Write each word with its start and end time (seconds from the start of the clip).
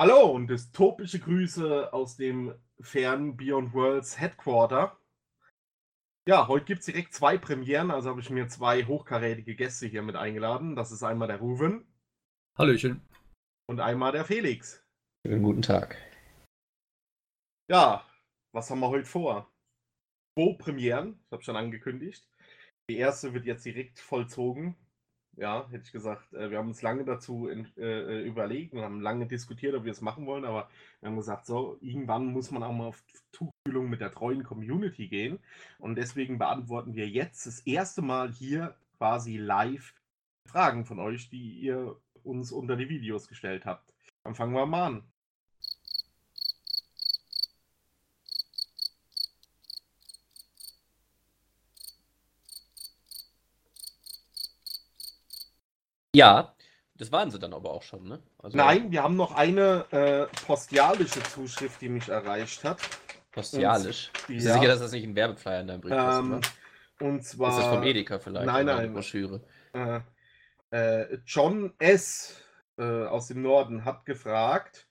Hallo 0.00 0.30
und 0.30 0.46
dystopische 0.46 1.18
Grüße 1.18 1.92
aus 1.92 2.16
dem 2.16 2.54
fernen 2.80 3.36
Beyond 3.36 3.74
Worlds 3.74 4.18
Headquarter. 4.18 4.98
Ja, 6.26 6.48
heute 6.48 6.64
gibt 6.64 6.80
es 6.80 6.86
direkt 6.86 7.12
zwei 7.12 7.36
Premieren, 7.36 7.90
also 7.90 8.08
habe 8.08 8.22
ich 8.22 8.30
mir 8.30 8.48
zwei 8.48 8.86
hochkarätige 8.86 9.54
Gäste 9.54 9.86
hier 9.86 10.00
mit 10.00 10.16
eingeladen. 10.16 10.74
Das 10.74 10.90
ist 10.90 11.02
einmal 11.02 11.28
der 11.28 11.36
Ruven. 11.36 11.86
Hallöchen. 12.56 13.02
Und 13.68 13.80
einmal 13.80 14.12
der 14.12 14.24
Felix. 14.24 14.82
Schönen 15.26 15.42
guten 15.42 15.60
Tag. 15.60 15.98
Ja, 17.70 18.02
was 18.54 18.70
haben 18.70 18.80
wir 18.80 18.88
heute 18.88 19.04
vor? 19.04 19.52
Zwei 20.34 20.54
Premieren, 20.54 21.22
das 21.24 21.32
habe 21.32 21.42
ich 21.42 21.44
schon 21.44 21.56
angekündigt. 21.56 22.26
Die 22.88 22.96
erste 22.96 23.34
wird 23.34 23.44
jetzt 23.44 23.66
direkt 23.66 23.98
vollzogen 23.98 24.78
ja, 25.40 25.66
hätte 25.70 25.84
ich 25.86 25.92
gesagt. 25.92 26.32
Äh, 26.34 26.50
wir 26.50 26.58
haben 26.58 26.68
uns 26.68 26.82
lange 26.82 27.04
dazu 27.04 27.48
in, 27.48 27.66
äh, 27.78 28.20
äh, 28.20 28.26
überlegt 28.26 28.74
und 28.74 28.82
haben 28.82 29.00
lange 29.00 29.26
diskutiert, 29.26 29.74
ob 29.74 29.84
wir 29.84 29.92
es 29.92 30.02
machen 30.02 30.26
wollen, 30.26 30.44
aber 30.44 30.68
wir 31.00 31.08
haben 31.08 31.16
gesagt, 31.16 31.46
so, 31.46 31.78
irgendwann 31.80 32.26
muss 32.26 32.50
man 32.50 32.62
auch 32.62 32.72
mal 32.72 32.88
auf 32.88 33.02
Tuchfühlung 33.32 33.88
mit 33.88 34.02
der 34.02 34.12
treuen 34.12 34.44
Community 34.44 35.08
gehen. 35.08 35.38
Und 35.78 35.96
deswegen 35.96 36.38
beantworten 36.38 36.94
wir 36.94 37.08
jetzt 37.08 37.46
das 37.46 37.60
erste 37.60 38.02
Mal 38.02 38.30
hier 38.30 38.76
quasi 38.98 39.38
live 39.38 39.94
Fragen 40.46 40.84
von 40.84 40.98
euch, 40.98 41.30
die 41.30 41.58
ihr 41.60 41.96
uns 42.22 42.52
unter 42.52 42.76
die 42.76 42.90
Videos 42.90 43.26
gestellt 43.26 43.64
habt. 43.64 43.94
Dann 44.24 44.34
fangen 44.34 44.52
wir 44.52 44.66
mal 44.66 44.86
an. 44.86 45.02
Ja, 56.14 56.54
das 56.96 57.12
waren 57.12 57.30
sie 57.30 57.38
dann 57.38 57.54
aber 57.54 57.70
auch 57.70 57.82
schon, 57.82 58.04
ne? 58.04 58.22
Also, 58.38 58.56
Nein, 58.56 58.90
wir 58.90 59.02
haben 59.02 59.16
noch 59.16 59.34
eine 59.34 59.86
äh, 59.90 60.26
postialische 60.44 61.22
Zuschrift, 61.22 61.80
die 61.80 61.88
mich 61.88 62.08
erreicht 62.08 62.62
hat. 62.64 62.78
Postialisch? 63.32 64.08
Und, 64.08 64.26
Bist 64.26 64.46
du 64.46 64.48
ja. 64.50 64.54
sicher, 64.54 64.68
dass 64.68 64.80
das 64.80 64.92
nicht 64.92 65.04
ein 65.04 65.14
Werbeflyer 65.14 65.60
in 65.60 65.66
deinem 65.68 65.80
Brief 65.80 65.92
ähm, 65.92 66.40
ist? 66.40 66.52
Und 67.00 67.24
zwar. 67.24 67.50
Ist 67.50 67.58
das 67.58 67.66
vom 67.68 67.82
Edeka 67.82 68.18
vielleicht? 68.18 68.46
Nein, 68.46 68.66
nein. 68.66 68.92
Broschüre. 68.92 69.40
Äh, 69.72 70.00
äh, 70.70 71.18
John 71.24 71.72
S. 71.78 72.36
Äh, 72.76 73.06
aus 73.06 73.28
dem 73.28 73.42
Norden 73.42 73.84
hat 73.84 74.04
gefragt: 74.04 74.86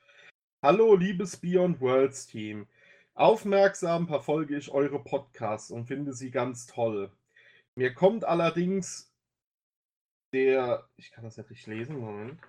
Hallo, 0.64 0.96
liebes 0.96 1.38
Beyond 1.38 1.80
Worlds 1.82 2.28
Team. 2.28 2.68
Aufmerksam 3.14 4.08
verfolge 4.08 4.58
ich 4.58 4.72
eure 4.72 5.04
Podcasts 5.04 5.72
und 5.72 5.86
finde 5.86 6.14
sie 6.14 6.32
ganz 6.32 6.66
toll. 6.68 7.12
Mir 7.76 7.94
kommt 7.94 8.24
allerdings 8.24 9.09
der, 10.34 10.88
ich 10.98 11.12
kann 11.12 11.24
das 11.24 11.38
nicht 11.38 11.50
richtig 11.50 11.68
lesen, 11.68 12.00
Moment. 12.00 12.40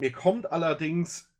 Mir 0.00 0.12
kommt 0.12 0.50
allerdings 0.50 1.32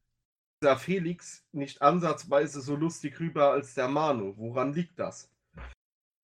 der 0.62 0.77
Felix 0.77 1.47
nicht 1.53 1.83
ansatzweise 1.83 2.61
so 2.61 2.75
lustig 2.75 3.21
rüber 3.21 3.53
als 3.53 3.75
der 3.75 3.89
Manu. 3.89 4.34
Woran 4.37 4.73
liegt 4.73 4.99
das? 4.99 5.31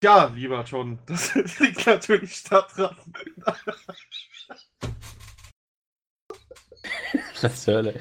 Ja, 0.03 0.27
lieber 0.27 0.65
John, 0.65 0.99
das 1.07 1.35
liegt 1.35 1.87
natürlich 1.87 2.43
daran. 2.45 2.97
Was 7.41 7.67
Hölle. 7.67 8.01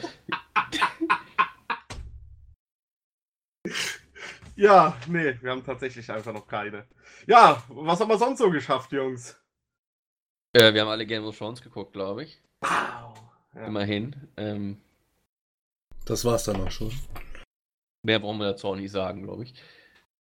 Ja, 4.56 4.98
nee, 5.08 5.38
wir 5.42 5.52
haben 5.52 5.64
tatsächlich 5.64 6.10
einfach 6.12 6.34
noch 6.34 6.48
keine. 6.48 6.88
Ja, 7.26 7.64
was 7.70 8.00
haben 8.00 8.10
wir 8.10 8.18
sonst 8.18 8.40
so 8.40 8.50
geschafft, 8.52 8.92
Jungs? 8.92 9.43
Äh, 10.54 10.74
wir 10.74 10.82
haben 10.82 10.90
alle 10.90 11.08
Game 11.08 11.26
of 11.26 11.38
Thrones 11.38 11.62
geguckt, 11.62 11.94
glaube 11.94 12.24
ich. 12.24 12.40
Wow. 12.62 13.20
Ja. 13.56 13.66
Immerhin. 13.66 14.16
Ähm, 14.38 14.78
das 16.06 16.24
war's 16.26 16.44
dann 16.44 16.62
auch 16.62 16.72
schon. 16.72 16.92
Mehr 18.04 18.20
brauchen 18.20 18.38
wir 18.40 18.52
dazu 18.52 18.68
auch 18.68 18.76
nicht 18.76 18.92
sagen, 18.92 19.24
glaube 19.24 19.44
ich. 19.44 19.54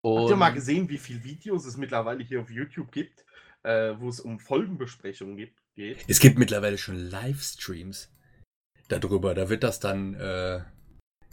Und... 0.01 0.21
Habt 0.21 0.29
ihr 0.29 0.35
mal 0.37 0.53
gesehen, 0.53 0.89
wie 0.89 0.97
viele 0.97 1.23
Videos 1.23 1.65
es 1.65 1.77
mittlerweile 1.77 2.23
hier 2.23 2.41
auf 2.41 2.49
YouTube 2.49 2.91
gibt, 2.91 3.25
äh, 3.63 3.93
wo 3.97 4.09
es 4.09 4.19
um 4.19 4.39
Folgenbesprechungen 4.39 5.35
gibt, 5.35 5.59
geht? 5.75 6.05
Es 6.07 6.19
gibt 6.19 6.39
mittlerweile 6.39 6.77
schon 6.77 6.95
Livestreams 6.95 8.09
darüber. 8.87 9.33
Da 9.35 9.49
wird 9.49 9.63
das 9.63 9.79
dann 9.79 10.13
äh, 10.15 10.61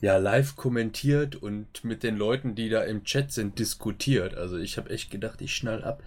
ja 0.01 0.17
live 0.17 0.57
kommentiert 0.57 1.37
und 1.37 1.85
mit 1.85 2.03
den 2.03 2.17
Leuten, 2.17 2.55
die 2.55 2.69
da 2.69 2.83
im 2.83 3.05
Chat 3.05 3.33
sind, 3.33 3.59
diskutiert. 3.59 4.35
Also 4.35 4.59
ich 4.59 4.77
habe 4.77 4.91
echt 4.91 5.11
gedacht, 5.11 5.41
ich 5.41 5.55
schnall 5.55 5.85
ab. 5.85 6.03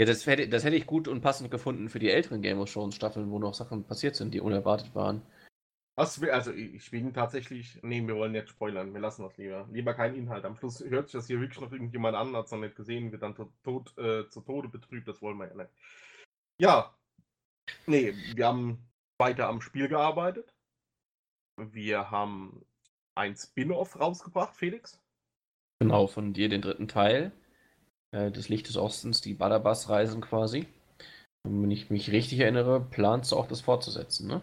Ja, 0.00 0.06
das 0.06 0.26
hätte, 0.26 0.48
das 0.48 0.64
hätte 0.64 0.76
ich 0.76 0.86
gut 0.86 1.06
und 1.06 1.20
passend 1.20 1.50
gefunden 1.50 1.88
für 1.88 2.00
die 2.00 2.10
älteren 2.10 2.42
Game 2.42 2.58
of 2.58 2.72
Thrones 2.72 2.96
Staffeln, 2.96 3.30
wo 3.30 3.38
noch 3.38 3.54
Sachen 3.54 3.84
passiert 3.84 4.16
sind, 4.16 4.34
die 4.34 4.40
unerwartet 4.40 4.94
waren. 4.94 5.22
Was, 5.96 6.20
also 6.24 6.52
ich 6.52 6.90
bin 6.90 7.14
tatsächlich, 7.14 7.78
nee, 7.82 8.04
wir 8.04 8.16
wollen 8.16 8.32
nicht 8.32 8.48
spoilern, 8.48 8.92
wir 8.92 9.00
lassen 9.00 9.22
das 9.22 9.36
lieber. 9.36 9.68
Lieber 9.70 9.94
kein 9.94 10.16
Inhalt. 10.16 10.44
Am 10.44 10.56
Schluss 10.56 10.80
hört 10.80 11.08
sich 11.08 11.12
das 11.12 11.28
hier 11.28 11.40
wirklich 11.40 11.60
noch 11.60 11.70
irgendjemand 11.70 12.16
an, 12.16 12.34
hat 12.34 12.46
es 12.46 12.50
noch 12.50 12.58
nicht 12.58 12.74
gesehen, 12.74 13.12
wird 13.12 13.22
dann 13.22 13.36
tot, 13.62 13.96
äh, 13.96 14.28
zu 14.28 14.40
Tode 14.40 14.68
betrübt, 14.68 15.06
das 15.06 15.22
wollen 15.22 15.38
wir 15.38 15.46
ja 15.46 15.54
nicht. 15.54 15.70
Ja, 16.60 16.92
nee, 17.86 18.12
wir 18.34 18.46
haben 18.46 18.84
weiter 19.18 19.48
am 19.48 19.60
Spiel 19.60 19.86
gearbeitet. 19.86 20.52
Wir 21.56 22.10
haben 22.10 22.66
ein 23.14 23.36
Spin-off 23.36 24.00
rausgebracht, 24.00 24.56
Felix. 24.56 25.00
Genau, 25.78 26.08
von 26.08 26.32
dir 26.32 26.48
den 26.48 26.62
dritten 26.62 26.88
Teil. 26.88 27.30
Äh, 28.14 28.30
des 28.30 28.48
Licht 28.48 28.68
des 28.68 28.76
Ostens, 28.76 29.20
die 29.22 29.34
Badabas-Reisen 29.34 30.20
quasi. 30.20 30.68
Und 31.42 31.64
wenn 31.64 31.70
ich 31.72 31.90
mich 31.90 32.12
richtig 32.12 32.38
erinnere, 32.38 32.80
planst 32.80 33.32
du 33.32 33.36
auch 33.36 33.48
das 33.48 33.60
fortzusetzen, 33.60 34.28
ne? 34.28 34.40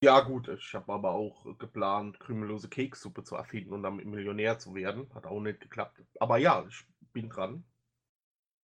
Ja, 0.00 0.20
gut, 0.20 0.46
ich 0.46 0.74
habe 0.74 0.92
aber 0.92 1.10
auch 1.10 1.58
geplant, 1.58 2.20
krümellose 2.20 2.68
Kekssuppe 2.68 3.24
zu 3.24 3.34
erfinden 3.34 3.72
und 3.72 3.82
damit 3.82 4.06
Millionär 4.06 4.60
zu 4.60 4.76
werden. 4.76 5.12
Hat 5.12 5.26
auch 5.26 5.40
nicht 5.40 5.58
geklappt. 5.58 6.00
Aber 6.20 6.38
ja, 6.38 6.64
ich 6.68 6.84
bin 7.12 7.28
dran. 7.28 7.64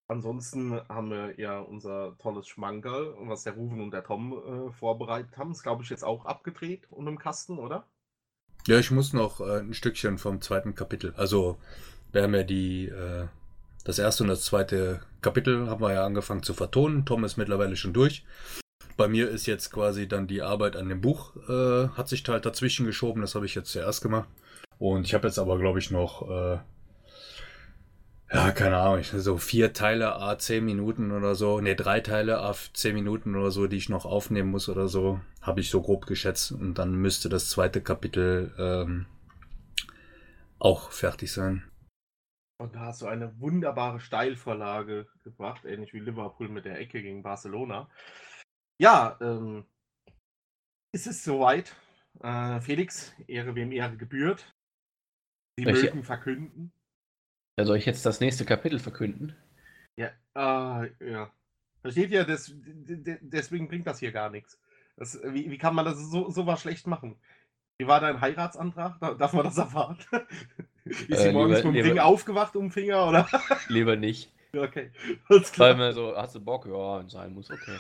Ansonsten 0.08 0.80
haben 0.88 1.10
wir 1.10 1.40
ja 1.40 1.60
unser 1.60 2.16
tolles 2.20 2.48
Schmankerl, 2.48 3.16
was 3.22 3.46
der 3.46 3.54
Ruven 3.54 3.82
und 3.82 3.92
der 3.92 4.04
Tom 4.04 4.34
äh, 4.34 4.72
vorbereitet 4.74 5.36
haben. 5.38 5.54
Ist, 5.54 5.64
glaube 5.64 5.82
ich, 5.82 5.90
jetzt 5.90 6.04
auch 6.04 6.26
abgedreht 6.26 6.86
und 6.92 7.08
im 7.08 7.18
Kasten, 7.18 7.58
oder? 7.58 7.88
Ja, 8.68 8.78
ich 8.78 8.92
muss 8.92 9.12
noch 9.12 9.40
äh, 9.40 9.62
ein 9.62 9.74
Stückchen 9.74 10.20
vom 10.20 10.40
zweiten 10.40 10.76
Kapitel. 10.76 11.16
Also, 11.18 11.58
wir 12.12 12.22
haben 12.22 12.36
ja 12.36 12.44
die 12.44 12.90
äh, 12.90 13.28
das 13.84 14.00
erste 14.00 14.24
und 14.24 14.30
das 14.30 14.44
zweite 14.44 15.02
Kapitel 15.22 15.68
haben 15.68 15.82
wir 15.82 15.94
ja 15.94 16.06
angefangen 16.06 16.44
zu 16.44 16.54
vertonen. 16.54 17.06
Tom 17.06 17.24
ist 17.24 17.38
mittlerweile 17.38 17.76
schon 17.76 17.94
durch. 17.94 18.24
Bei 18.96 19.08
mir 19.08 19.30
ist 19.30 19.46
jetzt 19.46 19.72
quasi 19.72 20.08
dann 20.08 20.28
die 20.28 20.42
Arbeit 20.42 20.76
an 20.76 20.88
dem 20.88 21.02
Buch, 21.02 21.36
äh, 21.50 21.88
hat 21.90 22.08
sich 22.08 22.24
halt 22.28 22.46
dazwischen 22.46 22.86
geschoben. 22.86 23.22
Das 23.22 23.36
habe 23.36 23.46
ich 23.46 23.56
jetzt 23.56 23.72
zuerst 23.72 24.02
gemacht. 24.02 24.30
Und 24.78 25.06
ich 25.06 25.14
habe 25.14 25.28
jetzt 25.28 25.40
aber, 25.40 25.58
glaube 25.58 25.80
ich, 25.80 25.92
noch, 25.92 26.30
äh, 26.30 26.58
ja, 28.34 28.52
keine 28.52 28.78
Ahnung, 28.78 29.04
so 29.04 29.38
vier 29.38 29.74
Teile 29.74 30.16
a 30.16 30.38
10 30.38 30.64
Minuten 30.64 31.12
oder 31.12 31.36
so. 31.36 31.60
Ne, 31.62 31.76
drei 31.76 32.00
Teile 32.00 32.40
a 32.40 32.54
10 32.74 32.94
Minuten 32.94 33.36
oder 33.36 33.52
so, 33.52 33.68
die 33.68 33.78
ich 33.78 33.90
noch 33.90 34.06
aufnehmen 34.06 34.50
muss 34.50 34.70
oder 34.70 34.88
so. 34.88 35.20
Habe 35.42 35.60
ich 35.60 35.70
so 35.70 35.82
grob 35.82 36.06
geschätzt. 36.06 36.52
Und 36.52 36.76
dann 36.76 36.96
müsste 36.96 37.30
das 37.30 37.50
zweite 37.50 37.82
Kapitel 37.82 38.52
ähm, 38.58 39.06
auch 40.60 40.92
fertig 40.92 41.32
sein. 41.32 41.64
Und 42.58 42.76
da 42.76 42.82
hast 42.82 43.02
du 43.02 43.08
eine 43.08 43.40
wunderbare 43.40 44.00
Steilvorlage 44.00 45.08
gebracht, 45.24 45.66
ähnlich 45.66 45.94
wie 45.94 46.00
Liverpool 46.00 46.50
mit 46.50 46.66
der 46.66 46.80
Ecke 46.80 47.02
gegen 47.02 47.24
Barcelona. 47.24 47.90
Ja, 48.80 49.18
ähm, 49.22 49.66
ist 50.94 51.08
es 51.08 51.24
soweit. 51.24 51.76
Äh, 52.22 52.62
Felix, 52.62 53.14
Ehre 53.28 53.56
wem 53.56 53.72
Ehre 53.72 53.98
gebührt. 53.98 54.56
Sie 55.58 55.66
Welche? 55.66 55.86
mögen 55.88 56.04
verkünden. 56.04 56.72
Ja, 57.58 57.66
soll 57.66 57.78
ich 57.78 57.86
jetzt 57.86 58.06
das 58.06 58.20
nächste 58.20 58.46
Kapitel 58.46 58.80
verkünden? 58.80 59.36
Ja, 59.96 60.12
äh, 60.36 61.12
ja. 61.12 61.32
Versteht 61.82 62.12
ihr, 62.12 62.24
das, 62.24 62.52
deswegen 62.56 63.68
bringt 63.68 63.88
das 63.88 64.00
hier 64.00 64.12
gar 64.12 64.30
nichts. 64.30 64.60
Das, 64.96 65.20
wie, 65.24 65.50
wie 65.52 65.58
kann 65.58 65.76
man 65.76 65.86
das 65.86 65.98
so, 65.98 66.30
so 66.30 66.48
was 66.48 66.62
schlecht 66.62 66.88
machen? 66.88 67.20
Wie 67.78 67.88
war 67.88 68.00
dein 68.00 68.22
Heiratsantrag? 68.22 69.00
Darf 69.18 69.34
man 69.34 69.44
das 69.44 69.58
erfahren? 69.58 69.98
Ist 71.08 71.22
sie 71.22 71.30
äh, 71.30 71.32
morgens 71.32 71.64
mit 71.64 71.76
dem 71.76 71.86
Ring 71.86 72.00
aufgewacht 72.00 72.56
um 72.56 72.66
den 72.66 72.72
Finger, 72.72 73.08
oder? 73.08 73.28
Lieber 73.68 73.96
nicht. 73.96 74.32
Okay. 74.56 74.92
Weil 75.58 75.76
mir 75.76 75.94
so, 75.94 76.16
hast 76.16 76.36
du 76.36 76.42
Bock? 76.42 76.66
Ja, 76.66 77.04
sein 77.10 77.34
muss, 77.34 77.50
okay. 77.50 77.78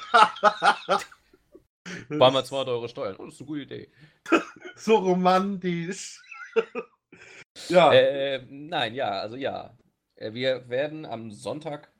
War 2.09 2.31
mal 2.31 2.45
200 2.45 2.69
Euro 2.69 2.87
Steuern. 2.87 3.15
Oh, 3.19 3.25
das 3.25 3.35
ist 3.35 3.41
eine 3.41 3.47
gute 3.47 3.61
Idee. 3.61 3.89
so 4.75 4.95
romantisch. 4.95 6.21
ja. 7.69 7.93
Äh, 7.93 8.45
nein, 8.49 8.95
ja, 8.95 9.09
also 9.09 9.35
ja. 9.35 9.77
Äh, 10.15 10.33
wir 10.33 10.69
werden 10.69 11.05
am 11.05 11.31
Sonntag 11.31 11.91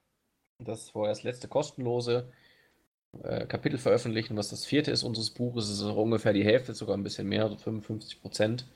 das 0.60 0.90
vorerst 0.90 1.24
letzte 1.24 1.48
kostenlose 1.48 2.32
äh, 3.22 3.46
Kapitel 3.46 3.78
veröffentlichen, 3.78 4.38
was 4.38 4.50
das 4.50 4.66
vierte 4.66 4.92
ist 4.92 5.04
unseres 5.04 5.30
Buches. 5.32 5.70
Es 5.70 5.80
ist 5.80 5.84
ungefähr 5.84 6.34
die 6.34 6.46
Hälfte, 6.46 6.74
sogar 6.74 6.98
ein 6.98 7.04
bisschen 7.04 7.28
mehr, 7.28 7.50
so 7.50 7.58
55 7.58 8.22
Prozent. 8.22 8.68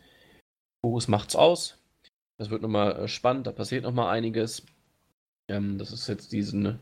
Buches 0.81 1.07
macht's 1.07 1.35
aus. 1.35 1.77
Das 2.37 2.49
wird 2.49 2.61
nochmal 2.61 2.99
äh, 2.99 3.07
spannend, 3.07 3.47
da 3.47 3.51
passiert 3.51 3.83
nochmal 3.83 4.15
einiges. 4.15 4.65
Ähm, 5.49 5.77
das 5.77 5.91
ist 5.91 6.07
jetzt 6.07 6.31
diesen, 6.31 6.79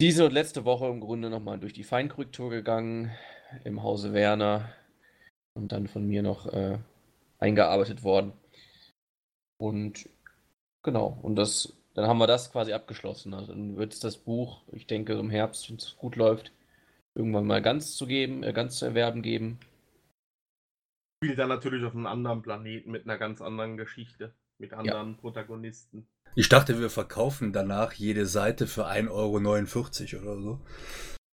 diese 0.00 0.24
und 0.26 0.32
letzte 0.32 0.64
Woche 0.64 0.86
im 0.86 1.00
Grunde 1.00 1.30
nochmal 1.30 1.58
durch 1.58 1.72
die 1.72 1.84
Feinkorrektur 1.84 2.50
gegangen 2.50 3.12
im 3.64 3.82
Hause 3.82 4.12
Werner. 4.12 4.74
und 5.54 5.72
dann 5.72 5.86
von 5.86 6.06
mir 6.06 6.22
noch 6.22 6.46
äh, 6.46 6.78
eingearbeitet 7.38 8.02
worden. 8.02 8.32
Und 9.58 10.08
genau, 10.82 11.18
und 11.22 11.36
das, 11.36 11.76
dann 11.94 12.06
haben 12.06 12.18
wir 12.18 12.26
das 12.26 12.50
quasi 12.52 12.72
abgeschlossen. 12.72 13.34
Also 13.34 13.52
dann 13.52 13.76
wird 13.76 13.92
es 13.92 14.00
das 14.00 14.16
Buch, 14.16 14.62
ich 14.72 14.86
denke, 14.86 15.12
im 15.14 15.30
Herbst, 15.30 15.68
wenn 15.68 15.76
es 15.76 15.96
gut 15.96 16.16
läuft, 16.16 16.52
irgendwann 17.14 17.46
mal 17.46 17.62
ganz 17.62 17.94
zu 17.96 18.06
geben, 18.06 18.42
äh, 18.42 18.52
ganz 18.52 18.78
zu 18.78 18.86
erwerben 18.86 19.22
geben. 19.22 19.60
Spielt 21.22 21.38
dann 21.38 21.50
natürlich 21.50 21.84
auf 21.84 21.94
einem 21.94 22.06
anderen 22.06 22.42
Planeten 22.42 22.90
mit 22.90 23.04
einer 23.04 23.18
ganz 23.18 23.40
anderen 23.40 23.76
Geschichte, 23.76 24.34
mit 24.62 24.72
anderen 24.72 25.12
ja. 25.12 25.18
Protagonisten. 25.20 26.08
Ich 26.34 26.48
dachte, 26.48 26.80
wir 26.80 26.88
verkaufen 26.88 27.52
danach 27.52 27.92
jede 27.92 28.24
Seite 28.24 28.66
für 28.66 28.86
1,49 28.86 29.10
Euro 30.16 30.32
oder 30.32 30.40
so. 30.40 30.66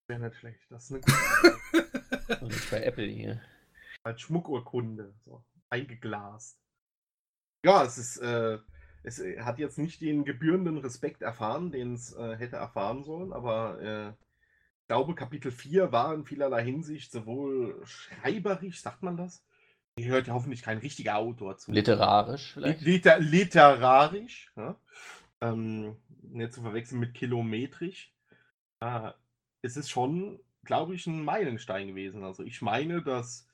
Wäre 0.08 0.20
nicht 0.20 0.36
schlecht. 0.36 0.60
Das 0.70 0.84
ist 0.84 0.92
eine 0.92 1.00
gute 1.02 2.40
Und 2.40 2.48
nicht 2.48 2.70
bei 2.70 2.82
Apple 2.82 3.06
hier. 3.06 3.40
Als 4.02 4.22
Schmuckurkunde. 4.22 5.14
So, 5.24 5.44
eingeglast. 5.70 6.58
Ja, 7.64 7.84
es 7.84 7.98
ist. 7.98 8.16
Äh, 8.16 8.58
es 9.04 9.22
hat 9.38 9.58
jetzt 9.58 9.78
nicht 9.78 10.00
den 10.00 10.24
gebührenden 10.24 10.78
Respekt 10.78 11.22
erfahren, 11.22 11.70
den 11.70 11.94
es 11.94 12.14
äh, 12.14 12.36
hätte 12.36 12.56
erfahren 12.56 13.04
sollen, 13.04 13.32
aber 13.32 13.80
äh, 13.80 14.08
ich 14.08 14.88
glaube, 14.88 15.14
Kapitel 15.14 15.52
4 15.52 15.92
war 15.92 16.12
in 16.14 16.24
vielerlei 16.24 16.64
Hinsicht 16.64 17.12
sowohl 17.12 17.80
schreiberisch, 17.84 18.82
sagt 18.82 19.02
man 19.02 19.16
das? 19.16 19.44
Hier 19.98 20.12
hört 20.12 20.26
ja 20.26 20.34
hoffentlich 20.34 20.62
kein 20.62 20.78
richtiger 20.78 21.16
Autor 21.16 21.58
zu. 21.58 21.72
Literarisch 21.72 22.52
vielleicht? 22.54 22.80
Liter 22.80 23.18
literarisch, 23.18 24.52
ja? 24.56 24.76
ähm, 25.40 25.96
nicht 26.22 26.52
zu 26.52 26.62
verwechseln 26.62 27.00
mit 27.00 27.14
kilometrisch. 27.14 28.12
Äh, 28.80 29.10
es 29.62 29.76
ist 29.76 29.90
schon, 29.90 30.40
glaube 30.64 30.94
ich, 30.94 31.06
ein 31.06 31.24
Meilenstein 31.24 31.88
gewesen. 31.88 32.24
Also 32.24 32.42
ich 32.42 32.62
meine, 32.62 33.02
dass 33.02 33.48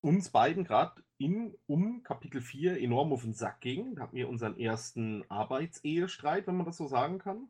uns 0.00 0.30
beiden 0.30 0.64
gerade 0.64 1.02
in 1.18 1.56
um 1.66 2.02
Kapitel 2.02 2.40
4 2.40 2.80
enorm 2.80 3.12
auf 3.12 3.22
den 3.22 3.32
Sack 3.32 3.60
ging. 3.60 3.94
Da 3.94 4.02
hatten 4.02 4.16
wir 4.16 4.28
unseren 4.28 4.58
ersten 4.58 5.28
Arbeitsehestreit, 5.30 6.46
wenn 6.46 6.56
man 6.56 6.66
das 6.66 6.76
so 6.76 6.86
sagen 6.86 7.18
kann. 7.18 7.48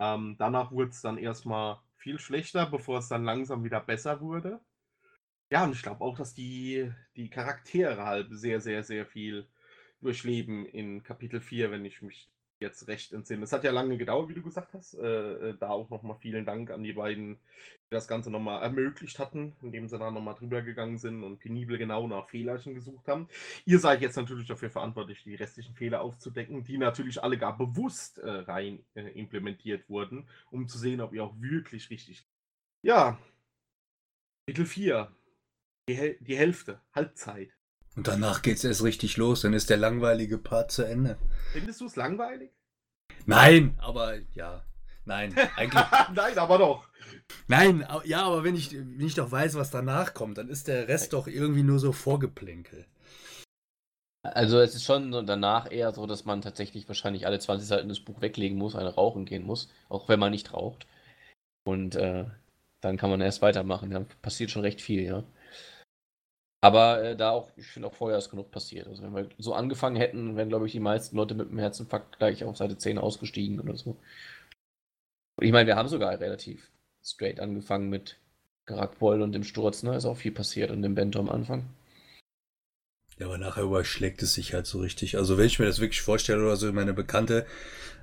Ähm, 0.00 0.36
danach 0.38 0.72
wurde 0.72 0.90
es 0.90 1.02
dann 1.02 1.18
erstmal 1.18 1.78
viel 1.96 2.18
schlechter, 2.18 2.66
bevor 2.66 2.98
es 2.98 3.08
dann 3.08 3.24
langsam 3.24 3.64
wieder 3.64 3.80
besser 3.80 4.20
wurde. 4.20 4.60
Ja, 5.50 5.64
und 5.64 5.72
ich 5.72 5.82
glaube 5.82 6.02
auch, 6.02 6.16
dass 6.16 6.34
die, 6.34 6.90
die 7.16 7.30
Charaktere 7.30 8.04
halt 8.04 8.28
sehr, 8.30 8.60
sehr, 8.60 8.82
sehr 8.82 9.06
viel 9.06 9.46
durchleben 10.00 10.66
in 10.66 11.02
Kapitel 11.02 11.40
4, 11.40 11.70
wenn 11.70 11.84
ich 11.84 12.02
mich 12.02 12.30
jetzt 12.60 12.88
recht 12.88 13.12
entsinne. 13.12 13.44
Es 13.44 13.52
hat 13.52 13.64
ja 13.64 13.70
lange 13.70 13.96
gedauert, 13.98 14.28
wie 14.28 14.34
du 14.34 14.42
gesagt 14.42 14.74
hast. 14.74 14.94
Äh, 14.94 15.50
äh 15.50 15.56
da 15.58 15.70
auch 15.70 15.90
nochmal 15.90 16.16
vielen 16.20 16.46
Dank 16.46 16.70
an 16.70 16.82
die 16.82 16.92
beiden, 16.92 17.36
die 17.36 17.90
das 17.90 18.08
Ganze 18.08 18.30
nochmal 18.30 18.62
ermöglicht 18.62 19.18
hatten, 19.18 19.54
indem 19.62 19.88
sie 19.88 19.98
da 19.98 20.10
nochmal 20.10 20.34
drüber 20.34 20.62
gegangen 20.62 20.98
sind 20.98 21.22
und 21.22 21.38
penibel 21.38 21.78
genau 21.78 22.06
nach 22.06 22.28
Fehlerchen 22.28 22.74
gesucht 22.74 23.06
haben. 23.08 23.28
Ihr 23.64 23.78
seid 23.78 24.00
jetzt 24.00 24.16
natürlich 24.16 24.48
dafür 24.48 24.70
verantwortlich, 24.70 25.22
die 25.24 25.34
restlichen 25.34 25.74
Fehler 25.74 26.00
aufzudecken, 26.00 26.64
die 26.64 26.78
natürlich 26.78 27.22
alle 27.22 27.38
gar 27.38 27.56
bewusst 27.56 28.18
äh, 28.18 28.30
rein 28.30 28.84
äh, 28.94 29.02
implementiert 29.02 29.88
wurden, 29.88 30.28
um 30.50 30.68
zu 30.68 30.78
sehen, 30.78 31.00
ob 31.00 31.12
ihr 31.12 31.24
auch 31.24 31.34
wirklich 31.40 31.90
richtig. 31.90 32.26
Ja, 32.82 33.18
Kapitel 34.46 34.66
4. 34.66 35.10
Die, 35.88 36.16
die 36.20 36.36
Hälfte, 36.36 36.80
Halbzeit. 36.94 37.50
Und 37.96 38.08
danach 38.08 38.42
geht 38.42 38.56
es 38.56 38.64
erst 38.64 38.82
richtig 38.82 39.16
los, 39.16 39.42
dann 39.42 39.52
ist 39.52 39.70
der 39.70 39.76
langweilige 39.76 40.38
Part 40.38 40.72
zu 40.72 40.82
Ende. 40.82 41.18
Findest 41.52 41.80
du 41.80 41.86
es 41.86 41.96
langweilig? 41.96 42.50
Nein, 43.26 43.78
aber 43.78 44.18
ja. 44.32 44.64
Nein, 45.04 45.34
eigentlich. 45.56 45.84
Nein, 46.14 46.38
aber 46.38 46.58
doch. 46.58 46.88
Nein, 47.46 47.86
ja, 48.04 48.24
aber 48.24 48.42
wenn 48.42 48.56
ich, 48.56 48.72
wenn 48.72 49.06
ich 49.06 49.14
doch 49.14 49.30
weiß, 49.30 49.54
was 49.54 49.70
danach 49.70 50.14
kommt, 50.14 50.38
dann 50.38 50.48
ist 50.48 50.68
der 50.68 50.88
Rest 50.88 51.12
doch 51.12 51.26
irgendwie 51.26 51.62
nur 51.62 51.78
so 51.78 51.92
Vorgeplänkel. 51.92 52.86
Also 54.22 54.58
es 54.58 54.74
ist 54.74 54.84
schon 54.84 55.12
danach 55.26 55.70
eher 55.70 55.92
so, 55.92 56.06
dass 56.06 56.24
man 56.24 56.40
tatsächlich 56.40 56.88
wahrscheinlich 56.88 57.26
alle 57.26 57.38
20 57.38 57.68
Seiten 57.68 57.90
des 57.90 58.00
Buch 58.00 58.22
weglegen 58.22 58.56
muss, 58.56 58.74
eine 58.74 58.94
rauchen 58.94 59.26
gehen 59.26 59.44
muss, 59.44 59.68
auch 59.90 60.08
wenn 60.08 60.18
man 60.18 60.30
nicht 60.30 60.54
raucht. 60.54 60.86
Und 61.64 61.94
äh, 61.94 62.24
dann 62.80 62.96
kann 62.96 63.10
man 63.10 63.20
erst 63.20 63.42
weitermachen. 63.42 63.90
Dann 63.90 64.06
passiert 64.22 64.50
schon 64.50 64.62
recht 64.62 64.80
viel, 64.80 65.02
ja. 65.02 65.24
Aber 66.64 67.04
äh, 67.04 67.14
da 67.14 67.32
auch, 67.32 67.50
ich 67.56 67.66
finde 67.66 67.88
auch 67.88 67.94
vorher 67.94 68.16
ist 68.16 68.30
genug 68.30 68.50
passiert. 68.50 68.86
Also 68.86 69.02
wenn 69.02 69.14
wir 69.14 69.28
so 69.36 69.52
angefangen 69.52 69.96
hätten, 69.96 70.34
wären, 70.34 70.48
glaube 70.48 70.64
ich, 70.64 70.72
die 70.72 70.80
meisten 70.80 71.14
Leute 71.14 71.34
mit 71.34 71.50
dem 71.50 71.58
Herzinfarkt 71.58 72.16
gleich 72.16 72.42
auf 72.42 72.56
Seite 72.56 72.78
10 72.78 72.96
ausgestiegen 72.96 73.60
oder 73.60 73.76
so. 73.76 73.98
Und 75.36 75.44
ich 75.44 75.52
meine, 75.52 75.66
wir 75.66 75.76
haben 75.76 75.90
sogar 75.90 76.18
relativ 76.18 76.70
straight 77.02 77.38
angefangen 77.38 77.90
mit 77.90 78.16
Garakpol 78.64 79.20
und 79.20 79.32
dem 79.32 79.44
Sturz, 79.44 79.82
ne? 79.82 79.94
Ist 79.94 80.06
auch 80.06 80.16
viel 80.16 80.32
passiert 80.32 80.70
und 80.70 80.80
dem 80.80 80.94
Bento 80.94 81.18
am 81.18 81.28
Anfang. 81.28 81.68
Ja, 83.18 83.26
aber 83.26 83.36
nachher 83.36 83.64
überschlägt 83.64 84.22
es 84.22 84.32
sich 84.32 84.54
halt 84.54 84.66
so 84.66 84.80
richtig. 84.80 85.18
Also 85.18 85.36
wenn 85.36 85.44
ich 85.44 85.58
mir 85.58 85.66
das 85.66 85.80
wirklich 85.80 86.00
vorstelle 86.00 86.40
oder 86.40 86.56
so, 86.56 86.72
meine 86.72 86.94
Bekannte, 86.94 87.44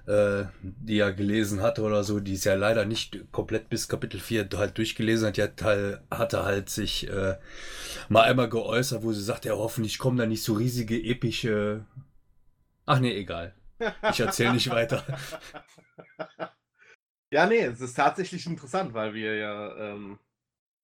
äh, 0.08 0.46
die 0.62 0.98
ja 0.98 1.12
gelesen 1.12 1.62
hatte 1.62 1.84
oder 1.84 2.04
so, 2.04 2.20
die 2.20 2.34
ist 2.34 2.46
ja 2.46 2.56
leider 2.56 2.86
nicht 2.86 3.32
komplett 3.32 3.70
bis 3.70 3.88
Kapitel 3.88 4.20
4 4.20 4.50
halt 4.56 4.78
durchgelesen 4.78 5.28
hat, 5.28 5.38
die 5.38 5.44
hat, 5.44 5.62
halt, 5.62 6.02
hatte 6.10 6.44
halt 6.44 6.70
sich 6.70 7.08
äh, 7.10 7.38
mal 8.10 8.24
einmal 8.24 8.50
geäußert, 8.50 9.04
wo 9.04 9.14
sie 9.14 9.24
sagt, 9.24 9.46
ja 9.46 9.54
hoffentlich 9.54 10.00
kommen 10.00 10.18
da 10.18 10.26
nicht 10.26 10.44
so 10.44 10.54
riesige, 10.54 11.02
epische... 11.02 11.86
Ach 12.86 13.00
nee, 13.00 13.16
egal. 13.16 13.54
Ich 14.12 14.20
erzähle 14.20 14.54
nicht 14.54 14.70
weiter. 14.72 15.06
Ja, 17.32 17.46
nee, 17.46 17.62
es 17.62 17.80
ist 17.80 17.96
tatsächlich 17.96 18.46
interessant, 18.46 18.94
weil 18.94 19.14
wir 19.14 19.36
ja 19.36 19.76
ähm, 19.78 20.20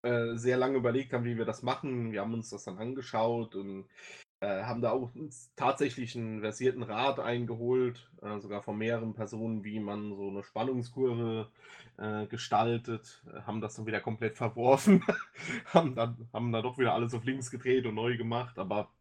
äh, 0.04 0.36
sehr 0.36 0.58
lange 0.58 0.78
überlegt 0.78 1.12
haben, 1.12 1.25
wie 1.25 1.38
wir 1.38 1.46
das 1.46 1.63
machen. 1.63 2.12
Wir 2.12 2.22
haben 2.22 2.34
uns 2.34 2.50
das 2.50 2.63
dann 2.63 2.78
angeschaut 2.78 3.56
und 3.56 3.90
äh, 4.39 4.63
haben 4.63 4.81
da 4.81 4.92
auch 4.92 5.12
tatsächlich 5.56 6.16
einen 6.16 6.42
versierten 6.42 6.84
Rat 6.84 7.19
eingeholt, 7.19 8.10
äh, 8.22 8.39
sogar 8.39 8.62
von 8.62 8.78
mehreren 8.78 9.13
Personen, 9.13 9.63
wie 9.63 9.80
man 9.80 10.16
so 10.16 10.30
eine 10.30 10.44
Spannungskurve 10.44 11.50
äh, 11.98 12.28
gestaltet, 12.28 13.24
äh, 13.34 13.42
haben 13.42 13.62
das 13.62 13.75
dann 13.75 13.88
wieder 13.88 14.01
komplett 14.01 14.38
verworfen, 14.38 15.04
haben, 15.74 15.95
dann, 15.95 16.30
haben 16.34 16.51
dann 16.51 16.63
doch 16.63 16.78
wieder 16.78 16.94
alles 16.94 17.13
auf 17.13 17.24
links 17.24 17.50
gedreht 17.50 17.86
und 17.86 17.95
neu 17.95 18.18
gemacht, 18.18 18.60
aber 18.60 18.92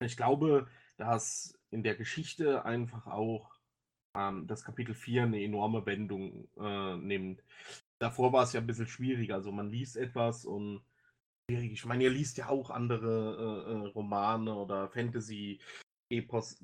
ich 0.00 0.16
glaube, 0.16 0.68
dass 0.96 1.58
in 1.70 1.82
der 1.82 1.94
Geschichte 1.96 2.64
einfach 2.64 3.06
auch 3.06 3.50
ähm, 4.14 4.46
das 4.46 4.64
Kapitel 4.64 4.94
4 4.94 5.24
eine 5.24 5.42
enorme 5.42 5.86
Wendung 5.86 6.48
äh, 6.58 6.96
nimmt. 6.96 7.42
Davor 7.98 8.32
war 8.32 8.44
es 8.44 8.52
ja 8.52 8.60
ein 8.60 8.66
bisschen 8.66 8.86
schwieriger, 8.86 9.36
also 9.36 9.50
man 9.52 9.70
liest 9.70 9.96
etwas 9.96 10.44
und 10.44 10.82
schwierig. 11.48 11.72
Ich 11.72 11.84
meine, 11.86 12.04
ihr 12.04 12.10
liest 12.10 12.36
ja 12.36 12.48
auch 12.48 12.70
andere 12.70 13.64
äh, 13.66 13.72
äh, 13.72 13.88
Romane 13.88 14.54
oder 14.54 14.88
Fantasy-Epos. 14.88 16.62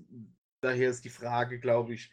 Daher 0.60 0.90
ist 0.90 1.04
die 1.04 1.10
Frage, 1.10 1.58
glaube 1.58 1.94
ich, 1.94 2.12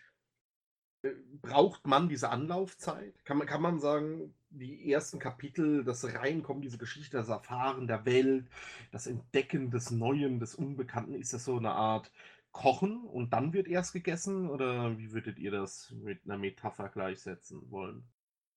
äh, 1.03 1.11
braucht 1.41 1.85
man 1.85 2.07
diese 2.07 2.29
Anlaufzeit? 2.29 3.13
Kann 3.25 3.37
man, 3.37 3.47
kann 3.47 3.61
man 3.61 3.79
sagen, 3.79 4.33
die 4.49 4.91
ersten 4.91 5.19
Kapitel, 5.19 5.83
das 5.83 6.05
Reinkommen, 6.13 6.61
diese 6.61 6.77
Geschichte, 6.77 7.17
das 7.17 7.29
Erfahren 7.29 7.87
der 7.87 8.05
Welt, 8.05 8.47
das 8.91 9.07
Entdecken 9.07 9.71
des 9.71 9.91
Neuen, 9.91 10.39
des 10.39 10.55
Unbekannten, 10.55 11.15
ist 11.15 11.33
das 11.33 11.45
so 11.45 11.57
eine 11.57 11.71
Art 11.71 12.11
Kochen 12.51 13.05
und 13.05 13.31
dann 13.31 13.53
wird 13.53 13.67
erst 13.67 13.93
gegessen? 13.93 14.49
Oder 14.49 14.97
wie 14.97 15.11
würdet 15.11 15.39
ihr 15.39 15.51
das 15.51 15.91
mit 15.91 16.23
einer 16.25 16.37
Metapher 16.37 16.89
gleichsetzen 16.89 17.69
wollen? 17.69 18.03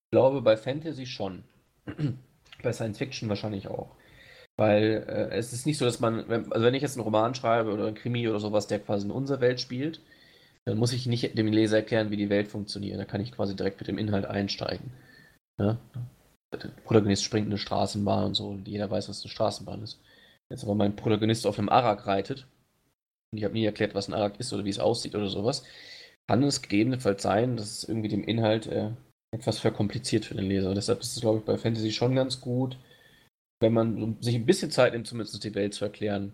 Ich 0.07 0.11
glaube, 0.13 0.41
bei 0.43 0.57
Fantasy 0.57 1.07
schon. 1.07 1.45
bei 2.63 2.73
Science 2.73 2.99
Fiction 2.99 3.29
wahrscheinlich 3.29 3.69
auch. 3.69 3.97
Weil 4.57 5.05
äh, 5.09 5.37
es 5.37 5.53
ist 5.53 5.67
nicht 5.67 5.79
so, 5.79 5.85
dass 5.85 6.01
man, 6.01 6.29
wenn, 6.29 6.53
also 6.53 6.65
wenn 6.65 6.75
ich 6.75 6.83
jetzt 6.83 6.97
einen 6.97 7.05
Roman 7.05 7.35
schreibe 7.35 7.73
oder 7.73 7.87
ein 7.87 7.95
Krimi 7.95 8.29
oder 8.29 8.41
sowas, 8.41 8.67
der 8.67 8.81
quasi 8.81 9.07
in 9.07 9.11
unserer 9.11 9.41
Welt 9.41 9.61
spielt, 9.61 10.01
dann 10.65 10.79
muss 10.79 10.93
ich 10.93 11.07
nicht 11.07 11.37
dem 11.37 11.49
Leser 11.49 11.79
erklären, 11.79 12.11
wie 12.11 12.17
die 12.17 12.31
Welt 12.31 12.49
funktioniert. 12.49 12.99
Da 12.99 13.05
kann 13.05 13.21
ich 13.21 13.33
quasi 13.33 13.55
direkt 13.57 13.81
mit 13.81 13.89
dem 13.89 13.99
Inhalt 13.99 14.27
einsteigen. 14.27 14.93
Ja? 15.59 15.79
Der 16.53 16.69
Protagonist 16.85 17.25
springt 17.25 17.47
in 17.47 17.53
eine 17.53 17.59
Straßenbahn 17.59 18.27
und 18.27 18.35
so 18.35 18.49
und 18.49 18.69
jeder 18.69 18.91
weiß, 18.91 19.09
was 19.09 19.23
eine 19.23 19.31
Straßenbahn 19.31 19.83
ist. 19.83 20.01
Jetzt 20.51 20.65
aber 20.65 20.75
mein 20.75 20.97
Protagonist 20.97 21.47
auf 21.47 21.59
einem 21.59 21.69
Arak 21.69 22.07
reitet 22.07 22.47
und 23.33 23.39
ich 23.39 23.45
habe 23.45 23.55
nie 23.55 23.65
erklärt, 23.65 23.95
was 23.95 24.09
ein 24.09 24.15
Arak 24.15 24.39
ist 24.39 24.53
oder 24.53 24.65
wie 24.65 24.71
es 24.71 24.79
aussieht 24.79 25.15
oder 25.17 25.29
sowas, 25.29 25.65
kann 26.29 26.43
es 26.45 26.63
gegebenenfalls 26.63 27.23
sein, 27.23 27.57
dass 27.57 27.71
es 27.79 27.89
irgendwie 27.89 28.09
dem 28.09 28.25
Inhalt 28.25 28.67
äh, 28.67 28.91
etwas 29.33 29.59
verkompliziert 29.59 30.25
für 30.25 30.35
den 30.35 30.47
Leser. 30.47 30.75
Deshalb 30.75 31.01
ist 31.01 31.17
es, 31.17 31.21
glaube 31.21 31.41
ich, 31.41 31.45
bei 31.45 31.59
Fantasy 31.59 31.91
schon 31.91 32.15
ganz 32.15 32.41
gut, 32.41 32.79
wenn 33.65 33.73
man 33.73 34.17
sich 34.21 34.35
ein 34.35 34.47
bisschen 34.47 34.71
Zeit 34.71 34.93
nimmt, 34.93 35.07
zumindest 35.07 35.43
die 35.43 35.55
Welt 35.55 35.75
zu 35.75 35.85
erklären. 35.85 36.33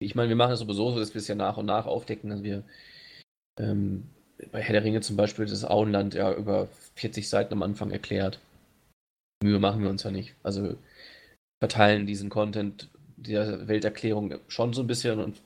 Ich 0.00 0.14
meine, 0.14 0.28
wir 0.28 0.36
machen 0.36 0.52
es 0.52 0.60
sowieso 0.60 0.90
so, 0.92 0.98
dass 0.98 1.14
wir 1.14 1.20
es 1.20 1.28
ja 1.28 1.34
nach 1.34 1.56
und 1.56 1.66
nach 1.66 1.86
aufdecken, 1.86 2.30
dass 2.30 2.42
wir 2.42 2.64
ähm, 3.58 4.08
bei 4.52 4.60
Herr 4.60 4.74
der 4.74 4.84
Ringe 4.84 5.00
zum 5.00 5.16
Beispiel 5.16 5.46
das 5.46 5.64
Auenland 5.64 6.14
ja 6.14 6.32
über 6.34 6.68
40 6.96 7.28
Seiten 7.28 7.54
am 7.54 7.62
Anfang 7.62 7.90
erklärt. 7.90 8.40
Mühe 9.42 9.58
machen 9.58 9.82
wir 9.82 9.90
uns 9.90 10.02
ja 10.02 10.10
nicht. 10.10 10.34
Also 10.42 10.76
verteilen 11.60 12.06
diesen 12.06 12.30
Content 12.30 12.88
der 13.16 13.66
Welterklärung 13.68 14.34
schon 14.48 14.72
so 14.72 14.82
ein 14.82 14.86
bisschen 14.86 15.18
und 15.20 15.40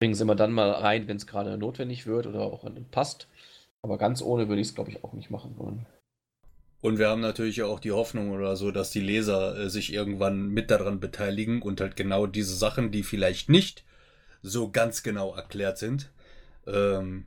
bringen 0.00 0.14
es 0.14 0.20
immer 0.20 0.34
dann 0.34 0.52
mal 0.52 0.70
rein, 0.70 1.06
wenn 1.08 1.16
es 1.16 1.26
gerade 1.26 1.56
notwendig 1.58 2.06
wird 2.06 2.26
oder 2.26 2.40
auch 2.40 2.64
passt. 2.90 3.28
Aber 3.82 3.98
ganz 3.98 4.22
ohne 4.22 4.48
würde 4.48 4.60
ich 4.60 4.68
es, 4.68 4.74
glaube 4.74 4.90
ich, 4.90 5.04
auch 5.04 5.12
nicht 5.12 5.30
machen 5.30 5.56
wollen. 5.58 5.86
Und 6.80 6.98
wir 6.98 7.08
haben 7.08 7.20
natürlich 7.20 7.62
auch 7.62 7.78
die 7.78 7.92
Hoffnung 7.92 8.30
oder 8.30 8.56
so, 8.56 8.70
dass 8.70 8.90
die 8.90 9.00
Leser 9.00 9.56
äh, 9.58 9.70
sich 9.70 9.92
irgendwann 9.92 10.48
mit 10.48 10.70
daran 10.70 10.98
beteiligen 10.98 11.60
und 11.62 11.80
halt 11.80 11.96
genau 11.96 12.26
diese 12.26 12.54
Sachen, 12.54 12.90
die 12.90 13.02
vielleicht 13.02 13.48
nicht 13.48 13.84
so 14.42 14.70
ganz 14.70 15.02
genau 15.02 15.34
erklärt 15.34 15.76
sind, 15.76 16.10
ähm, 16.66 17.26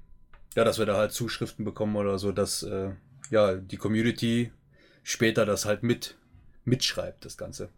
ja, 0.56 0.64
dass 0.64 0.80
wir 0.80 0.86
da 0.86 0.98
halt 0.98 1.12
Zuschriften 1.12 1.66
bekommen 1.66 1.96
oder 1.96 2.18
so, 2.18 2.32
dass 2.32 2.64
äh, 2.64 2.92
ja 3.30 3.56
die 3.56 3.78
Community 3.78 4.52
später 5.04 5.46
das 5.46 5.66
halt 5.66 5.84
mit 5.84 6.18
mitschreibt, 6.66 7.26
das 7.26 7.38
Ganze. 7.38 7.70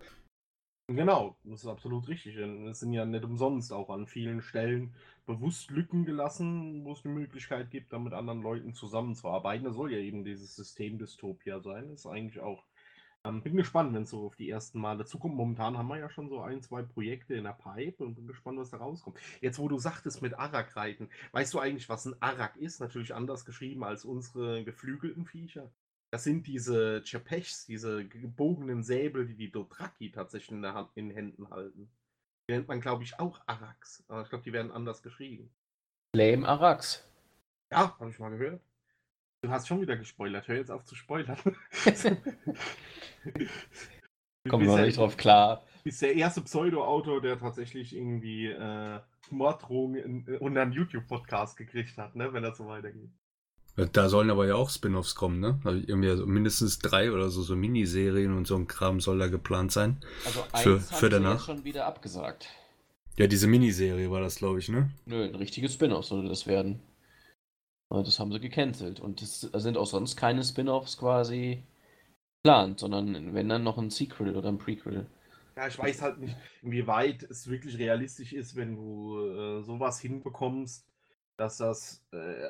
Genau, 0.88 1.36
das 1.44 1.62
ist 1.62 1.68
absolut 1.68 2.08
richtig. 2.08 2.38
Es 2.38 2.80
sind 2.80 2.94
ja 2.94 3.06
nicht 3.06 3.24
umsonst 3.24 3.74
auch 3.74 3.90
an 3.90 4.06
vielen 4.06 4.42
Stellen 4.42 4.94
bewusst 5.26 5.72
Lücken 5.72 6.06
gelassen, 6.06 6.84
wo 6.86 6.94
es 6.94 7.02
die 7.02 7.10
Möglichkeit 7.10 7.72
gibt, 7.72 7.94
da 7.94 8.00
mit 8.00 8.14
anderen 8.14 8.42
Leuten 8.42 8.74
zusammenzuarbeiten. 8.74 9.66
Das 9.66 9.76
soll 9.76 9.92
ja 9.92 10.00
eben 10.00 10.24
dieses 10.24 10.56
System 10.56 10.98
Dystopia 10.98 11.60
sein. 11.60 11.90
Das 11.90 12.02
ist 12.02 12.08
eigentlich 12.08 12.40
auch. 12.40 12.64
Ähm, 13.24 13.42
bin 13.42 13.56
gespannt, 13.56 13.94
wenn 13.94 14.04
es 14.04 14.12
so 14.12 14.28
auf 14.28 14.36
die 14.36 14.50
ersten 14.50 14.80
Mal 14.80 14.98
dazukommt. 14.98 15.36
Momentan 15.36 15.78
haben 15.78 15.88
wir 15.88 15.98
ja 15.98 16.10
schon 16.10 16.30
so 16.30 16.42
ein, 16.42 16.62
zwei 16.62 16.84
Projekte 16.84 17.34
in 17.34 17.46
der 17.46 17.54
Pipe 17.54 18.04
und 18.04 18.16
bin 18.16 18.28
gespannt, 18.28 18.60
was 18.60 18.70
da 18.70 18.78
rauskommt. 18.78 19.18
Jetzt, 19.42 19.58
wo 19.58 19.68
du 19.68 19.80
sagtest 19.80 20.22
mit 20.22 20.38
Arak-Reiten, 20.38 21.10
weißt 21.32 21.54
du 21.54 21.60
eigentlich, 21.60 21.90
was 21.90 22.06
ein 22.06 22.16
Arak 22.22 22.56
ist? 22.58 22.80
Natürlich 22.80 23.16
anders 23.16 23.46
geschrieben 23.46 23.84
als 23.84 24.06
unsere 24.06 24.64
geflügelten 24.64 25.26
Viecher. 25.26 25.72
Das 26.12 26.24
sind 26.24 26.46
diese 26.46 27.02
Chapechs, 27.04 27.66
diese 27.66 28.08
gebogenen 28.08 28.84
Säbel, 28.84 29.26
die 29.26 29.36
die 29.36 29.52
Dothraki 29.52 30.12
tatsächlich 30.12 30.52
in, 30.52 30.66
Hand, 30.66 30.92
in 30.96 31.10
Händen 31.10 31.50
halten. 31.50 31.90
Die 32.48 32.54
nennt 32.54 32.68
man, 32.68 32.80
glaube 32.80 33.04
ich, 33.04 33.20
auch 33.20 33.42
Arax. 33.48 34.04
Aber 34.08 34.22
ich 34.22 34.30
glaube, 34.30 34.44
die 34.44 34.54
werden 34.54 34.72
anders 34.72 35.02
geschrieben. 35.02 35.52
Flame 36.16 36.48
Arax. 36.48 37.04
Ja, 37.72 37.98
habe 38.00 38.10
ich 38.10 38.20
mal 38.20 38.30
gehört. 38.30 38.62
Du 39.42 39.50
hast 39.50 39.68
schon 39.68 39.82
wieder 39.82 39.98
gespoilert. 39.98 40.48
Hör 40.48 40.56
jetzt 40.56 40.72
auf 40.72 40.86
zu 40.86 40.96
spoilern. 40.96 41.38
Kommen 44.48 44.68
wir 44.68 44.78
nicht 44.82 44.98
drauf 44.98 45.18
klar. 45.18 45.64
Du 45.78 45.84
bist 45.86 46.02
der 46.02 46.16
erste 46.16 46.42
Pseudo-Autor, 46.42 47.22
der 47.22 47.40
tatsächlich 47.40 47.96
irgendwie 47.96 48.48
äh, 48.48 49.00
Morddrohungen 49.32 50.38
unter 50.40 50.62
einem 50.62 50.72
YouTube-Podcast 50.72 51.58
gekriegt 51.58 51.98
hat, 51.98 52.16
ne, 52.16 52.32
wenn 52.34 52.44
das 52.44 52.58
so 52.58 52.68
weitergeht. 52.68 53.10
Da 53.76 54.08
sollen 54.08 54.30
aber 54.30 54.48
ja 54.48 54.56
auch 54.56 54.70
Spin-offs 54.70 55.16
kommen, 55.16 55.42
ne? 55.42 55.60
Also 55.66 55.80
irgendwie 55.86 56.16
so 56.16 56.26
mindestens 56.26 56.80
drei 56.80 57.12
oder 57.12 57.30
so, 57.30 57.42
so 57.42 57.58
Miniserien 57.58 58.36
und 58.36 58.48
so 58.48 58.56
ein 58.56 58.68
Kram 58.68 59.02
soll 59.02 59.20
da 59.20 59.28
geplant 59.28 59.74
sein. 59.74 59.98
Also 60.24 60.44
eins 60.54 60.62
für, 60.62 60.80
für 60.80 61.10
danach. 61.10 61.46
schon 61.46 61.66
wieder 61.66 61.86
abgesagt. 61.86 62.48
Ja, 63.18 63.28
diese 63.28 63.48
Miniserie 63.48 64.10
war 64.10 64.22
das, 64.22 64.38
glaube 64.38 64.60
ich, 64.60 64.70
ne? 64.70 64.92
Nö, 65.06 65.24
ein 65.24 65.36
richtiges 65.36 65.74
Spin-off 65.74 66.06
sollte 66.06 66.30
das 66.30 66.48
werden. 66.48 66.80
Das 67.90 68.20
haben 68.20 68.32
sie 68.32 68.40
gecancelt. 68.40 69.00
Und 69.00 69.22
es 69.22 69.42
sind 69.42 69.78
auch 69.78 69.88
sonst 69.88 70.16
keine 70.16 70.44
Spin-offs 70.44 70.98
quasi 70.98 71.64
geplant, 72.44 72.80
sondern 72.80 73.34
wenn 73.34 73.50
dann 73.50 73.64
noch 73.64 73.78
ein 73.78 73.90
Sequel 73.90 74.36
oder 74.36 74.50
ein 74.50 74.58
Prequel. 74.58 75.06
Ja, 75.58 75.68
ich 75.68 75.78
weiß 75.78 76.02
halt 76.02 76.20
nicht, 76.20 76.36
inwieweit 76.62 77.24
es 77.24 77.50
wirklich 77.50 77.78
realistisch 77.78 78.34
ist, 78.34 78.56
wenn 78.56 78.76
du 78.76 79.20
äh, 79.20 79.64
sowas 79.64 80.00
hinbekommst 80.00 80.86
dass 81.38 81.58
das, 81.58 82.06
äh, 82.12 82.48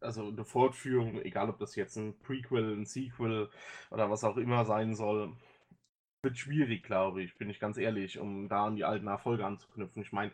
also 0.00 0.28
eine 0.28 0.44
Fortführung, 0.44 1.20
egal 1.22 1.50
ob 1.50 1.58
das 1.58 1.76
jetzt 1.76 1.96
ein 1.96 2.18
Prequel, 2.20 2.76
ein 2.76 2.86
Sequel 2.86 3.48
oder 3.90 4.10
was 4.10 4.24
auch 4.24 4.36
immer 4.36 4.64
sein 4.64 4.94
soll, 4.94 5.36
wird 6.22 6.38
schwierig, 6.38 6.82
glaube 6.82 7.22
ich, 7.22 7.36
bin 7.38 7.50
ich 7.50 7.60
ganz 7.60 7.78
ehrlich, 7.78 8.18
um 8.18 8.48
da 8.48 8.66
an 8.66 8.76
die 8.76 8.84
alten 8.84 9.06
Erfolge 9.06 9.44
anzuknüpfen. 9.44 10.02
Ich 10.02 10.12
meine, 10.12 10.32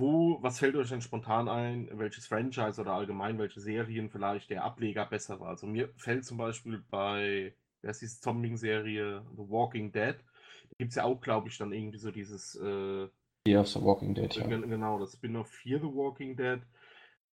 wo, 0.00 0.40
was 0.42 0.58
fällt 0.60 0.76
euch 0.76 0.90
denn 0.90 1.00
spontan 1.00 1.48
ein, 1.48 1.88
welches 1.98 2.26
Franchise 2.26 2.80
oder 2.80 2.92
allgemein 2.92 3.38
welche 3.38 3.60
Serien 3.60 4.10
vielleicht 4.10 4.50
der 4.50 4.64
Ableger 4.64 5.06
besser 5.06 5.40
war? 5.40 5.48
Also 5.48 5.66
mir 5.66 5.88
fällt 5.96 6.24
zum 6.24 6.38
Beispiel 6.38 6.84
bei, 6.90 7.54
wer 7.82 7.90
ist 7.90 8.02
diese 8.02 8.20
Zombie-Serie, 8.20 9.24
The 9.36 9.50
Walking 9.50 9.90
Dead, 9.90 10.16
da 10.16 10.76
gibt 10.78 10.90
es 10.90 10.96
ja 10.96 11.04
auch, 11.04 11.20
glaube 11.20 11.48
ich, 11.48 11.58
dann 11.58 11.72
irgendwie 11.72 11.98
so 11.98 12.12
dieses 12.12 12.54
äh, 12.56 13.08
Fear 13.48 13.60
of 13.60 13.68
the 13.68 13.80
Walking 13.80 14.14
Dead, 14.14 14.32
ja. 14.36 14.46
Genau, 14.46 14.98
das 15.00 15.14
Spin-off 15.14 15.48
Fear 15.48 15.80
the 15.80 15.86
Walking 15.86 16.36
Dead 16.36 16.60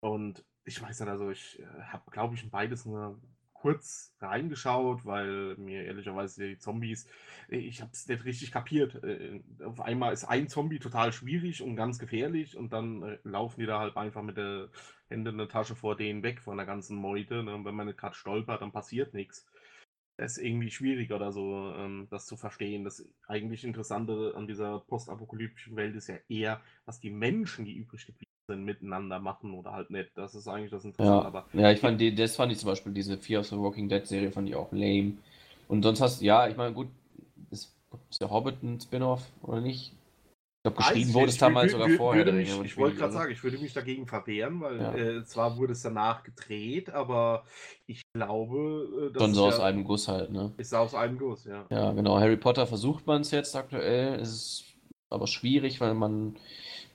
und 0.06 0.46
ich 0.66 0.80
weiß 0.80 1.00
nicht, 1.00 1.10
also 1.10 1.32
ich 1.32 1.60
äh, 1.60 1.66
habe, 1.88 2.12
glaube 2.12 2.36
ich, 2.36 2.44
in 2.44 2.52
beides 2.52 2.86
nur 2.86 3.20
kurz 3.54 4.14
reingeschaut, 4.20 5.04
weil 5.04 5.56
mir 5.58 5.84
ehrlicherweise 5.84 6.48
die 6.48 6.60
Zombies, 6.60 7.08
äh, 7.50 7.58
ich 7.58 7.82
habe 7.82 7.90
es 7.92 8.08
nicht 8.08 8.24
richtig 8.24 8.52
kapiert. 8.52 9.04
Äh, 9.04 9.42
auf 9.64 9.82
einmal 9.82 10.14
ist 10.14 10.26
ein 10.26 10.48
Zombie 10.48 10.78
total 10.78 11.12
schwierig 11.12 11.64
und 11.64 11.76
ganz 11.76 11.98
gefährlich 11.98 12.56
und 12.56 12.72
dann 12.72 13.18
laufen 13.24 13.60
die 13.60 13.66
da 13.66 13.80
halt 13.80 13.98
einfach 13.98 14.22
mit 14.22 14.38
der 14.38 14.70
Hände 15.08 15.32
in 15.32 15.40
der 15.40 15.50
Tasche 15.50 15.76
vor 15.76 15.98
denen 15.98 16.22
weg 16.22 16.40
von 16.40 16.58
der 16.58 16.68
ganzen 16.68 16.98
Meute. 16.98 17.42
Ne? 17.42 17.56
Und 17.56 17.66
wenn 17.66 17.74
man 17.74 17.96
gerade 17.96 18.14
stolpert, 18.14 18.62
dann 18.62 18.72
passiert 18.72 19.16
nichts. 19.16 19.48
Das 20.18 20.38
ist 20.38 20.44
irgendwie 20.44 20.70
schwierig 20.70 21.12
oder 21.12 21.32
so, 21.32 21.74
ähm, 21.76 22.08
das 22.12 22.28
zu 22.28 22.38
verstehen. 22.38 22.84
Das 22.84 23.04
eigentlich 23.28 23.64
Interessante 23.64 24.34
an 24.36 24.46
dieser 24.46 24.82
postapokalyptischen 24.82 25.76
Welt 25.76 25.96
ist 25.96 26.10
ja 26.10 26.18
eher, 26.30 26.62
was 26.86 27.00
die 27.00 27.10
Menschen, 27.10 27.66
die 27.66 27.74
übrig 27.74 28.06
geblieben 28.06 28.35
miteinander 28.48 29.20
machen 29.20 29.54
oder 29.54 29.72
halt 29.72 29.90
nicht. 29.90 30.12
Das 30.16 30.36
ist 30.36 30.48
eigentlich 30.48 30.72
das 30.72 30.86
Interessante. 30.86 31.24
Ja, 31.24 31.28
aber 31.28 31.46
ja 31.54 31.72
ich 31.72 31.80
fand 31.80 32.00
die, 32.00 32.14
das 32.14 32.36
fand 32.36 32.52
ich 32.52 32.60
zum 32.60 32.70
Beispiel, 32.70 32.94
diese 32.94 33.18
Fear 33.18 33.42
of 33.42 33.48
the 33.48 33.58
Walking 33.58 33.90
Dead 33.90 34.06
Serie 34.06 34.32
fand 34.32 34.48
ich 34.50 34.56
auch 34.56 34.72
lame. 34.72 35.14
Und 35.68 35.84
sonst 35.84 36.02
hast 36.02 36.22
du, 36.22 36.26
ja, 36.26 36.48
ich 36.48 36.56
meine, 36.56 36.74
gut, 36.74 36.88
ist, 37.50 37.74
ist 38.10 38.22
der 38.22 38.30
Hobbit 38.30 38.62
ein 38.64 38.80
Spin-off 38.80 39.24
oder 39.42 39.62
nicht? 39.62 39.94
Ich 40.66 40.74
glaube, 40.74 40.78
geschrieben 40.78 41.14
wurde 41.14 41.28
es 41.28 41.38
damals 41.38 41.72
sogar 41.72 41.90
vorher. 41.90 42.32
Mich, 42.32 42.60
ich 42.64 42.78
wollte 42.78 42.98
gerade 42.98 43.14
sagen, 43.14 43.32
ich 43.32 43.44
würde 43.44 43.60
mich 43.60 43.74
dagegen 43.74 44.08
verwehren, 44.08 44.62
weil 44.62 44.80
ja. 44.80 44.96
äh, 44.96 45.24
zwar 45.24 45.58
wurde 45.58 45.74
es 45.74 45.84
danach 45.84 46.24
gedreht, 46.24 46.90
aber 46.90 47.44
ich 47.86 48.02
glaube, 48.16 49.10
äh, 49.10 49.14
das 49.14 49.22
Schon 49.22 49.34
so 49.36 49.46
aus 49.46 49.60
ja, 49.60 49.66
einem 49.66 49.84
Guss 49.84 50.08
halt, 50.08 50.32
ne? 50.32 50.54
Ist 50.58 50.74
aus 50.74 50.96
einem 50.96 51.20
Guss, 51.20 51.46
ja. 51.46 51.66
Ja, 51.70 51.92
genau. 51.94 52.20
Harry 52.20 52.38
Potter 52.38 52.66
versucht 52.66 53.06
man 53.06 53.22
es 53.22 53.30
jetzt 53.30 53.56
aktuell. 53.56 54.20
Es 54.20 54.30
ist 54.30 54.64
aber 55.12 55.28
schwierig, 55.28 55.82
weil 55.82 55.94
man 55.94 56.36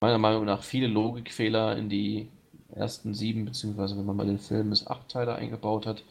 meiner 0.00 0.19
Meinung 0.19 0.45
nach 0.45 0.62
viele 0.62 0.87
Logikfehler 0.87 1.76
in 1.76 1.88
die 1.88 2.28
ersten 2.75 3.14
sieben, 3.14 3.45
beziehungsweise 3.45 3.97
wenn 3.97 4.07
man 4.07 4.16
mal 4.16 4.26
den 4.26 4.38
Film 4.38 4.71
bis 4.71 4.87
acht 4.87 5.09
Teile 5.09 5.35
eingebaut 5.35 5.87
hat, 5.87 6.04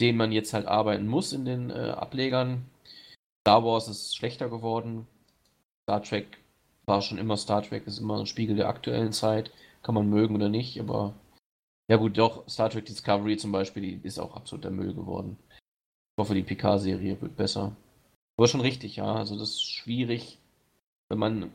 den 0.00 0.16
man 0.16 0.32
jetzt 0.32 0.52
halt 0.54 0.66
arbeiten 0.66 1.06
muss 1.06 1.32
in 1.32 1.44
den 1.44 1.70
äh, 1.70 1.90
Ablegern. 1.90 2.66
Star 3.42 3.64
Wars 3.64 3.88
ist 3.88 4.16
schlechter 4.16 4.48
geworden. 4.48 5.06
Star 5.84 6.02
Trek 6.02 6.38
war 6.86 7.02
schon 7.02 7.18
immer 7.18 7.36
Star 7.36 7.62
Trek, 7.62 7.86
ist 7.86 7.98
immer 7.98 8.18
ein 8.18 8.26
Spiegel 8.26 8.56
der 8.56 8.68
aktuellen 8.68 9.12
Zeit. 9.12 9.50
Kann 9.82 9.94
man 9.94 10.08
mögen 10.10 10.34
oder 10.34 10.48
nicht, 10.48 10.78
aber 10.78 11.14
ja 11.88 11.96
gut, 11.96 12.18
doch, 12.18 12.48
Star 12.48 12.70
Trek 12.70 12.84
Discovery 12.84 13.36
zum 13.36 13.52
Beispiel, 13.52 13.82
die 13.82 14.06
ist 14.06 14.18
auch 14.18 14.36
absoluter 14.36 14.70
Müll 14.70 14.94
geworden. 14.94 15.36
Ich 15.50 16.22
hoffe, 16.22 16.34
die 16.34 16.42
PK-Serie 16.42 17.20
wird 17.20 17.36
besser. 17.36 17.76
Aber 18.36 18.46
schon 18.46 18.60
richtig, 18.60 18.96
ja. 18.96 19.14
Also 19.14 19.38
das 19.38 19.50
ist 19.50 19.64
schwierig, 19.64 20.38
wenn 21.08 21.18
man 21.18 21.50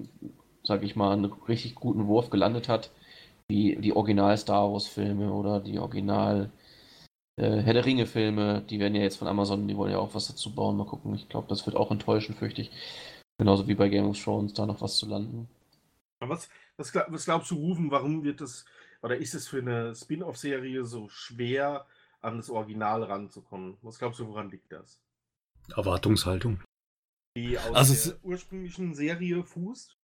sag 0.65 0.83
ich 0.83 0.95
mal, 0.95 1.13
einen 1.13 1.25
richtig 1.25 1.75
guten 1.75 2.07
Wurf 2.07 2.29
gelandet 2.29 2.67
hat, 2.67 2.91
wie 3.47 3.75
die 3.77 3.95
Original 3.95 4.37
Star 4.37 4.71
Wars 4.71 4.87
Filme 4.87 5.31
oder 5.31 5.59
die 5.59 5.79
Original 5.79 6.51
äh, 7.37 7.61
Herr 7.61 7.73
der 7.73 7.85
Ringe 7.85 8.05
Filme, 8.05 8.61
die 8.69 8.79
werden 8.79 8.95
ja 8.95 9.01
jetzt 9.01 9.17
von 9.17 9.27
Amazon, 9.27 9.67
die 9.67 9.75
wollen 9.75 9.91
ja 9.91 9.99
auch 9.99 10.15
was 10.15 10.27
dazu 10.27 10.53
bauen. 10.53 10.77
Mal 10.77 10.85
gucken, 10.85 11.13
ich 11.15 11.29
glaube, 11.29 11.47
das 11.47 11.65
wird 11.65 11.75
auch 11.75 11.91
enttäuschen, 11.91 12.35
fürchte 12.35 12.61
ich. 12.61 12.71
Genauso 13.37 13.67
wie 13.67 13.75
bei 13.75 13.89
Game 13.89 14.07
of 14.07 14.21
Thrones, 14.21 14.53
da 14.53 14.65
noch 14.65 14.81
was 14.81 14.97
zu 14.97 15.07
landen. 15.07 15.49
Was, 16.21 16.49
was, 16.77 16.93
was 16.95 17.25
glaubst 17.25 17.51
du, 17.51 17.55
Rufen, 17.55 17.91
warum 17.91 18.23
wird 18.23 18.39
das, 18.39 18.65
oder 19.01 19.17
ist 19.17 19.35
es 19.35 19.47
für 19.47 19.59
eine 19.59 19.93
Spin-off-Serie 19.93 20.85
so 20.85 21.09
schwer, 21.09 21.85
an 22.21 22.37
das 22.37 22.49
Original 22.49 23.03
ranzukommen? 23.03 23.77
Was 23.81 23.99
glaubst 23.99 24.19
du, 24.19 24.27
woran 24.27 24.49
liegt 24.49 24.71
das? 24.71 24.99
Erwartungshaltung. 25.75 26.61
Die 27.37 27.57
aus 27.59 27.75
also 27.75 28.11
der 28.11 28.25
ursprünglichen 28.25 28.95
Serie 28.95 29.43
fußt? 29.43 29.97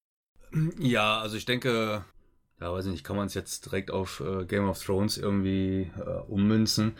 Ja, 0.78 1.20
also 1.20 1.36
ich 1.36 1.44
denke, 1.44 2.04
ja, 2.60 2.72
weiß 2.72 2.86
nicht, 2.86 3.04
kann 3.04 3.16
man 3.16 3.26
es 3.26 3.34
jetzt 3.34 3.66
direkt 3.66 3.90
auf 3.90 4.20
äh, 4.20 4.44
Game 4.44 4.68
of 4.68 4.82
Thrones 4.82 5.16
irgendwie 5.16 5.90
äh, 5.98 6.20
ummünzen? 6.28 6.92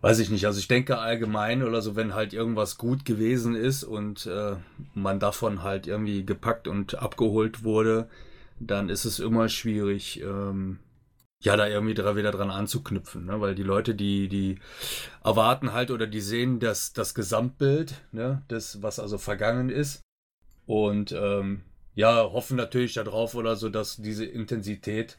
Weiß 0.00 0.18
ich 0.18 0.30
nicht. 0.30 0.46
Also 0.46 0.60
ich 0.60 0.68
denke 0.68 0.98
allgemein 0.98 1.62
oder 1.62 1.82
so, 1.82 1.96
wenn 1.96 2.14
halt 2.14 2.32
irgendwas 2.32 2.78
gut 2.78 3.04
gewesen 3.04 3.54
ist 3.56 3.82
und 3.82 4.26
äh, 4.26 4.56
man 4.94 5.18
davon 5.18 5.62
halt 5.62 5.86
irgendwie 5.86 6.24
gepackt 6.24 6.68
und 6.68 6.94
abgeholt 6.96 7.64
wurde, 7.64 8.08
dann 8.60 8.88
ist 8.88 9.04
es 9.04 9.18
immer 9.18 9.48
schwierig, 9.48 10.20
ähm, 10.22 10.78
ja, 11.40 11.56
da 11.56 11.66
irgendwie 11.66 11.96
wieder 11.96 12.30
dran 12.30 12.50
anzuknüpfen, 12.50 13.26
ne? 13.26 13.40
weil 13.40 13.54
die 13.54 13.62
Leute, 13.62 13.94
die, 13.94 14.28
die 14.28 14.58
erwarten 15.24 15.72
halt 15.72 15.90
oder 15.90 16.06
die 16.06 16.20
sehen 16.20 16.60
das, 16.60 16.92
das 16.92 17.14
Gesamtbild, 17.14 17.94
ne? 18.12 18.42
das, 18.48 18.82
was 18.82 18.98
also 18.98 19.18
vergangen 19.18 19.68
ist. 19.68 20.02
Und 20.66 21.12
ähm, 21.12 21.62
ja, 21.96 22.30
hoffen 22.30 22.58
natürlich 22.58 22.92
darauf 22.92 23.34
oder 23.34 23.56
so, 23.56 23.70
dass 23.70 23.96
diese 23.96 24.26
Intensität 24.26 25.18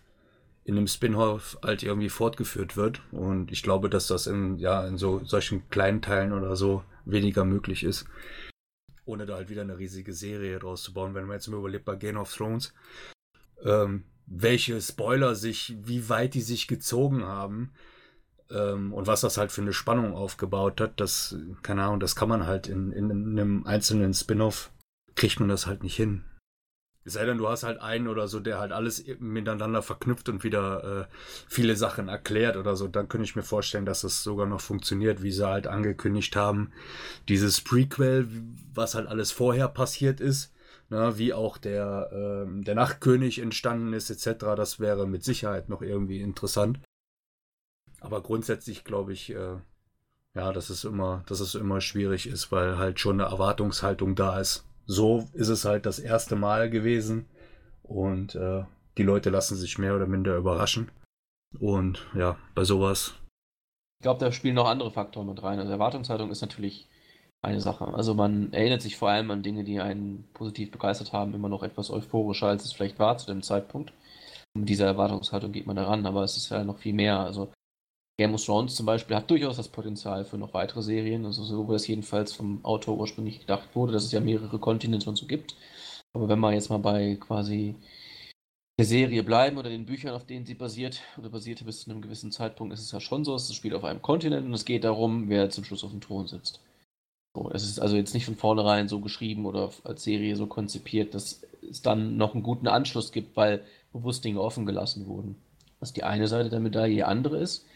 in 0.64 0.76
dem 0.76 0.86
Spin-off 0.88 1.58
halt 1.64 1.82
irgendwie 1.82 2.10
fortgeführt 2.10 2.78
wird. 2.78 3.02
Und 3.12 3.52
ich 3.52 3.64
glaube, 3.64 3.90
dass 3.90 4.08
das 4.08 4.28
in, 4.28 4.58
ja, 4.60 4.86
in 4.88 4.98
so 4.98 5.24
solchen 5.26 5.68
kleinen 5.70 6.04
Teilen 6.04 6.34
oder 6.34 6.56
so 6.56 6.84
weniger 7.04 7.46
möglich 7.46 7.84
ist. 7.84 8.06
Ohne 9.06 9.26
da 9.26 9.36
halt 9.36 9.50
wieder 9.50 9.64
eine 9.64 9.80
riesige 9.80 10.14
Serie 10.14 10.60
draus 10.60 10.84
zu 10.84 10.94
bauen. 10.94 11.16
Wenn 11.16 11.26
man 11.26 11.38
jetzt 11.38 11.48
mal 11.48 11.58
überlebt 11.58 11.86
bei 11.86 11.96
Game 11.96 12.18
of 12.18 12.32
Thrones, 12.32 12.74
ähm, 13.64 14.04
welche 14.28 14.80
Spoiler 14.80 15.34
sich, 15.34 15.76
wie 15.82 16.10
weit 16.10 16.36
die 16.36 16.42
sich 16.42 16.68
gezogen 16.68 17.26
haben. 17.26 17.72
Ähm, 18.52 18.94
und 18.94 19.08
was 19.08 19.22
das 19.22 19.38
halt 19.38 19.52
für 19.52 19.62
eine 19.62 19.74
Spannung 19.74 20.14
aufgebaut 20.14 20.80
hat, 20.80 21.00
das, 21.00 21.36
keine 21.64 21.84
Ahnung, 21.84 22.00
das 22.00 22.16
kann 22.16 22.30
man 22.30 22.46
halt 22.46 22.68
in, 22.68 22.92
in, 22.92 23.10
in 23.10 23.40
einem 23.40 23.66
einzelnen 23.66 24.14
Spin-off, 24.14 24.72
kriegt 25.16 25.40
man 25.40 25.50
das 25.50 25.66
halt 25.66 25.82
nicht 25.82 25.96
hin. 25.96 26.24
Es 27.08 27.14
sei 27.14 27.26
denn, 27.26 27.38
du 27.38 27.48
hast 27.48 27.64
halt 27.64 27.80
einen 27.80 28.10
oder 28.10 28.28
so, 28.28 28.42
der 28.42 28.60
halt 28.60 28.74
alles 28.74 29.06
miteinander 29.20 29.82
verknüpft 29.82 30.28
und 30.28 30.44
wieder 30.44 31.08
äh, 31.08 31.14
viele 31.48 31.78
Sachen 31.78 32.10
erklärt 32.10 32.58
oder 32.58 32.76
so. 32.76 32.90
Dann 32.90 33.08
könnte 33.08 33.24
ich 33.24 33.38
mir 33.38 33.44
vorstellen, 33.44 33.86
dass 33.86 34.02
das 34.02 34.24
sogar 34.24 34.46
noch 34.46 34.60
funktioniert, 34.60 35.24
wie 35.24 35.32
sie 35.32 35.48
halt 35.48 35.68
angekündigt 35.68 36.36
haben. 36.36 36.74
Dieses 37.30 37.62
Prequel, 37.62 38.28
was 38.74 38.94
halt 38.94 39.08
alles 39.08 39.32
vorher 39.32 39.70
passiert 39.70 40.20
ist, 40.20 40.54
na, 40.90 41.12
ne, 41.12 41.18
wie 41.18 41.34
auch 41.34 41.58
der, 41.58 42.10
äh, 42.12 42.64
der 42.64 42.76
Nachtkönig 42.76 43.40
entstanden 43.40 43.94
ist, 43.94 44.10
etc., 44.10 44.44
das 44.58 44.82
wäre 44.82 45.08
mit 45.08 45.24
Sicherheit 45.24 45.70
noch 45.70 45.82
irgendwie 45.82 46.20
interessant. 46.20 46.82
Aber 48.02 48.22
grundsätzlich 48.22 48.84
glaube 48.84 49.14
ich, 49.14 49.30
äh, 49.30 49.56
ja, 50.34 50.52
dass 50.52 50.70
es 50.70 50.84
immer, 50.84 51.24
dass 51.28 51.40
es 51.40 51.56
immer 51.56 51.80
schwierig 51.80 52.28
ist, 52.28 52.52
weil 52.52 52.78
halt 52.78 53.00
schon 53.00 53.22
eine 53.22 53.32
Erwartungshaltung 53.32 54.16
da 54.16 54.42
ist 54.42 54.67
so 54.88 55.28
ist 55.34 55.50
es 55.50 55.66
halt 55.66 55.86
das 55.86 56.00
erste 56.00 56.36
Mal 56.36 56.70
gewesen 56.70 57.28
und 57.84 58.36
äh, 58.36 58.64
die 58.98 59.04
Leute 59.04 59.30
lassen 59.30 59.56
sich 59.56 59.78
mehr 59.78 59.96
oder 59.96 60.08
minder 60.08 60.36
überraschen. 60.36 60.90
Und 61.60 62.08
ja, 62.16 62.38
bei 62.56 62.64
sowas. 62.64 63.14
Ich 64.00 64.04
glaube, 64.04 64.20
da 64.20 64.32
spielen 64.32 64.56
noch 64.56 64.68
andere 64.68 64.92
Faktoren 64.92 65.28
mit 65.28 65.44
rein. 65.44 65.60
Also 65.60 65.72
Erwartungshaltung 65.72 66.32
ist 66.32 66.42
natürlich 66.42 66.88
eine 67.42 67.62
Sache. 67.62 67.86
Also 67.94 68.14
man 68.14 68.52
erinnert 68.54 68.82
sich 68.82 68.98
vor 68.98 69.10
allem 69.10 69.32
an 69.32 69.44
Dinge, 69.44 69.64
die 69.64 69.80
einen 69.80 70.28
positiv 70.34 70.72
begeistert 70.72 71.14
haben, 71.14 71.34
immer 71.34 71.50
noch 71.50 71.64
etwas 71.64 71.92
euphorischer, 71.92 72.48
als 72.48 72.66
es 72.66 72.74
vielleicht 72.74 73.00
war 73.00 73.18
zu 73.18 73.28
dem 73.28 73.44
Zeitpunkt. 73.44 73.94
Mit 74.56 74.70
dieser 74.70 74.88
Erwartungshaltung 74.88 75.52
geht 75.52 75.68
man 75.68 75.76
daran, 75.76 76.06
aber 76.06 76.24
es 76.24 76.38
ist 76.38 76.50
ja 76.50 76.64
noch 76.64 76.80
viel 76.80 76.94
mehr. 76.94 77.20
Also 77.20 77.52
Game 78.20 78.34
of 78.34 78.44
Thrones 78.44 78.76
zum 78.76 78.88
Beispiel 78.88 79.16
hat 79.16 79.30
durchaus 79.30 79.58
das 79.58 79.68
Potenzial 79.68 80.26
für 80.26 80.38
noch 80.38 80.54
weitere 80.54 80.82
Serien, 80.82 81.26
also 81.26 81.44
so 81.44 81.68
wie 81.68 81.74
das 81.74 81.88
jedenfalls 81.88 82.34
vom 82.34 82.66
Autor 82.66 82.98
ursprünglich 82.98 83.40
gedacht 83.40 83.76
wurde, 83.76 83.94
dass 83.94 84.06
es 84.06 84.12
ja 84.12 84.20
mehrere 84.20 84.58
Kontinente 84.58 85.08
und 85.08 85.18
so 85.18 85.28
gibt. 85.28 85.56
Aber 86.14 86.28
wenn 86.28 86.40
wir 86.40 86.52
jetzt 86.52 86.70
mal 86.70 86.80
bei 86.80 87.16
quasi 87.20 87.76
der 88.80 88.86
Serie 88.86 89.22
bleiben 89.24 89.58
oder 89.58 89.70
den 89.70 89.86
Büchern, 89.86 90.16
auf 90.16 90.26
denen 90.26 90.48
sie 90.48 90.56
basiert 90.56 91.02
oder 91.18 91.30
basierte 91.30 91.64
bis 91.64 91.82
zu 91.82 91.92
einem 91.92 92.02
gewissen 92.02 92.32
Zeitpunkt, 92.32 92.74
ist 92.74 92.82
es 92.82 92.92
ja 92.92 93.00
schon 93.00 93.24
so, 93.24 93.36
es 93.36 93.54
spielt 93.54 93.76
auf 93.76 93.84
einem 93.84 94.02
Kontinent 94.02 94.48
und 94.48 94.54
es 94.54 94.66
geht 94.66 94.84
darum, 94.84 95.30
wer 95.30 95.52
zum 95.52 95.64
Schluss 95.64 95.84
auf 95.84 95.92
dem 95.92 96.02
Thron 96.02 96.28
sitzt. 96.28 96.60
So, 97.36 97.52
es 97.52 97.64
ist 97.64 97.80
also 97.80 97.98
jetzt 97.98 98.16
nicht 98.16 98.26
von 98.26 98.36
vornherein 98.36 98.88
so 98.88 99.00
geschrieben 99.00 99.46
oder 99.46 99.70
als 99.84 100.04
Serie 100.04 100.36
so 100.36 100.48
konzipiert, 100.48 101.14
dass 101.14 101.44
es 101.70 101.84
dann 101.84 102.18
noch 102.18 102.34
einen 102.34 102.42
guten 102.42 102.68
Anschluss 102.68 103.12
gibt, 103.12 103.38
weil 103.38 103.64
bewusst 103.94 104.26
Dinge 104.26 104.42
offen 104.42 104.66
gelassen 104.66 105.06
wurden. 105.06 105.36
Was 105.80 105.94
die 105.94 106.04
eine 106.04 106.28
Seite 106.28 106.50
der 106.50 106.60
Medaille, 106.60 106.96
die 106.96 107.04
andere 107.04 107.38
ist, 107.38 107.68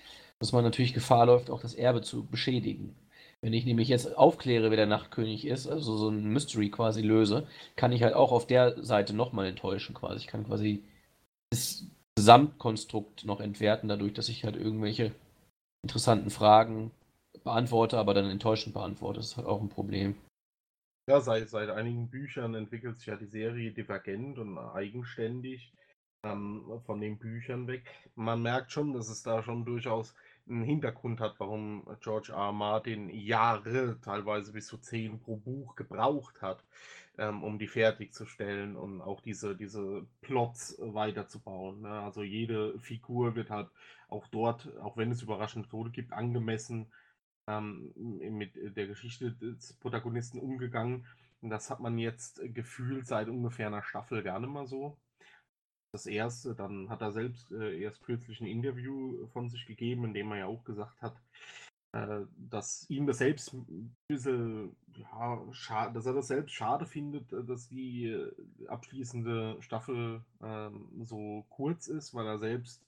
dass 0.41 0.53
man 0.53 0.63
natürlich 0.63 0.95
Gefahr 0.95 1.27
läuft, 1.27 1.51
auch 1.51 1.61
das 1.61 1.75
Erbe 1.75 2.01
zu 2.01 2.25
beschädigen. 2.25 2.95
Wenn 3.41 3.53
ich 3.53 3.63
nämlich 3.63 3.87
jetzt 3.87 4.17
aufkläre, 4.17 4.71
wer 4.71 4.77
der 4.77 4.87
Nachtkönig 4.87 5.45
ist, 5.45 5.67
also 5.67 5.95
so 5.95 6.09
ein 6.09 6.33
Mystery 6.33 6.71
quasi 6.71 7.01
löse, 7.01 7.47
kann 7.75 7.91
ich 7.91 8.01
halt 8.01 8.15
auch 8.15 8.31
auf 8.31 8.47
der 8.47 8.83
Seite 8.83 9.15
nochmal 9.15 9.45
enttäuschen 9.45 9.93
quasi. 9.93 10.17
Ich 10.17 10.27
kann 10.27 10.45
quasi 10.45 10.83
das 11.51 11.85
Gesamtkonstrukt 12.15 13.23
noch 13.23 13.39
entwerten, 13.39 13.87
dadurch, 13.87 14.13
dass 14.13 14.29
ich 14.29 14.43
halt 14.43 14.55
irgendwelche 14.55 15.13
interessanten 15.83 16.31
Fragen 16.31 16.89
beantworte, 17.43 17.99
aber 17.99 18.15
dann 18.15 18.25
enttäuschend 18.25 18.73
beantworte. 18.73 19.19
Das 19.19 19.27
ist 19.27 19.37
halt 19.37 19.47
auch 19.47 19.61
ein 19.61 19.69
Problem. 19.69 20.15
Ja, 21.07 21.21
seit, 21.21 21.49
seit 21.49 21.69
einigen 21.69 22.09
Büchern 22.09 22.55
entwickelt 22.55 22.97
sich 22.97 23.07
ja 23.07 23.15
die 23.15 23.27
Serie 23.27 23.71
divergent 23.71 24.39
und 24.39 24.57
eigenständig 24.57 25.71
ähm, 26.23 26.81
von 26.85 27.01
den 27.01 27.17
Büchern 27.17 27.67
weg. 27.67 27.85
Man 28.15 28.41
merkt 28.41 28.71
schon, 28.71 28.93
dass 28.93 29.09
es 29.09 29.23
da 29.23 29.41
schon 29.43 29.65
durchaus 29.65 30.13
einen 30.47 30.63
Hintergrund 30.63 31.19
hat, 31.19 31.35
warum 31.39 31.85
George 32.01 32.33
R. 32.33 32.51
Martin 32.51 33.09
Jahre, 33.09 33.97
teilweise 34.01 34.51
bis 34.51 34.67
zu 34.67 34.77
zehn 34.77 35.19
pro 35.19 35.37
Buch 35.37 35.75
gebraucht 35.75 36.41
hat, 36.41 36.63
ähm, 37.17 37.43
um 37.43 37.59
die 37.59 37.67
fertigzustellen 37.67 38.75
und 38.75 39.01
auch 39.01 39.21
diese, 39.21 39.55
diese 39.55 40.05
Plots 40.21 40.77
weiterzubauen. 40.79 41.81
Ne? 41.81 41.89
Also 41.89 42.23
jede 42.23 42.77
Figur 42.79 43.35
wird 43.35 43.49
halt 43.49 43.69
auch 44.09 44.27
dort, 44.27 44.69
auch 44.79 44.97
wenn 44.97 45.11
es 45.11 45.21
überraschende 45.21 45.69
Tode 45.69 45.91
gibt, 45.91 46.13
angemessen 46.13 46.87
ähm, 47.47 47.91
mit 47.95 48.51
der 48.75 48.87
Geschichte 48.87 49.31
des 49.31 49.73
Protagonisten 49.73 50.39
umgegangen. 50.39 51.05
Und 51.41 51.49
das 51.49 51.69
hat 51.69 51.79
man 51.79 51.97
jetzt 51.97 52.41
gefühlt 52.53 53.07
seit 53.07 53.29
ungefähr 53.29 53.67
einer 53.67 53.83
Staffel 53.83 54.21
gar 54.21 54.39
nicht 54.39 54.51
mehr 54.51 54.67
so 54.67 54.97
das 55.91 56.05
erste. 56.05 56.55
Dann 56.55 56.89
hat 56.89 57.01
er 57.01 57.11
selbst 57.11 57.51
äh, 57.51 57.79
erst 57.79 58.03
kürzlich 58.03 58.41
ein 58.41 58.47
Interview 58.47 59.27
von 59.27 59.49
sich 59.49 59.65
gegeben, 59.65 60.05
in 60.05 60.13
dem 60.13 60.31
er 60.31 60.37
ja 60.39 60.45
auch 60.45 60.63
gesagt 60.63 61.01
hat, 61.01 61.21
äh, 61.93 62.21
dass 62.37 62.89
ihm 62.89 63.05
das 63.05 63.17
selbst 63.17 63.53
ein 63.53 63.95
bisschen, 64.07 64.75
ja, 64.95 65.89
dass 65.93 66.05
er 66.05 66.13
das 66.13 66.27
selbst 66.27 66.53
schade 66.53 66.85
findet, 66.85 67.31
äh, 67.33 67.43
dass 67.43 67.67
die 67.67 68.07
äh, 68.07 68.31
abschließende 68.67 69.57
Staffel 69.61 70.23
ähm, 70.41 70.87
so 71.03 71.45
kurz 71.49 71.87
ist, 71.87 72.13
weil 72.13 72.27
er 72.27 72.39
selbst 72.39 72.81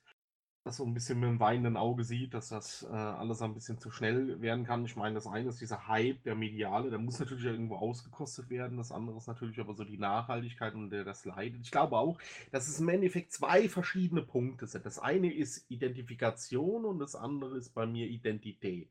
das 0.63 0.77
so 0.77 0.85
ein 0.85 0.93
bisschen 0.93 1.19
mit 1.19 1.27
dem 1.27 1.39
weinenden 1.41 1.75
Auge 1.75 2.05
sieht, 2.05 2.33
dass 2.33 2.49
das 2.49 2.83
äh, 2.83 2.95
alles 2.95 3.41
ein 3.41 3.53
bisschen 3.53 3.79
zu 3.79 3.91
schnell 3.91 4.39
werden 4.41 4.65
kann. 4.65 4.85
Ich 4.85 4.95
meine, 4.95 5.15
das 5.15 5.27
eine 5.27 5.49
ist 5.49 5.59
dieser 5.59 5.87
Hype, 5.87 6.23
der 6.23 6.35
mediale, 6.35 6.89
der 6.89 6.99
muss 6.99 7.19
natürlich 7.19 7.45
irgendwo 7.45 7.75
ausgekostet 7.75 8.49
werden. 8.49 8.77
Das 8.77 8.91
andere 8.91 9.17
ist 9.17 9.27
natürlich 9.27 9.59
aber 9.59 9.73
so 9.73 9.83
die 9.83 9.97
Nachhaltigkeit 9.97 10.73
und 10.73 10.89
der 10.89 11.03
das 11.03 11.25
leidet. 11.25 11.61
Ich 11.63 11.71
glaube 11.71 11.97
auch, 11.97 12.17
dass 12.51 12.69
es 12.69 12.79
im 12.79 12.87
Endeffekt 12.87 13.33
zwei 13.33 13.67
verschiedene 13.67 14.21
Punkte 14.21 14.65
sind. 14.65 14.85
Das 14.85 14.99
eine 14.99 15.33
ist 15.33 15.69
Identifikation 15.69 16.85
und 16.85 16.99
das 16.99 17.15
andere 17.15 17.57
ist 17.57 17.73
bei 17.73 17.85
mir 17.85 18.07
Identität. 18.07 18.89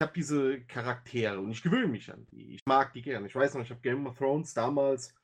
Ich 0.00 0.04
habe 0.04 0.12
diese 0.16 0.60
Charaktere 0.62 1.38
und 1.38 1.52
ich 1.52 1.62
gewöhne 1.62 1.86
mich 1.86 2.12
an 2.12 2.26
die. 2.32 2.56
Ich 2.56 2.62
mag 2.66 2.92
die 2.92 3.02
gerne. 3.02 3.28
Ich 3.28 3.34
weiß 3.36 3.54
noch, 3.54 3.62
ich 3.62 3.70
habe 3.70 3.80
Game 3.80 4.04
of 4.08 4.18
Thrones 4.18 4.52
damals 4.52 5.14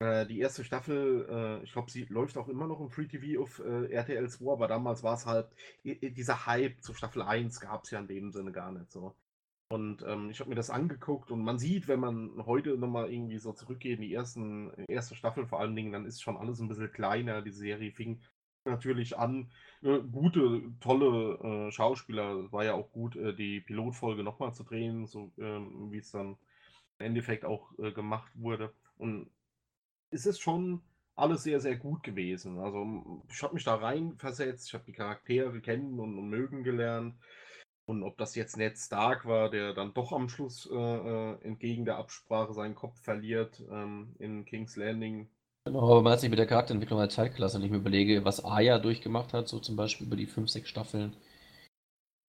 äh, 0.00 0.26
die 0.26 0.40
erste 0.40 0.64
Staffel, 0.64 1.26
äh, 1.30 1.64
ich 1.64 1.72
glaube, 1.72 1.90
sie 1.90 2.04
läuft 2.04 2.36
auch 2.36 2.48
immer 2.48 2.66
noch 2.66 2.80
im 2.80 2.90
Free 2.90 3.06
TV 3.06 3.42
auf 3.42 3.60
äh, 3.60 3.92
RTL 3.92 4.28
2, 4.28 4.52
aber 4.52 4.68
damals 4.68 5.02
war 5.02 5.14
es 5.14 5.26
halt, 5.26 5.48
dieser 5.84 6.46
Hype 6.46 6.82
zur 6.82 6.94
Staffel 6.94 7.22
1 7.22 7.60
gab 7.60 7.84
es 7.84 7.90
ja 7.90 8.00
in 8.00 8.08
dem 8.08 8.32
Sinne 8.32 8.52
gar 8.52 8.72
nicht 8.72 8.90
so. 8.90 9.14
Und 9.68 10.04
ähm, 10.06 10.30
ich 10.30 10.38
habe 10.40 10.50
mir 10.50 10.56
das 10.56 10.70
angeguckt 10.70 11.30
und 11.32 11.42
man 11.42 11.58
sieht, 11.58 11.88
wenn 11.88 11.98
man 11.98 12.46
heute 12.46 12.78
nochmal 12.78 13.12
irgendwie 13.12 13.38
so 13.38 13.52
zurückgeht 13.52 13.96
in 13.96 14.02
die 14.02 14.14
ersten, 14.14 14.70
erste 14.86 15.16
Staffel 15.16 15.46
vor 15.46 15.58
allen 15.60 15.74
Dingen, 15.74 15.92
dann 15.92 16.06
ist 16.06 16.22
schon 16.22 16.36
alles 16.36 16.60
ein 16.60 16.68
bisschen 16.68 16.92
kleiner. 16.92 17.42
Die 17.42 17.50
Serie 17.50 17.90
fing 17.90 18.20
natürlich 18.64 19.18
an. 19.18 19.50
Äh, 19.82 20.00
gute, 20.00 20.62
tolle 20.80 21.68
äh, 21.68 21.72
Schauspieler. 21.72 22.52
War 22.52 22.64
ja 22.64 22.74
auch 22.74 22.92
gut, 22.92 23.16
äh, 23.16 23.34
die 23.34 23.60
Pilotfolge 23.60 24.22
nochmal 24.22 24.54
zu 24.54 24.62
drehen, 24.62 25.06
so 25.06 25.32
ähm, 25.38 25.90
wie 25.90 25.98
es 25.98 26.12
dann 26.12 26.36
im 26.98 27.06
Endeffekt 27.06 27.44
auch 27.44 27.76
äh, 27.78 27.90
gemacht 27.90 28.30
wurde. 28.36 28.72
Und 28.98 29.30
ist 30.16 30.26
es 30.26 30.40
schon 30.40 30.80
alles 31.14 31.42
sehr, 31.42 31.60
sehr 31.60 31.76
gut 31.76 32.02
gewesen. 32.02 32.58
Also 32.58 33.22
ich 33.30 33.42
habe 33.42 33.54
mich 33.54 33.64
da 33.64 33.76
reinversetzt, 33.76 34.68
ich 34.68 34.74
habe 34.74 34.84
die 34.86 34.92
Charaktere 34.92 35.60
kennen 35.60 35.98
und, 36.00 36.18
und, 36.18 36.28
mögen 36.28 36.64
gelernt. 36.64 37.14
Und 37.86 38.02
ob 38.02 38.18
das 38.18 38.34
jetzt 38.34 38.56
Ned 38.56 38.76
Stark 38.76 39.26
war, 39.26 39.48
der 39.48 39.72
dann 39.72 39.94
doch 39.94 40.12
am 40.12 40.28
Schluss 40.28 40.68
äh, 40.70 40.74
äh, 40.74 41.38
entgegen 41.42 41.84
der 41.84 41.98
Absprache 41.98 42.52
seinen 42.52 42.74
Kopf 42.74 43.00
verliert 43.00 43.62
ähm, 43.70 44.16
in 44.18 44.44
King's 44.44 44.76
Landing. 44.76 45.28
Genau, 45.66 45.90
aber 45.90 46.02
man 46.02 46.18
sich 46.18 46.30
mit 46.30 46.38
der 46.38 46.46
Charakterentwicklung 46.46 46.98
der 46.98 47.08
Zeitklasse 47.08 47.60
nicht 47.60 47.70
mehr 47.70 47.80
überlege, 47.80 48.24
was 48.24 48.44
Aya 48.44 48.78
durchgemacht 48.78 49.32
hat, 49.32 49.48
so 49.48 49.60
zum 49.60 49.76
Beispiel 49.76 50.06
über 50.06 50.16
die 50.16 50.26
5, 50.26 50.48
6 50.48 50.68
Staffeln. 50.68 51.16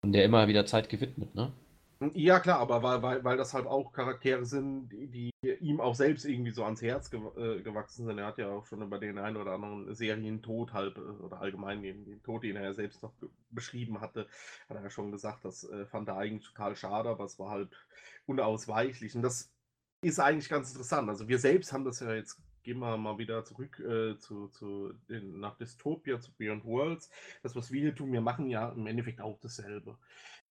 Und 0.03 0.11
der 0.13 0.25
immer 0.25 0.47
wieder 0.47 0.65
Zeit 0.65 0.89
gewidmet, 0.89 1.33
ne? 1.35 1.51
Ja, 2.13 2.39
klar, 2.39 2.59
aber 2.59 2.83
weil, 2.83 3.01
weil, 3.01 3.23
weil 3.23 3.37
das 3.37 3.55
halt 3.55 3.65
auch 3.65 3.91
Charaktere 3.91 4.45
sind, 4.45 4.89
die, 4.89 5.07
die 5.07 5.31
ihm 5.61 5.79
auch 5.81 5.95
selbst 5.95 6.25
irgendwie 6.25 6.51
so 6.51 6.63
ans 6.63 6.81
Herz 6.83 7.09
ge 7.09 7.19
äh, 7.37 7.61
gewachsen 7.63 8.05
sind. 8.05 8.19
Er 8.19 8.27
hat 8.27 8.37
ja 8.37 8.49
auch 8.49 8.67
schon 8.67 8.83
über 8.83 8.99
den 8.99 9.17
einen 9.17 9.35
oder 9.37 9.53
anderen 9.53 9.95
Serientod 9.95 10.73
halb, 10.73 10.97
äh, 10.97 11.01
oder 11.01 11.41
allgemein 11.41 11.81
den, 11.81 12.05
den 12.05 12.21
Tod, 12.21 12.43
den 12.43 12.55
er 12.55 12.63
ja 12.65 12.73
selbst 12.73 13.01
noch 13.01 13.13
beschrieben 13.49 13.99
hatte, 13.99 14.27
hat 14.69 14.77
er 14.77 14.83
ja 14.83 14.89
schon 14.91 15.11
gesagt, 15.11 15.43
das 15.43 15.63
äh, 15.63 15.87
fand 15.87 16.07
er 16.07 16.17
eigentlich 16.17 16.47
total 16.47 16.75
schade, 16.75 17.09
aber 17.09 17.25
es 17.25 17.39
war 17.39 17.49
halt 17.49 17.75
unausweichlich. 18.27 19.15
Und 19.15 19.23
das 19.23 19.51
ist 20.01 20.19
eigentlich 20.19 20.49
ganz 20.49 20.69
interessant. 20.69 21.09
Also 21.09 21.27
wir 21.27 21.39
selbst 21.39 21.73
haben 21.73 21.85
das 21.85 21.99
ja 21.99 22.13
jetzt 22.13 22.39
gehen 22.67 22.79
wir 22.79 22.97
mal 22.97 23.17
wieder 23.17 23.45
zurück 23.45 23.79
äh, 23.79 24.17
zu, 24.19 24.49
zu 24.49 24.91
den, 25.09 25.39
nach 25.39 25.55
Dystopia, 25.55 26.19
zu 26.19 26.33
Beyond 26.33 26.65
Worlds. 26.65 27.09
Das, 27.41 27.55
was 27.55 27.71
wir 27.71 27.79
hier 27.79 27.95
tun, 27.95 28.11
wir 28.11 28.19
machen 28.19 28.49
ja 28.49 28.69
im 28.69 28.87
Endeffekt 28.87 29.21
auch 29.21 29.39
dasselbe. 29.39 29.97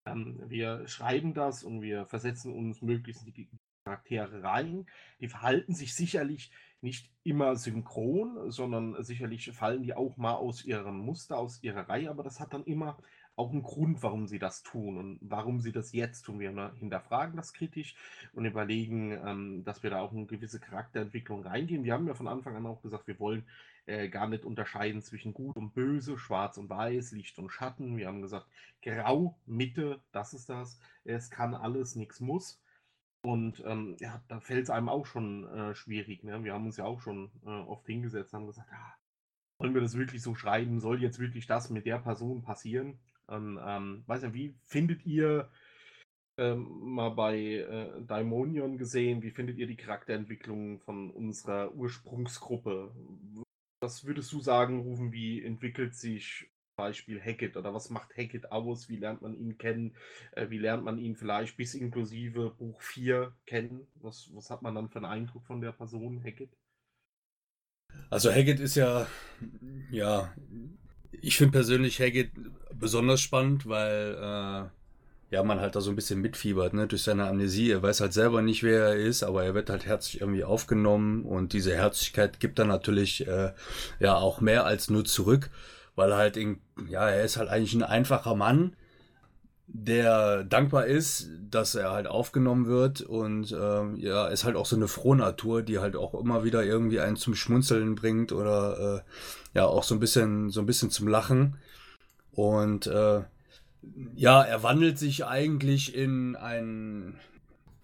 Ähm, 0.07 0.41
wir 0.49 0.87
schreiben 0.89 1.35
das 1.35 1.65
und 1.65 1.83
wir 1.83 2.07
versetzen 2.07 2.53
uns 2.53 2.83
möglichst 2.83 3.27
in 3.27 3.33
die 3.33 3.49
Charaktere 3.85 4.43
rein. 4.43 4.87
Die 5.21 5.29
verhalten 5.29 5.75
sich 5.75 5.95
sicherlich 5.95 6.51
nicht 6.81 7.11
immer 7.23 7.57
synchron, 7.57 8.51
sondern 8.51 9.03
sicherlich 9.03 9.51
fallen 9.53 9.83
die 9.83 9.95
auch 9.95 10.17
mal 10.17 10.35
aus 10.35 10.65
ihrem 10.65 10.99
Muster, 10.99 11.39
aus 11.39 11.63
ihrer 11.63 11.89
Reihe, 11.89 12.11
aber 12.11 12.23
das 12.23 12.39
hat 12.41 12.53
dann 12.53 12.65
immer 12.65 12.99
auch 13.37 13.53
einen 13.53 13.63
Grund, 13.63 14.03
warum 14.03 14.27
sie 14.27 14.39
das 14.39 14.63
tun 14.63 14.97
und 14.97 15.19
warum 15.21 15.61
sie 15.61 15.73
das 15.73 15.93
jetzt 15.93 16.23
tun. 16.23 16.41
Wir 16.41 16.73
hinterfragen 16.79 17.37
das 17.37 17.53
kritisch 17.53 17.95
und 18.33 18.47
überlegen, 18.47 19.13
ähm, 19.13 19.65
dass 19.65 19.83
wir 19.83 19.91
da 19.91 20.01
auch 20.01 20.13
eine 20.13 20.25
gewisse 20.25 20.59
Charakterentwicklung 20.59 21.43
reingehen. 21.47 21.85
Wir 21.85 21.93
haben 21.93 22.07
ja 22.07 22.15
von 22.15 22.29
Anfang 22.29 22.57
an 22.57 22.67
auch 22.67 22.81
gesagt, 22.81 23.07
wir 23.07 23.21
wollen 23.21 23.47
äh, 23.85 24.09
gar 24.09 24.27
nicht 24.27 24.45
unterscheiden 24.45 25.03
zwischen 25.03 25.35
Gut 25.35 25.55
und 25.57 25.75
Böse, 25.75 26.19
Schwarz 26.19 26.57
und 26.57 26.71
Weiß, 26.71 27.13
Licht 27.13 27.39
und 27.39 27.51
Schatten. 27.51 27.99
Wir 27.99 28.09
haben 28.09 28.23
gesagt, 28.23 28.47
Grau, 28.83 29.39
Mitte, 29.45 30.01
das 30.13 30.33
ist 30.33 30.49
das. 30.49 30.81
Es 31.05 31.31
kann 31.31 31.55
alles, 31.55 31.95
nichts 31.95 32.21
muss. 32.21 32.63
Und 33.23 33.63
ähm, 33.67 33.97
ja, 34.01 34.23
da 34.29 34.41
fällt 34.41 34.65
es 34.65 34.71
einem 34.71 34.89
auch 34.89 35.05
schon 35.05 35.47
äh, 35.49 35.75
schwierig. 35.75 36.25
Ne? 36.25 36.43
Wir 36.43 36.55
haben 36.55 36.65
uns 36.65 36.79
ja 36.79 36.85
auch 36.85 37.01
schon 37.01 37.31
äh, 37.45 37.51
oft 37.51 37.87
hingesetzt 37.87 38.33
und 38.33 38.41
haben 38.41 38.47
gesagt, 38.47 38.71
ah, 38.73 38.95
wollen 39.59 39.75
wir 39.75 39.81
das 39.83 39.97
wirklich 39.97 40.23
so 40.23 40.35
schreiben? 40.35 40.81
Soll 40.81 41.03
jetzt 41.03 41.19
wirklich 41.19 41.47
das 41.47 41.69
mit 41.69 41.87
der 41.87 41.99
Person 41.99 42.43
passieren? 42.43 42.99
Und, 43.29 43.59
ähm, 43.63 44.05
weiß 44.07 44.23
ja, 44.23 44.35
wie 44.35 44.55
findet 44.65 45.05
ihr 45.05 45.51
ähm, 46.39 46.67
mal 46.95 47.11
bei 47.11 47.39
äh, 47.39 48.03
Daimonion 48.07 48.79
gesehen, 48.79 49.23
wie 49.23 49.31
findet 49.31 49.59
ihr 49.59 49.67
die 49.67 49.77
Charakterentwicklung 49.77 50.81
von 50.81 51.11
unserer 51.11 51.75
Ursprungsgruppe? 51.75 52.95
Was 53.81 54.05
würdest 54.05 54.33
du 54.33 54.41
sagen, 54.41 54.81
Rufen, 54.81 55.13
wie 55.13 55.43
entwickelt 55.43 55.95
sich 55.95 56.51
Beispiel 56.77 57.21
Hackett 57.21 57.57
oder 57.57 57.73
was 57.73 57.91
macht 57.91 58.17
Hackett 58.17 58.53
aus? 58.53 58.89
Wie 58.89 58.97
lernt 58.97 59.23
man 59.23 59.35
ihn 59.35 59.57
kennen? 59.57 59.97
Äh, 60.33 60.51
wie 60.51 60.59
lernt 60.59 60.85
man 60.85 60.99
ihn 60.99 61.17
vielleicht 61.17 61.57
bis 61.57 61.75
inklusive 61.75 62.51
Buch 62.51 62.81
4 62.83 63.35
kennen? 63.47 63.87
Was, 63.95 64.29
was 64.35 64.51
hat 64.51 64.63
man 64.63 64.75
dann 64.75 64.91
für 64.91 64.99
einen 64.99 65.07
Eindruck 65.07 65.47
von 65.47 65.61
der 65.61 65.73
Person 65.73 66.23
Hackett? 66.23 66.51
Also 68.11 68.31
Hackett 68.31 68.61
ist 68.61 68.77
ja, 68.77 69.07
ja, 69.91 70.35
ich 71.23 71.37
finde 71.37 71.53
persönlich 71.53 72.01
Hackett 72.01 72.31
besonders 72.73 73.21
spannend, 73.21 73.67
weil 73.67 74.15
äh, 74.15 75.35
ja, 75.35 75.43
man 75.43 75.61
halt 75.61 75.75
da 75.75 75.81
so 75.81 75.91
ein 75.91 75.97
bisschen 75.97 76.21
mitfiebert, 76.21 76.73
ne, 76.75 76.87
durch 76.87 77.03
seine 77.03 77.27
Amnesie. 77.27 77.71
Er 77.71 77.83
weiß 77.83 78.01
halt 78.01 78.13
selber 78.13 78.43
nicht, 78.43 78.63
wer 78.63 78.89
er 78.89 78.97
ist, 78.97 79.23
aber 79.23 79.45
er 79.45 79.55
wird 79.55 79.71
halt 79.71 79.87
herzlich 79.87 80.21
irgendwie 80.21 80.45
aufgenommen 80.45 81.25
und 81.25 81.53
diese 81.53 81.75
Herzlichkeit 81.75 82.41
gibt 82.41 82.59
dann 82.59 82.69
natürlich 82.69 83.27
äh, 83.27 83.53
ja 83.99 84.15
auch 84.17 84.41
mehr 84.41 84.65
als 84.65 84.91
nur 84.91 85.05
zurück 85.05 85.51
weil 85.97 86.15
halt 86.15 86.37
in, 86.37 86.61
ja, 86.89 87.09
er 87.09 87.25
ist 87.25 87.39
halt 87.39 87.49
eigentlich 87.49 87.75
ein 87.75 87.83
einfacher 87.83 88.37
Mann, 88.37 88.77
der 89.69 90.45
dankbar 90.45 90.87
ist, 90.87 91.29
dass 91.51 91.75
er 91.75 91.91
halt 91.91 92.07
aufgenommen 92.07 92.67
wird 92.67 93.01
und 93.01 93.53
ähm, 93.53 93.97
ja, 93.97 94.29
ist 94.29 94.45
halt 94.45 94.57
auch 94.57 94.67
so 94.67 94.77
eine 94.77 94.89
Frohnatur, 94.89 95.63
die 95.63 95.79
halt 95.79 95.97
auch 95.97 96.15
immer 96.15 96.45
wieder 96.45 96.65
irgendwie 96.65 97.01
einen 97.01 97.17
zum 97.17 97.35
Schmunzeln 97.35 97.95
bringt 97.97 98.33
oder 98.33 99.03
äh, 99.05 99.59
ja 99.59 99.67
auch 99.67 99.83
so 99.83 99.95
ein 99.95 100.01
bisschen 100.01 100.51
so 100.51 100.61
ein 100.61 100.67
bisschen 100.67 100.91
zum 100.91 101.09
Lachen 101.09 101.57
und 102.31 102.87
äh, 102.87 103.23
ja, 104.15 104.43
er 104.43 104.63
wandelt 104.63 104.99
sich 104.99 105.25
eigentlich 105.27 105.95
in 105.95 106.37
ein 106.37 107.19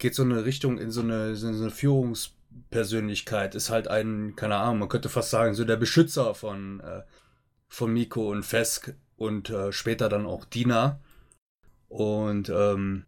geht 0.03 0.15
so 0.15 0.23
eine 0.23 0.43
Richtung 0.43 0.77
in 0.79 0.91
so 0.91 1.01
eine, 1.01 1.35
so 1.37 1.47
eine 1.47 1.71
Führungspersönlichkeit, 1.71 3.55
ist 3.55 3.69
halt 3.69 3.87
ein, 3.87 4.35
keine 4.35 4.57
Ahnung, 4.57 4.79
man 4.79 4.89
könnte 4.89 5.07
fast 5.07 5.29
sagen, 5.29 5.53
so 5.53 5.63
der 5.63 5.77
Beschützer 5.77 6.35
von, 6.35 6.81
äh, 6.81 7.03
von 7.69 7.93
Miko 7.93 8.29
und 8.29 8.43
Fesk 8.43 8.93
und 9.15 9.49
äh, 9.49 9.71
später 9.71 10.09
dann 10.09 10.25
auch 10.25 10.43
Dina. 10.43 10.99
Und 11.93 12.49
ähm, 12.49 13.05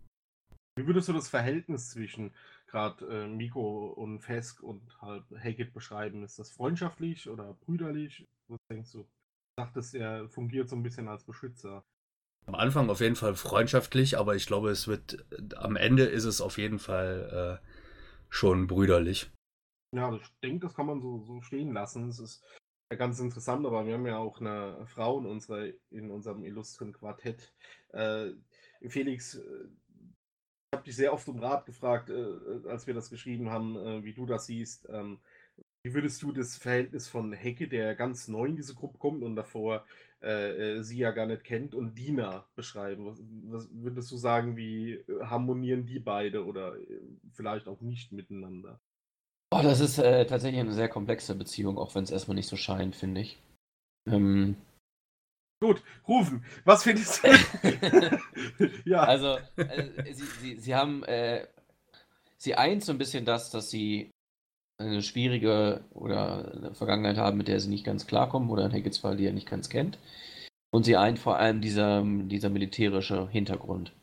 wie 0.77 0.85
würdest 0.85 1.07
du 1.07 1.13
das 1.13 1.29
Verhältnis 1.29 1.89
zwischen 1.89 2.35
gerade 2.67 3.05
äh, 3.05 3.27
Miko 3.27 3.87
und 3.87 4.19
Fesk 4.19 4.61
und 4.61 5.01
halt 5.01 5.23
Hackett 5.31 5.73
beschreiben? 5.73 6.23
Ist 6.23 6.37
das 6.37 6.51
freundschaftlich 6.51 7.29
oder 7.29 7.53
brüderlich? 7.53 8.27
Was 8.47 8.59
denkst 8.69 8.91
du? 8.91 8.99
Du 8.99 9.63
sagtest, 9.63 9.95
er 9.95 10.29
fungiert 10.29 10.69
so 10.69 10.75
ein 10.75 10.83
bisschen 10.83 11.07
als 11.07 11.23
Beschützer. 11.23 11.83
Am 12.45 12.55
Anfang 12.55 12.89
auf 12.89 12.99
jeden 12.99 13.15
Fall 13.15 13.33
freundschaftlich, 13.33 14.19
aber 14.19 14.35
ich 14.35 14.45
glaube, 14.45 14.69
es 14.69 14.87
wird 14.87 15.25
am 15.55 15.77
Ende 15.77 16.03
ist 16.03 16.25
es 16.25 16.41
auf 16.41 16.59
jeden 16.59 16.77
Fall 16.77 17.61
äh, 17.63 17.67
schon 18.29 18.67
brüderlich. 18.67 19.31
Ja, 19.95 20.13
ich 20.13 20.29
denke, 20.43 20.67
das 20.67 20.75
kann 20.75 20.85
man 20.85 21.01
so, 21.01 21.23
so 21.23 21.41
stehen 21.41 21.73
lassen. 21.73 22.09
Es 22.09 22.19
ist 22.19 22.43
ganz 22.95 23.19
interessant, 23.19 23.65
aber 23.65 23.85
wir 23.85 23.95
haben 23.95 24.05
ja 24.05 24.17
auch 24.17 24.39
eine 24.39 24.85
Frau 24.87 25.19
in, 25.19 25.25
unserer, 25.25 25.67
in 25.89 26.11
unserem 26.11 26.43
illustren 26.43 26.93
Quartett. 26.93 27.53
Äh, 27.93 28.33
Felix, 28.89 29.35
äh, 29.35 29.41
ich 29.41 30.77
habe 30.77 30.83
dich 30.83 30.95
sehr 30.95 31.13
oft 31.13 31.27
um 31.27 31.39
Rat 31.39 31.65
gefragt, 31.65 32.09
äh, 32.09 32.67
als 32.69 32.87
wir 32.87 32.93
das 32.93 33.09
geschrieben 33.09 33.49
haben, 33.49 33.75
äh, 33.77 34.03
wie 34.03 34.13
du 34.13 34.25
das 34.25 34.47
siehst. 34.47 34.87
Ähm, 34.89 35.19
wie 35.85 35.93
würdest 35.93 36.21
du 36.23 36.31
das 36.31 36.57
Verhältnis 36.57 37.07
von 37.07 37.31
Hecke, 37.31 37.67
der 37.67 37.95
ganz 37.95 38.27
neu 38.27 38.47
in 38.47 38.55
diese 38.55 38.73
Gruppe 38.73 38.97
kommt 38.97 39.23
und 39.23 39.35
davor 39.35 39.85
äh, 40.21 40.77
äh, 40.77 40.83
sie 40.83 40.97
ja 40.97 41.11
gar 41.11 41.27
nicht 41.27 41.43
kennt, 41.43 41.75
und 41.75 41.95
Dina 41.95 42.47
beschreiben? 42.55 43.05
Was, 43.05 43.21
was, 43.43 43.69
würdest 43.71 44.11
du 44.11 44.17
sagen, 44.17 44.57
wie 44.57 45.03
harmonieren 45.21 45.85
die 45.85 45.99
beide 45.99 46.45
oder 46.45 46.75
vielleicht 47.33 47.67
auch 47.67 47.81
nicht 47.81 48.11
miteinander? 48.11 48.79
Oh, 49.51 49.61
das 49.61 49.79
ist 49.79 49.99
äh, 49.99 50.25
tatsächlich 50.25 50.59
eine 50.59 50.73
sehr 50.73 50.89
komplexe 50.89 51.35
Beziehung, 51.35 51.77
auch 51.77 51.93
wenn 51.93 52.03
es 52.03 52.11
erstmal 52.11 52.35
nicht 52.35 52.49
so 52.49 52.57
scheint, 52.57 52.95
finde 52.95 53.21
ich. 53.21 53.39
Ähm, 54.09 54.57
Gut, 55.61 55.81
rufen. 56.07 56.43
Was 56.65 56.83
findest 56.83 57.23
du? 57.23 57.29
ja. 58.85 59.03
Also, 59.03 59.37
äh, 59.55 60.13
sie, 60.13 60.25
sie, 60.41 60.59
sie 60.59 60.75
haben, 60.75 61.03
äh, 61.03 61.47
sie 62.37 62.55
eint 62.55 62.83
so 62.83 62.91
ein 62.91 62.97
bisschen 62.97 63.25
das, 63.25 63.51
dass 63.51 63.69
sie 63.69 64.11
eine 64.77 65.01
schwierige 65.01 65.85
oder 65.93 66.53
eine 66.53 66.75
Vergangenheit 66.75 67.17
haben, 67.17 67.37
mit 67.37 67.47
der 67.47 67.59
sie 67.59 67.69
nicht 67.69 67.85
ganz 67.85 68.07
klarkommen, 68.07 68.49
oder 68.49 68.65
in 68.65 68.73
Hackets 68.73 68.97
Fall, 68.97 69.15
die 69.15 69.25
er 69.25 69.33
nicht 69.33 69.49
ganz 69.49 69.69
kennt. 69.69 69.97
Und 70.71 70.83
sie 70.83 70.97
eint 70.97 71.19
vor 71.19 71.37
allem 71.37 71.61
dieser, 71.61 72.03
dieser 72.03 72.49
militärische 72.49 73.29
Hintergrund 73.29 73.93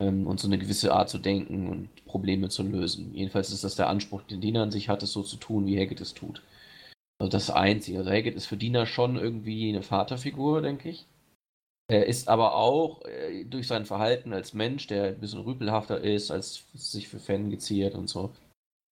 ähm, 0.00 0.26
und 0.26 0.38
so 0.38 0.46
eine 0.46 0.58
gewisse 0.58 0.92
Art 0.92 1.08
zu 1.08 1.18
denken 1.18 1.68
und 1.68 2.04
Probleme 2.04 2.50
zu 2.50 2.62
lösen. 2.62 3.14
Jedenfalls 3.14 3.50
ist 3.50 3.64
das 3.64 3.76
der 3.76 3.88
Anspruch, 3.88 4.22
den 4.22 4.42
Dina 4.42 4.62
an 4.62 4.70
sich 4.70 4.90
hat, 4.90 5.02
es 5.02 5.12
so 5.12 5.22
zu 5.22 5.36
tun, 5.36 5.66
wie 5.66 5.80
Hackett 5.80 6.02
es 6.02 6.12
tut. 6.12 6.42
Also 7.20 7.30
das 7.30 7.50
Einzige. 7.50 7.98
Also 7.98 8.10
Hackett 8.10 8.34
ist 8.34 8.46
für 8.46 8.56
Dina 8.56 8.86
schon 8.86 9.16
irgendwie 9.16 9.68
eine 9.68 9.82
Vaterfigur, 9.82 10.62
denke 10.62 10.88
ich. 10.88 11.06
Er 11.86 12.06
ist 12.06 12.28
aber 12.28 12.54
auch 12.54 13.04
äh, 13.04 13.44
durch 13.44 13.66
sein 13.66 13.84
Verhalten 13.84 14.32
als 14.32 14.54
Mensch, 14.54 14.86
der 14.86 15.08
ein 15.08 15.20
bisschen 15.20 15.40
rüpelhafter 15.40 16.00
ist, 16.00 16.30
als 16.30 16.64
sich 16.72 17.08
für 17.08 17.18
Fan 17.18 17.50
geziert 17.50 17.94
und 17.94 18.08
so, 18.08 18.30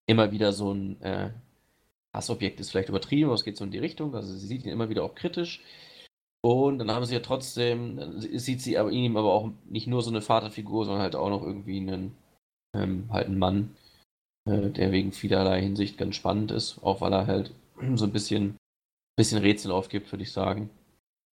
immer 0.07 0.31
wieder 0.31 0.53
so 0.53 0.73
ein 0.75 1.01
äh, 1.01 1.31
Hassobjekt 2.13 2.61
ist 2.61 2.71
vielleicht 2.71 2.91
übertrieben, 2.91 3.27
aber 3.27 3.35
es 3.35 3.45
geht 3.45 3.57
so 3.57 3.65
in 3.65 3.71
die 3.71 3.79
Richtung. 3.79 4.15
Also 4.15 4.35
sie 4.35 4.47
sieht 4.47 4.65
ihn 4.65 4.73
immer 4.73 4.91
wieder 4.91 5.05
auch 5.05 5.15
kritisch. 5.15 5.63
Und 6.43 6.79
dann 6.79 6.91
haben 6.91 7.07
sie 7.07 7.15
ja 7.15 7.21
trotzdem, 7.21 8.21
sieht 8.21 8.61
sie 8.61 8.77
aber 8.77 8.91
ihm 8.91 9.17
aber 9.17 9.33
auch 9.33 9.51
nicht 9.71 9.87
nur 9.87 10.03
so 10.03 10.11
eine 10.11 10.21
Vaterfigur, 10.23 10.85
sondern 10.85 11.03
halt 11.03 11.17
auch 11.17 11.31
noch 11.31 11.43
irgendwie 11.43 11.79
einen, 11.79 12.15
ähm, 12.75 13.09
halt 13.11 13.27
einen 13.27 13.39
Mann, 13.39 13.77
äh, 14.45 14.69
der 14.71 14.93
wegen 14.93 15.13
vielerlei 15.13 15.63
Hinsicht 15.63 15.97
ganz 15.97 16.15
spannend 16.17 16.51
ist, 16.51 16.79
auch 16.83 17.01
weil 17.01 17.13
er 17.13 17.27
halt 17.27 17.53
so 17.97 18.05
ein 18.05 18.13
bisschen, 18.13 18.57
bisschen 19.17 19.41
Rätsel 19.41 19.73
aufgibt, 19.73 20.11
würde 20.13 20.23
ich 20.23 20.33
sagen. 20.33 20.71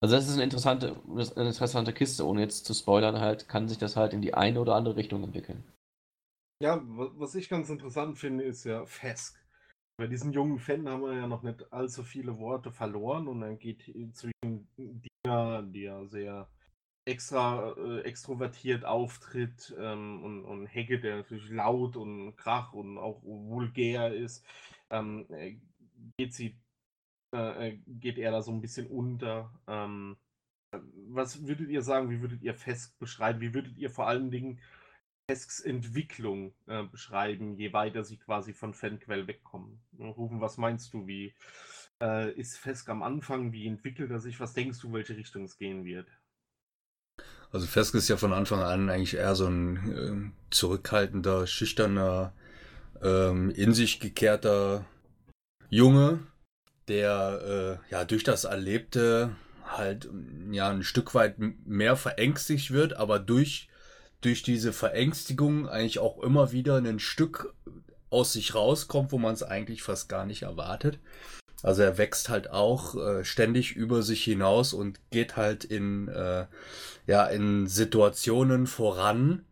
Also 0.03 0.17
das 0.17 0.29
ist 0.29 0.35
eine 0.35 0.45
interessante, 0.45 1.01
eine 1.09 1.23
interessante 1.23 1.93
Kiste, 1.93 2.27
ohne 2.27 2.43
jetzt 2.43 2.67
zu 2.67 2.75
spoilern 2.75 3.21
halt, 3.21 3.49
kann 3.49 3.69
sich 3.69 3.79
das 3.79 3.97
halt 3.97 4.13
in 4.13 4.21
die 4.21 4.35
eine 4.35 4.61
oder 4.61 4.75
andere 4.75 4.97
Richtung 4.97 5.25
entwickeln. 5.25 5.65
Ja, 6.63 6.81
was 6.85 7.35
ich 7.35 7.49
ganz 7.49 7.69
interessant 7.69 8.19
finde, 8.19 8.45
ist 8.45 8.65
ja 8.65 8.85
Fesk. 8.87 9.43
Bei 9.97 10.07
diesen 10.07 10.33
jungen 10.33 10.59
Fan 10.59 10.89
haben 10.89 11.03
wir 11.03 11.15
ja 11.15 11.27
noch 11.27 11.43
nicht 11.43 11.73
allzu 11.73 12.03
viele 12.03 12.39
Worte 12.39 12.73
verloren 12.73 13.29
und 13.29 13.41
dann 13.41 13.59
geht 13.59 13.85
zwischen 14.13 14.69
Dina, 14.77 15.63
die 15.63 15.83
ja 15.83 16.05
sehr 16.07 16.49
extra 17.07 17.75
äh, 17.77 18.01
extrovertiert 18.01 18.85
auftritt 18.85 19.75
ähm, 19.79 20.23
und, 20.25 20.45
und 20.45 20.67
Hecke, 20.67 21.01
der 21.01 21.17
natürlich 21.17 21.49
laut 21.51 21.97
und 21.97 22.37
krach 22.37 22.73
und 22.73 22.99
auch 22.99 23.23
vulgär 23.23 24.15
ist, 24.15 24.45
ähm, 24.91 25.27
äh, 25.31 25.57
geht 26.19 26.35
sie 26.35 26.59
äh, 27.35 27.69
äh, 27.69 27.79
geht 27.87 28.19
er 28.19 28.31
da 28.31 28.43
so 28.43 28.53
ein 28.53 28.61
bisschen 28.61 28.87
unter. 28.87 29.53
Ähm, 29.67 30.17
was 31.09 31.47
würdet 31.47 31.69
ihr 31.69 31.83
sagen, 31.83 32.11
wie 32.11 32.21
würdet 32.21 32.43
ihr 32.43 32.55
fest 32.55 32.99
beschreiben, 32.99 33.41
wie 33.41 33.55
würdet 33.55 33.77
ihr 33.77 33.91
vor 33.91 34.07
allen 34.07 34.31
Dingen 34.31 34.61
Fesks 35.29 35.61
Entwicklung 35.61 36.55
äh, 36.67 36.85
beschreiben, 36.85 37.57
je 37.57 37.73
weiter 37.73 38.05
sie 38.05 38.19
quasi 38.19 38.53
von 38.53 38.75
Fanquell 38.75 39.27
wegkommen. 39.27 39.81
Rufen, 39.99 40.41
was 40.41 40.59
meinst 40.59 40.93
du, 40.93 41.07
wie 41.07 41.35
äh, 42.01 42.33
ist 42.33 42.59
Fesk 42.59 42.89
am 42.91 43.03
Anfang, 43.03 43.53
wie 43.53 43.67
entwickelt 43.67 44.11
er 44.11 44.21
sich, 44.21 44.39
was 44.39 44.53
denkst 44.53 44.81
du, 44.81 44.93
welche 44.93 45.17
Richtung 45.17 45.45
es 45.45 45.57
gehen 45.57 45.85
wird? 45.85 46.09
Also 47.51 47.67
Fesk 47.67 47.95
ist 47.95 48.09
ja 48.09 48.17
von 48.17 48.33
Anfang 48.33 48.61
an 48.61 48.91
eigentlich 48.91 49.15
eher 49.15 49.35
so 49.35 49.47
ein 49.47 49.93
äh, 49.93 50.33
zurückhaltender, 50.51 51.47
schüchterner, 51.47 52.35
ähm, 53.03 53.51
in 53.51 53.73
sich 53.73 54.01
gekehrter 54.01 54.85
Junge, 55.75 56.21
der 56.87 57.81
äh, 57.89 57.91
ja 57.91 58.05
durch 58.05 58.23
das 58.23 58.45
Erlebte 58.45 59.35
halt 59.65 60.09
ja 60.53 60.71
ein 60.71 60.85
Stück 60.85 61.17
weit 61.17 61.35
mehr 61.39 61.97
verängstigt 61.97 62.71
wird, 62.71 62.93
aber 62.93 63.19
durch 63.19 63.69
durch 64.21 64.45
diese 64.45 64.73
Verängstigung 64.73 65.69
eigentlich 65.69 65.99
auch 65.99 66.23
immer 66.23 66.53
wieder 66.53 66.77
ein 66.77 67.01
Stück 67.01 67.57
aus 68.09 68.35
sich 68.35 68.55
rauskommt, 68.55 69.11
wo 69.11 69.19
man 69.19 69.35
es 69.35 69.43
eigentlich 69.43 69.83
fast 69.83 70.09
gar 70.09 70.27
nicht 70.27 70.43
erwartet. 70.43 71.01
Also 71.65 71.83
er 71.83 71.99
wächst 71.99 72.29
halt 72.29 72.51
auch 72.51 72.95
äh, 72.95 73.25
ständig 73.25 73.75
über 73.75 74.03
sich 74.03 74.23
hinaus 74.23 74.75
und 74.75 75.01
geht 75.11 75.35
halt 75.35 75.65
in, 75.65 76.07
äh, 76.07 76.47
ja, 77.09 77.27
in 77.27 77.67
Situationen 77.67 78.69
voran, 78.69 79.45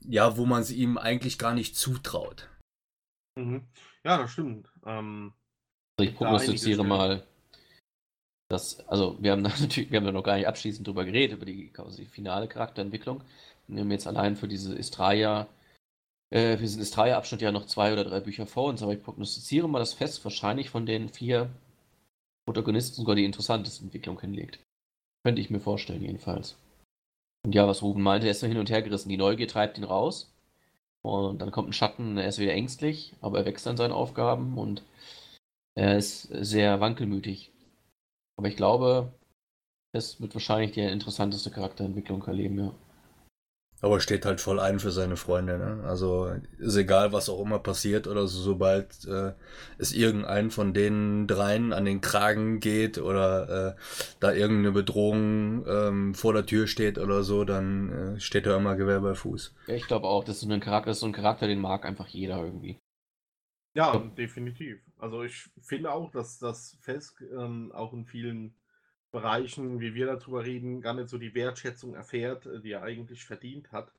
ja, 0.00 0.38
wo 0.38 0.46
man 0.46 0.62
es 0.62 0.70
ihm 0.70 0.96
eigentlich 0.96 1.38
gar 1.38 1.52
nicht 1.52 1.76
zutraut. 1.76 2.48
Mhm. 3.36 3.66
Ja, 4.02 4.16
das 4.16 4.32
stimmt. 4.32 4.72
Ähm, 4.84 5.34
ich 6.02 6.14
prognostiziere 6.14 6.84
mal, 6.84 7.22
dass, 8.48 8.80
also 8.88 9.16
wir 9.20 9.32
haben 9.32 9.44
da 9.44 9.50
natürlich, 9.60 9.90
wir 9.90 9.98
haben 9.98 10.06
da 10.06 10.12
noch 10.12 10.24
gar 10.24 10.36
nicht 10.36 10.46
abschließend 10.46 10.86
drüber 10.86 11.04
geredet, 11.04 11.36
über 11.36 11.46
die 11.46 11.68
quasi 11.68 12.06
finale 12.06 12.48
Charakterentwicklung. 12.48 13.22
Wir 13.68 13.80
haben 13.80 13.90
jetzt 13.90 14.06
allein 14.06 14.36
für 14.36 14.48
diese 14.48 14.76
Istraya, 14.76 15.46
äh, 16.30 16.56
für 16.56 16.62
diesen 16.62 16.82
Istraya-Abschnitt 16.82 17.42
ja 17.42 17.52
noch 17.52 17.66
zwei 17.66 17.92
oder 17.92 18.04
drei 18.04 18.20
Bücher 18.20 18.46
vor 18.46 18.64
uns, 18.64 18.82
aber 18.82 18.92
ich 18.92 19.02
prognostiziere 19.02 19.68
mal 19.68 19.78
das 19.78 19.94
Fest 19.94 20.24
wahrscheinlich 20.24 20.70
von 20.70 20.86
den 20.86 21.08
vier 21.08 21.50
Protagonisten 22.46 22.96
sogar 22.96 23.14
die 23.14 23.24
interessanteste 23.24 23.84
Entwicklung 23.84 24.20
hinlegt. 24.20 24.58
Könnte 25.24 25.40
ich 25.40 25.50
mir 25.50 25.60
vorstellen, 25.60 26.02
jedenfalls. 26.02 26.56
Und 27.44 27.54
ja, 27.54 27.66
was 27.66 27.82
Ruben 27.82 28.02
meinte, 28.02 28.26
er 28.26 28.32
ist 28.32 28.40
so 28.40 28.46
hin 28.46 28.58
und 28.58 28.70
her 28.70 28.82
gerissen. 28.82 29.08
Die 29.08 29.16
Neugier 29.16 29.48
treibt 29.48 29.78
ihn 29.78 29.84
raus. 29.84 30.32
Und 31.02 31.40
dann 31.40 31.50
kommt 31.50 31.70
ein 31.70 31.72
Schatten, 31.72 32.16
er 32.16 32.28
ist 32.28 32.38
wieder 32.38 32.52
ängstlich, 32.52 33.14
aber 33.20 33.38
er 33.38 33.44
wächst 33.44 33.66
an 33.66 33.76
seinen 33.76 33.92
Aufgaben 33.92 34.56
und 34.56 34.82
er 35.74 35.96
ist 35.96 36.22
sehr 36.22 36.80
wankelmütig. 36.80 37.50
Aber 38.36 38.48
ich 38.48 38.56
glaube, 38.56 39.12
es 39.92 40.20
wird 40.20 40.34
wahrscheinlich 40.34 40.72
die 40.72 40.80
interessanteste 40.80 41.50
Charakterentwicklung 41.50 42.22
erleben, 42.24 42.58
ja. 42.58 42.74
Aber 43.82 43.98
steht 43.98 44.24
halt 44.24 44.40
voll 44.40 44.60
ein 44.60 44.78
für 44.78 44.92
seine 44.92 45.16
Freunde, 45.16 45.58
ne? 45.58 45.82
Also 45.84 46.32
ist 46.58 46.76
egal, 46.76 47.12
was 47.12 47.28
auch 47.28 47.40
immer 47.40 47.58
passiert 47.58 48.06
oder 48.06 48.28
so, 48.28 48.40
sobald 48.40 49.04
äh, 49.06 49.32
es 49.76 49.92
irgendeinen 49.92 50.52
von 50.52 50.72
den 50.72 51.26
dreien 51.26 51.72
an 51.72 51.84
den 51.84 52.00
Kragen 52.00 52.60
geht 52.60 52.98
oder 52.98 53.74
äh, 53.74 53.80
da 54.20 54.32
irgendeine 54.32 54.70
Bedrohung 54.70 55.66
ähm, 55.66 56.14
vor 56.14 56.32
der 56.32 56.46
Tür 56.46 56.68
steht 56.68 56.96
oder 56.96 57.24
so, 57.24 57.44
dann 57.44 58.16
äh, 58.16 58.20
steht 58.20 58.46
er 58.46 58.56
immer 58.56 58.76
Gewehr 58.76 59.00
bei 59.00 59.16
Fuß. 59.16 59.52
Ja, 59.66 59.74
ich 59.74 59.88
glaube 59.88 60.06
auch, 60.06 60.22
das 60.22 60.36
ist, 60.36 60.48
ein 60.48 60.60
Charakter, 60.60 60.90
das 60.90 60.98
ist 60.98 61.00
so 61.00 61.06
ein 61.06 61.12
Charakter, 61.12 61.48
den 61.48 61.60
mag 61.60 61.84
einfach 61.84 62.06
jeder 62.06 62.36
irgendwie. 62.36 62.78
Ja, 63.74 63.94
ja. 63.94 63.98
definitiv. 64.16 64.78
Also 65.02 65.24
ich 65.24 65.50
finde 65.60 65.90
auch, 65.90 66.12
dass 66.12 66.38
das 66.38 66.78
Fest 66.80 67.20
ähm, 67.32 67.72
auch 67.72 67.92
in 67.92 68.06
vielen 68.06 68.54
Bereichen, 69.10 69.80
wie 69.80 69.94
wir 69.94 70.06
darüber 70.06 70.44
reden, 70.44 70.80
gar 70.80 70.94
nicht 70.94 71.08
so 71.08 71.18
die 71.18 71.34
Wertschätzung 71.34 71.94
erfährt, 71.94 72.46
äh, 72.46 72.60
die 72.60 72.70
er 72.70 72.84
eigentlich 72.84 73.24
verdient 73.24 73.72
hat. 73.72 73.92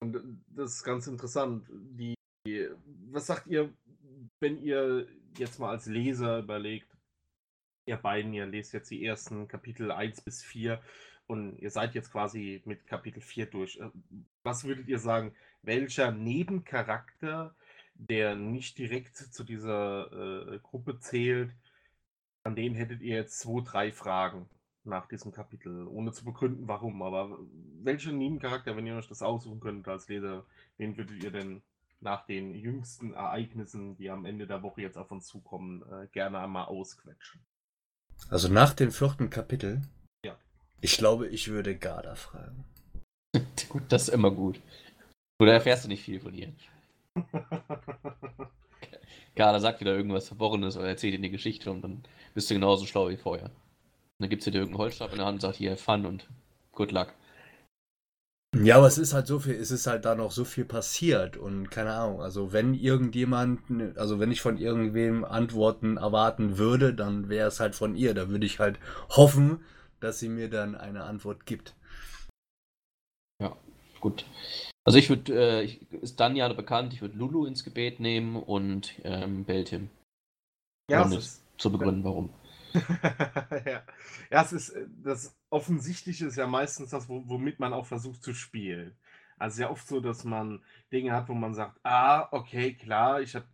Und 0.00 0.16
äh, 0.16 0.20
das 0.48 0.74
ist 0.74 0.82
ganz 0.82 1.06
interessant. 1.06 1.68
Die, 1.70 2.16
was 3.12 3.26
sagt 3.26 3.46
ihr, 3.46 3.72
wenn 4.40 4.58
ihr 4.58 5.06
jetzt 5.38 5.60
mal 5.60 5.70
als 5.70 5.86
Leser 5.86 6.40
überlegt, 6.40 6.90
ihr 7.86 7.96
beiden, 7.96 8.34
ihr 8.34 8.46
lest 8.46 8.72
jetzt 8.72 8.90
die 8.90 9.04
ersten 9.04 9.46
Kapitel 9.46 9.92
1 9.92 10.20
bis 10.22 10.42
4 10.42 10.82
und 11.28 11.60
ihr 11.60 11.70
seid 11.70 11.94
jetzt 11.94 12.10
quasi 12.10 12.60
mit 12.64 12.88
Kapitel 12.88 13.20
4 13.20 13.46
durch. 13.46 13.76
Äh, 13.76 13.90
was 14.42 14.64
würdet 14.64 14.88
ihr 14.88 14.98
sagen, 14.98 15.32
welcher 15.62 16.10
Nebencharakter, 16.10 17.54
der 17.98 18.36
nicht 18.36 18.78
direkt 18.78 19.16
zu 19.16 19.44
dieser 19.44 20.12
äh, 20.52 20.58
Gruppe 20.58 20.98
zählt, 20.98 21.54
an 22.42 22.54
den 22.54 22.74
hättet 22.74 23.02
ihr 23.02 23.16
jetzt 23.16 23.40
zwei, 23.40 23.60
drei 23.62 23.92
Fragen 23.92 24.48
nach 24.84 25.08
diesem 25.08 25.32
Kapitel, 25.32 25.86
ohne 25.88 26.12
zu 26.12 26.24
begründen, 26.24 26.68
warum. 26.68 27.02
Aber 27.02 27.38
welchen 27.82 28.18
Nebencharakter, 28.18 28.76
wenn 28.76 28.86
ihr 28.86 28.96
euch 28.96 29.08
das 29.08 29.22
aussuchen 29.22 29.60
könnt 29.60 29.88
als 29.88 30.08
Leser, 30.08 30.46
wen 30.76 30.96
würdet 30.96 31.22
ihr 31.22 31.32
denn 31.32 31.62
nach 32.00 32.24
den 32.26 32.54
jüngsten 32.54 33.14
Ereignissen, 33.14 33.96
die 33.96 34.10
am 34.10 34.24
Ende 34.24 34.46
der 34.46 34.62
Woche 34.62 34.82
jetzt 34.82 34.96
auf 34.96 35.10
uns 35.10 35.26
zukommen, 35.26 35.82
äh, 35.90 36.06
gerne 36.12 36.38
einmal 36.38 36.66
ausquetschen? 36.66 37.44
Also 38.28 38.48
nach 38.48 38.74
dem 38.74 38.92
vierten 38.92 39.28
Kapitel? 39.28 39.82
Ja. 40.24 40.38
Ich 40.80 40.96
glaube, 40.96 41.28
ich 41.28 41.48
würde 41.48 41.76
Garda 41.76 42.14
fragen. 42.14 42.64
gut, 43.68 43.82
das 43.88 44.08
ist 44.08 44.14
immer 44.14 44.30
gut. 44.30 44.60
Oder 45.40 45.54
erfährst 45.54 45.84
du 45.84 45.88
nicht 45.88 46.04
viel 46.04 46.20
von 46.20 46.32
ihr? 46.32 46.52
Garda 49.34 49.60
sagt 49.60 49.80
wieder 49.80 49.94
irgendwas 49.94 50.28
Verworrenes 50.28 50.76
oder 50.76 50.88
erzählt 50.88 51.14
dir 51.14 51.18
eine 51.18 51.30
Geschichte 51.30 51.70
und 51.70 51.82
dann 51.82 52.02
bist 52.34 52.50
du 52.50 52.54
genauso 52.54 52.86
schlau 52.86 53.08
wie 53.08 53.16
vorher. 53.16 53.46
Und 53.46 54.20
dann 54.20 54.30
gibt 54.30 54.42
sie 54.42 54.50
dir 54.50 54.58
irgendeinen 54.58 54.82
Holzstab 54.82 55.12
in 55.12 55.18
der 55.18 55.26
Hand 55.26 55.36
und 55.36 55.40
sagt, 55.40 55.56
hier, 55.56 55.76
Fun 55.76 56.06
und 56.06 56.28
good 56.72 56.92
luck. 56.92 57.12
Ja, 58.62 58.78
aber 58.78 58.86
es 58.86 58.96
ist 58.96 59.12
halt 59.12 59.26
so 59.26 59.38
viel, 59.38 59.54
es 59.54 59.70
ist 59.70 59.86
halt 59.86 60.06
da 60.06 60.14
noch 60.14 60.30
so 60.30 60.44
viel 60.44 60.64
passiert 60.64 61.36
und 61.36 61.70
keine 61.70 61.92
Ahnung, 61.92 62.22
also 62.22 62.52
wenn 62.52 62.72
irgendjemand, 62.72 63.60
also 63.98 64.18
wenn 64.18 64.32
ich 64.32 64.40
von 64.40 64.56
irgendwem 64.56 65.26
Antworten 65.26 65.98
erwarten 65.98 66.56
würde, 66.56 66.94
dann 66.94 67.28
wäre 67.28 67.48
es 67.48 67.60
halt 67.60 67.74
von 67.74 67.94
ihr. 67.94 68.14
Da 68.14 68.30
würde 68.30 68.46
ich 68.46 68.58
halt 68.58 68.78
hoffen, 69.10 69.62
dass 70.00 70.18
sie 70.20 70.30
mir 70.30 70.48
dann 70.48 70.74
eine 70.74 71.04
Antwort 71.04 71.44
gibt. 71.44 71.74
Ja, 73.42 73.54
gut. 74.00 74.24
Also 74.86 74.98
ich 75.00 75.08
würde, 75.08 75.64
äh, 75.64 75.78
ist 76.00 76.20
dann 76.20 76.36
ja 76.36 76.50
bekannt, 76.52 76.94
ich 76.94 77.02
würde 77.02 77.18
Lulu 77.18 77.44
ins 77.44 77.64
Gebet 77.64 77.98
nehmen 77.98 78.36
und 78.36 78.94
ähm, 79.02 79.44
Beltim. 79.44 79.90
Ja, 80.88 81.04
es 81.04 81.12
ist, 81.12 81.44
zu 81.58 81.72
begründen, 81.72 82.04
warum. 82.04 82.30
ja. 83.66 83.82
ja, 84.30 84.42
es 84.42 84.52
ist 84.52 84.68
äh, 84.70 84.86
das 85.02 85.36
Offensichtliche 85.50 86.26
ist 86.26 86.36
ja 86.36 86.46
meistens 86.46 86.90
das, 86.90 87.08
womit 87.08 87.58
man 87.58 87.72
auch 87.72 87.86
versucht 87.86 88.22
zu 88.22 88.32
spielen. 88.32 88.94
Also 89.38 89.62
ja 89.62 89.70
oft 89.70 89.88
so, 89.88 89.98
dass 89.98 90.22
man 90.22 90.62
Dinge 90.92 91.12
hat, 91.12 91.28
wo 91.28 91.34
man 91.34 91.54
sagt, 91.54 91.80
ah, 91.82 92.28
okay, 92.30 92.74
klar, 92.74 93.20
ich 93.20 93.34
habe 93.34 93.46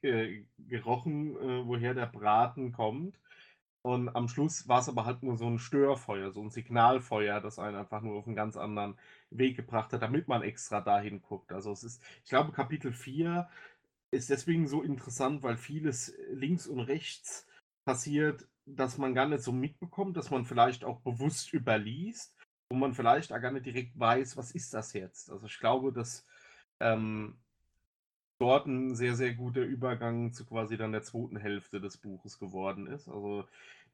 äh, 0.00 0.42
gerochen, 0.58 1.36
äh, 1.36 1.66
woher 1.66 1.92
der 1.92 2.06
Braten 2.06 2.72
kommt. 2.72 3.14
Und 3.82 4.08
am 4.10 4.28
Schluss 4.28 4.68
war 4.68 4.80
es 4.80 4.88
aber 4.88 5.04
halt 5.04 5.22
nur 5.22 5.36
so 5.36 5.46
ein 5.46 5.58
Störfeuer, 5.58 6.32
so 6.32 6.42
ein 6.42 6.50
Signalfeuer, 6.50 7.40
das 7.40 7.58
einen 7.58 7.76
einfach 7.76 8.02
nur 8.02 8.16
auf 8.16 8.26
einen 8.26 8.36
ganz 8.36 8.56
anderen 8.56 8.98
Weg 9.30 9.56
gebracht 9.56 9.92
hat, 9.92 10.02
damit 10.02 10.28
man 10.28 10.42
extra 10.42 10.80
dahin 10.80 11.22
guckt. 11.22 11.52
Also 11.52 11.72
es 11.72 11.84
ist, 11.84 12.02
ich 12.24 12.30
glaube, 12.30 12.52
Kapitel 12.52 12.92
4 12.92 13.48
ist 14.10 14.30
deswegen 14.30 14.66
so 14.66 14.82
interessant, 14.82 15.42
weil 15.42 15.56
vieles 15.56 16.14
links 16.30 16.66
und 16.66 16.80
rechts 16.80 17.46
passiert, 17.84 18.48
dass 18.66 18.98
man 18.98 19.14
gar 19.14 19.26
nicht 19.28 19.42
so 19.42 19.52
mitbekommt, 19.52 20.16
dass 20.16 20.30
man 20.30 20.44
vielleicht 20.44 20.84
auch 20.84 21.00
bewusst 21.00 21.52
überliest, 21.52 22.36
wo 22.70 22.76
man 22.76 22.94
vielleicht 22.94 23.32
auch 23.32 23.40
gar 23.40 23.52
nicht 23.52 23.66
direkt 23.66 23.98
weiß, 23.98 24.36
was 24.36 24.50
ist 24.50 24.74
das 24.74 24.92
jetzt. 24.92 25.30
Also 25.30 25.46
ich 25.46 25.58
glaube, 25.58 25.92
dass 25.92 26.26
ähm, 26.80 27.38
dort 28.38 28.66
ein 28.66 28.94
sehr, 28.94 29.14
sehr 29.16 29.34
guter 29.34 29.62
Übergang 29.62 30.32
zu 30.32 30.46
quasi 30.46 30.76
dann 30.76 30.92
der 30.92 31.02
zweiten 31.02 31.36
Hälfte 31.36 31.80
des 31.80 31.96
Buches 31.98 32.38
geworden 32.38 32.86
ist. 32.86 33.08
Also 33.08 33.40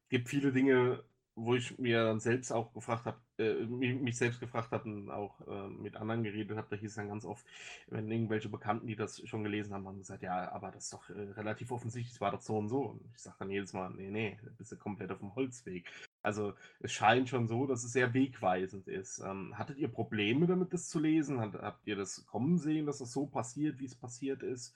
es 0.02 0.08
gibt 0.08 0.28
viele 0.28 0.52
Dinge, 0.52 1.02
wo 1.36 1.54
ich 1.54 1.78
mir 1.78 2.04
dann 2.04 2.20
selbst 2.20 2.52
auch 2.52 2.72
gefragt 2.72 3.06
habe, 3.06 3.18
äh, 3.38 3.64
mich 3.66 4.16
selbst 4.16 4.40
gefragt 4.40 4.70
habe 4.70 4.84
und 4.88 5.10
auch 5.10 5.40
äh, 5.48 5.68
mit 5.68 5.96
anderen 5.96 6.22
geredet 6.22 6.56
habe, 6.56 6.68
da 6.70 6.76
hieß 6.76 6.90
es 6.90 6.96
dann 6.96 7.08
ganz 7.08 7.24
oft, 7.24 7.44
wenn 7.88 8.10
irgendwelche 8.10 8.48
Bekannten, 8.48 8.86
die 8.86 8.96
das 8.96 9.26
schon 9.28 9.42
gelesen 9.42 9.74
haben, 9.74 9.86
haben 9.88 9.98
gesagt, 9.98 10.22
ja, 10.22 10.52
aber 10.52 10.70
das 10.70 10.84
ist 10.84 10.92
doch 10.92 11.10
äh, 11.10 11.12
relativ 11.32 11.72
offensichtlich, 11.72 12.14
es 12.14 12.20
war 12.20 12.30
doch 12.30 12.40
so 12.40 12.56
und 12.58 12.68
so. 12.68 12.82
Und 12.82 13.00
ich 13.14 13.22
sage 13.22 13.36
dann 13.40 13.50
jedes 13.50 13.72
Mal, 13.72 13.90
nee, 13.90 14.10
nee, 14.10 14.38
bist 14.58 14.72
du 14.72 14.76
komplett 14.76 15.10
auf 15.10 15.18
dem 15.18 15.34
Holzweg. 15.34 15.90
Also 16.24 16.54
es 16.80 16.90
scheint 16.90 17.28
schon 17.28 17.48
so, 17.48 17.66
dass 17.66 17.84
es 17.84 17.92
sehr 17.92 18.14
wegweisend 18.14 18.88
ist. 18.88 19.20
Ähm, 19.20 19.56
hattet 19.58 19.76
ihr 19.76 19.88
Probleme 19.88 20.46
damit, 20.46 20.72
das 20.72 20.88
zu 20.88 20.98
lesen? 20.98 21.38
Hat, 21.38 21.54
habt 21.54 21.86
ihr 21.86 21.96
das 21.96 22.24
kommen 22.26 22.58
sehen, 22.58 22.86
dass 22.86 23.00
es 23.02 23.12
so 23.12 23.26
passiert, 23.26 23.78
wie 23.78 23.84
es 23.84 23.94
passiert 23.94 24.42
ist? 24.42 24.74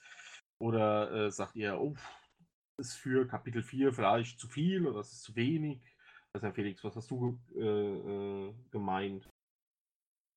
Oder 0.58 1.10
äh, 1.10 1.30
sagt 1.30 1.56
ihr, 1.56 1.80
oh, 1.80 1.94
ist 2.76 2.94
für 2.94 3.26
Kapitel 3.26 3.62
4 3.62 3.92
vielleicht 3.92 4.38
zu 4.38 4.46
viel 4.46 4.86
oder 4.86 5.00
ist 5.00 5.12
es 5.12 5.22
zu 5.22 5.34
wenig? 5.36 5.80
Also 6.34 6.46
Herr 6.46 6.54
Felix, 6.54 6.84
was 6.84 6.94
hast 6.94 7.10
du 7.10 7.38
äh, 7.56 7.60
äh, 7.60 8.54
gemeint? 8.70 9.26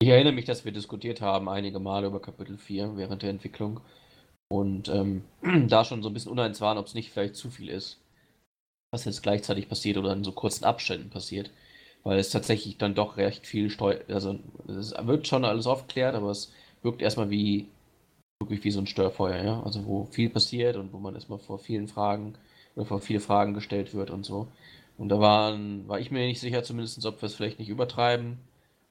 Ich 0.00 0.08
erinnere 0.08 0.32
mich, 0.32 0.46
dass 0.46 0.64
wir 0.64 0.72
diskutiert 0.72 1.20
haben 1.20 1.48
einige 1.48 1.78
Male 1.78 2.06
über 2.06 2.20
Kapitel 2.20 2.56
4 2.56 2.96
während 2.96 3.22
der 3.22 3.30
Entwicklung 3.30 3.80
und 4.50 4.88
ähm, 4.88 5.24
da 5.68 5.84
schon 5.84 6.02
so 6.02 6.08
ein 6.08 6.14
bisschen 6.14 6.32
uneins 6.32 6.60
waren, 6.60 6.78
ob 6.78 6.86
es 6.86 6.94
nicht 6.94 7.10
vielleicht 7.10 7.36
zu 7.36 7.50
viel 7.50 7.68
ist, 7.68 8.01
was 8.92 9.06
jetzt 9.06 9.22
gleichzeitig 9.22 9.68
passiert 9.68 9.96
oder 9.96 10.12
in 10.12 10.22
so 10.22 10.32
kurzen 10.32 10.64
Abständen 10.64 11.10
passiert, 11.10 11.50
weil 12.04 12.18
es 12.18 12.30
tatsächlich 12.30 12.76
dann 12.78 12.94
doch 12.94 13.16
recht 13.16 13.46
viel 13.46 13.70
Steu 13.70 13.96
also 14.08 14.38
es 14.68 14.94
wird 15.06 15.26
schon 15.26 15.44
alles 15.44 15.66
aufgeklärt, 15.66 16.14
aber 16.14 16.30
es 16.30 16.52
wirkt 16.82 17.02
erstmal 17.02 17.30
wie 17.30 17.68
wirklich 18.40 18.64
wie 18.64 18.70
so 18.70 18.80
ein 18.80 18.86
Störfeuer, 18.86 19.42
ja, 19.42 19.62
also 19.62 19.86
wo 19.86 20.04
viel 20.06 20.28
passiert 20.28 20.76
und 20.76 20.92
wo 20.92 20.98
man 20.98 21.14
erstmal 21.14 21.38
vor 21.38 21.58
vielen 21.58 21.88
Fragen 21.88 22.34
oder 22.76 22.86
vor 22.86 23.00
viele 23.00 23.20
Fragen 23.20 23.54
gestellt 23.54 23.94
wird 23.94 24.10
und 24.10 24.24
so. 24.24 24.48
Und 24.98 25.08
da 25.08 25.20
waren, 25.20 25.88
war 25.88 26.00
ich 26.00 26.10
mir 26.10 26.26
nicht 26.26 26.40
sicher, 26.40 26.62
zumindest, 26.62 27.04
ob 27.06 27.22
wir 27.22 27.26
es 27.26 27.34
vielleicht 27.34 27.58
nicht 27.58 27.68
übertreiben. 27.68 28.38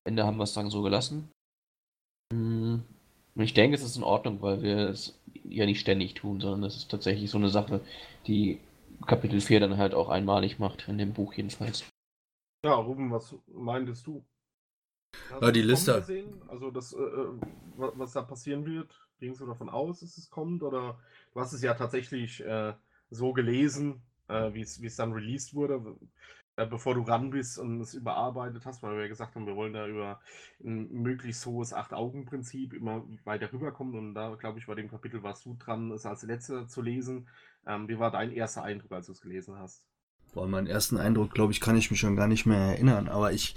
Am 0.04 0.10
Ende 0.10 0.26
haben 0.26 0.38
wir 0.38 0.44
es 0.44 0.54
dann 0.54 0.70
so 0.70 0.82
gelassen. 0.82 1.30
Hm, 2.34 2.84
und 3.36 3.44
ich 3.44 3.54
denke, 3.54 3.76
es 3.76 3.84
ist 3.84 3.98
in 3.98 4.04
Ordnung, 4.04 4.42
weil 4.42 4.62
wir 4.62 4.90
es 4.90 5.20
ja 5.44 5.66
nicht 5.66 5.80
ständig 5.80 6.14
tun, 6.16 6.40
sondern 6.40 6.64
es 6.64 6.78
ist 6.78 6.92
tatsächlich 6.92 7.30
so 7.30 7.38
eine 7.38 7.50
Sache, 7.50 7.82
die 8.28 8.60
Kapitel 9.06 9.42
4 9.42 9.60
dann 9.60 9.78
halt 9.78 9.94
auch 9.94 10.10
einmalig 10.10 10.60
macht, 10.60 10.88
in 10.88 10.98
dem 10.98 11.14
Buch 11.14 11.34
jedenfalls. 11.34 11.86
Ja, 12.64 12.74
Ruben, 12.74 13.12
was 13.12 13.36
meintest 13.48 14.06
du? 14.08 14.24
Hast 15.30 15.42
ja, 15.42 15.52
die 15.52 15.62
Liste. 15.62 15.96
Gesehen? 15.96 16.42
Also, 16.48 16.72
das, 16.72 16.94
äh, 16.94 17.02
äh 17.02 17.28
was 17.76 18.14
da 18.14 18.22
passieren 18.22 18.66
wird, 18.66 18.94
gingst 19.20 19.42
du 19.42 19.46
davon 19.46 19.70
aus, 19.70 20.02
dass 20.02 20.18
es 20.18 20.30
kommt? 20.30 20.64
Oder 20.64 21.00
du 21.34 21.40
hast 21.40 21.54
es 21.54 21.62
ja 21.62 21.74
tatsächlich 21.74 22.42
äh, 22.46 22.74
so 23.10 23.34
gelesen, 23.34 24.02
äh, 24.28 24.54
wie 24.54 24.62
es 24.62 24.96
dann 24.96 25.14
released 25.14 25.54
wurde, 25.54 25.98
bevor 26.56 26.96
du 26.96 27.02
ran 27.02 27.30
bist 27.30 27.58
und 27.58 27.80
es 27.82 27.94
überarbeitet 27.94 28.66
hast, 28.66 28.84
weil 28.84 28.96
wir 28.96 29.04
ja 29.04 29.08
gesagt 29.08 29.36
haben, 29.36 29.48
wir 29.48 29.56
wollen 29.56 29.74
da 29.74 29.88
über 29.88 30.20
ein 30.64 30.92
möglichst 30.92 31.46
hohes 31.46 31.74
Acht-Augen-Prinzip 31.74 32.74
immer 32.74 33.04
weiter 33.24 33.52
rüberkommen. 33.52 33.96
Und 33.96 34.14
da, 34.14 34.36
glaube 34.36 34.60
ich, 34.60 34.68
bei 34.68 34.76
dem 34.76 34.90
Kapitel 34.90 35.24
warst 35.24 35.46
du 35.46 35.56
dran, 35.58 35.92
es 35.92 36.06
als 36.06 36.24
letzter 36.24 36.68
zu 36.68 36.82
lesen. 36.82 37.28
Ähm, 37.66 37.88
wie 37.88 38.00
war 38.00 38.12
dein 38.12 38.32
erster 38.32 38.64
Eindruck, 38.64 38.92
als 38.92 39.08
du 39.08 39.14
es 39.14 39.22
gelesen 39.22 39.58
hast? 39.58 39.84
Boah, 40.34 40.48
meinen 40.48 40.68
ersten 40.68 40.98
Eindruck, 40.98 41.34
glaube 41.34 41.52
ich, 41.52 41.60
kann 41.60 41.76
ich 41.76 41.92
mich 41.92 42.00
schon 42.00 42.16
gar 42.16 42.28
nicht 42.28 42.46
mehr 42.46 42.58
erinnern. 42.58 43.10
Aber 43.10 43.34
ich, 43.34 43.56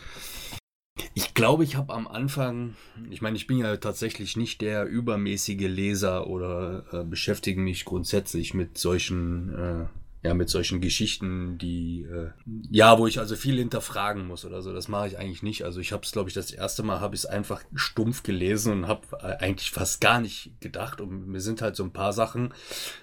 ich 1.15 1.35
glaube, 1.35 1.65
ich 1.65 1.77
habe 1.77 1.93
am 1.93 2.09
Anfang, 2.09 2.75
ich 3.11 3.23
meine, 3.23 3.37
ich 3.37 3.47
bin 3.47 3.59
ja 3.59 3.77
tatsächlich 3.77 4.37
nicht 4.37 4.61
der 4.61 4.87
übermäßige 4.87 5.69
Leser 5.69 6.27
oder 6.27 6.85
äh, 6.93 7.05
beschäftige 7.05 7.61
mich 7.61 7.85
grundsätzlich 7.85 8.55
mit 8.55 8.79
solchen, 8.79 9.55
äh, 9.55 9.87
ja, 10.25 10.33
mit 10.33 10.49
solchen 10.49 10.81
Geschichten, 10.81 11.59
die, 11.59 12.03
äh, 12.03 12.31
ja, 12.71 12.99
wo 12.99 13.07
ich 13.07 13.19
also 13.19 13.37
viel 13.37 13.59
hinterfragen 13.59 14.27
muss 14.27 14.47
oder 14.47 14.63
so. 14.63 14.73
Das 14.73 14.89
mache 14.89 15.09
ich 15.09 15.19
eigentlich 15.19 15.43
nicht. 15.43 15.65
Also 15.65 15.81
ich 15.81 15.93
habe 15.93 16.03
es, 16.03 16.13
glaube 16.13 16.31
ich, 16.31 16.35
das 16.35 16.51
erste 16.51 16.83
Mal 16.83 17.01
habe 17.01 17.15
ich 17.15 17.21
es 17.21 17.27
einfach 17.27 17.63
stumpf 17.75 18.23
gelesen 18.23 18.73
und 18.73 18.89
habe 18.89 19.03
äh, 19.21 19.37
eigentlich 19.45 19.71
fast 19.71 20.01
gar 20.01 20.23
nicht 20.23 20.53
gedacht. 20.61 21.03
Und 21.03 21.29
mir 21.29 21.43
sind 21.43 21.61
halt 21.61 21.77
so 21.77 21.85
ein 21.85 21.93
paar 21.93 22.15
Sachen, 22.15 22.55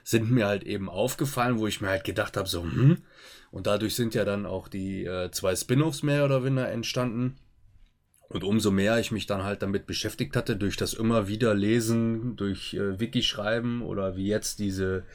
sind 0.03 0.31
mir 0.31 0.47
halt 0.47 0.63
eben 0.63 0.89
aufgefallen, 0.89 1.60
wo 1.60 1.67
ich 1.67 1.79
mir 1.79 1.89
halt 1.89 2.05
gedacht 2.05 2.38
habe, 2.38 2.49
so, 2.49 2.63
hm, 2.63 2.97
und 3.51 3.67
dadurch 3.67 3.93
sind 3.93 4.15
ja 4.15 4.25
dann 4.25 4.47
auch 4.47 4.67
die 4.67 5.05
äh, 5.05 5.29
zwei 5.29 5.55
Spin-offs 5.55 6.01
mehr 6.01 6.25
oder 6.25 6.43
weniger 6.43 6.69
entstanden. 6.71 7.36
Und 8.32 8.46
umso 8.46 8.72
mehr 8.72 8.98
ich 8.98 9.12
mich 9.12 9.26
dann 9.26 9.44
halt 9.44 9.62
damit 9.62 9.86
beschäftigt 9.86 10.38
hatte, 10.38 10.56
durch 10.56 10.78
das 10.78 10.94
immer 10.94 11.28
wieder 11.28 11.54
Lesen, 11.54 12.38
durch 12.38 12.74
äh, 12.74 12.98
Wiki 13.00 13.24
schreiben 13.24 13.82
oder 13.82 14.15
wie 14.15 14.28
jetzt 14.28 14.60
diese, 14.60 15.06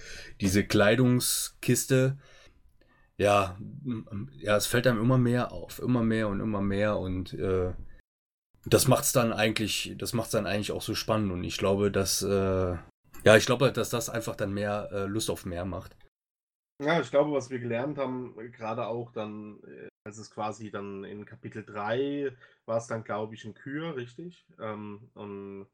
diese 0.40 0.64
Kleidungskiste, 0.64 2.18
ja, 3.16 3.57
ja, 4.38 4.57
es 4.57 4.66
fällt 4.66 4.87
einem 4.87 5.00
immer 5.00 5.16
mehr 5.16 5.50
auf, 5.52 5.79
immer 5.79 6.02
mehr 6.02 6.29
und 6.29 6.40
immer 6.40 6.61
mehr 6.61 6.98
und 6.98 7.33
äh, 7.33 7.72
das 8.66 8.87
macht's 8.87 9.12
dann 9.12 9.33
eigentlich, 9.33 9.94
das 9.96 10.12
macht's 10.12 10.33
dann 10.33 10.46
eigentlich 10.46 10.72
auch 10.72 10.83
so 10.83 10.94
spannend 10.94 11.33
und 11.33 11.42
ich 11.42 11.57
glaube, 11.57 11.90
dass, 11.90 12.20
äh, 12.20 12.76
ja, 13.24 13.37
ich 13.37 13.46
glaube, 13.46 13.72
dass 13.72 13.88
das 13.88 14.11
einfach 14.11 14.37
dann 14.37 14.52
mehr 14.52 14.90
äh, 14.92 15.07
Lust 15.07 15.31
auf 15.31 15.46
mehr 15.46 15.64
macht. 15.64 15.96
Ja, 16.83 17.00
ich 17.00 17.11
glaube, 17.11 17.33
was 17.33 17.48
wir 17.48 17.59
gelernt 17.59 17.96
haben, 17.96 18.35
gerade 18.52 18.87
auch 18.87 19.11
dann, 19.12 19.61
äh, 19.66 19.88
als 20.05 20.18
es 20.18 20.31
quasi 20.31 20.70
dann 20.70 21.05
in 21.05 21.24
Kapitel 21.24 21.64
3 21.64 22.37
war 22.66 22.79
es 22.79 22.87
dann, 22.87 23.05
glaube 23.05 23.35
ich, 23.35 23.44
in 23.44 23.55
Kür, 23.55 23.96
richtig? 23.96 24.46
Ähm, 24.61 25.11
und 25.14 25.66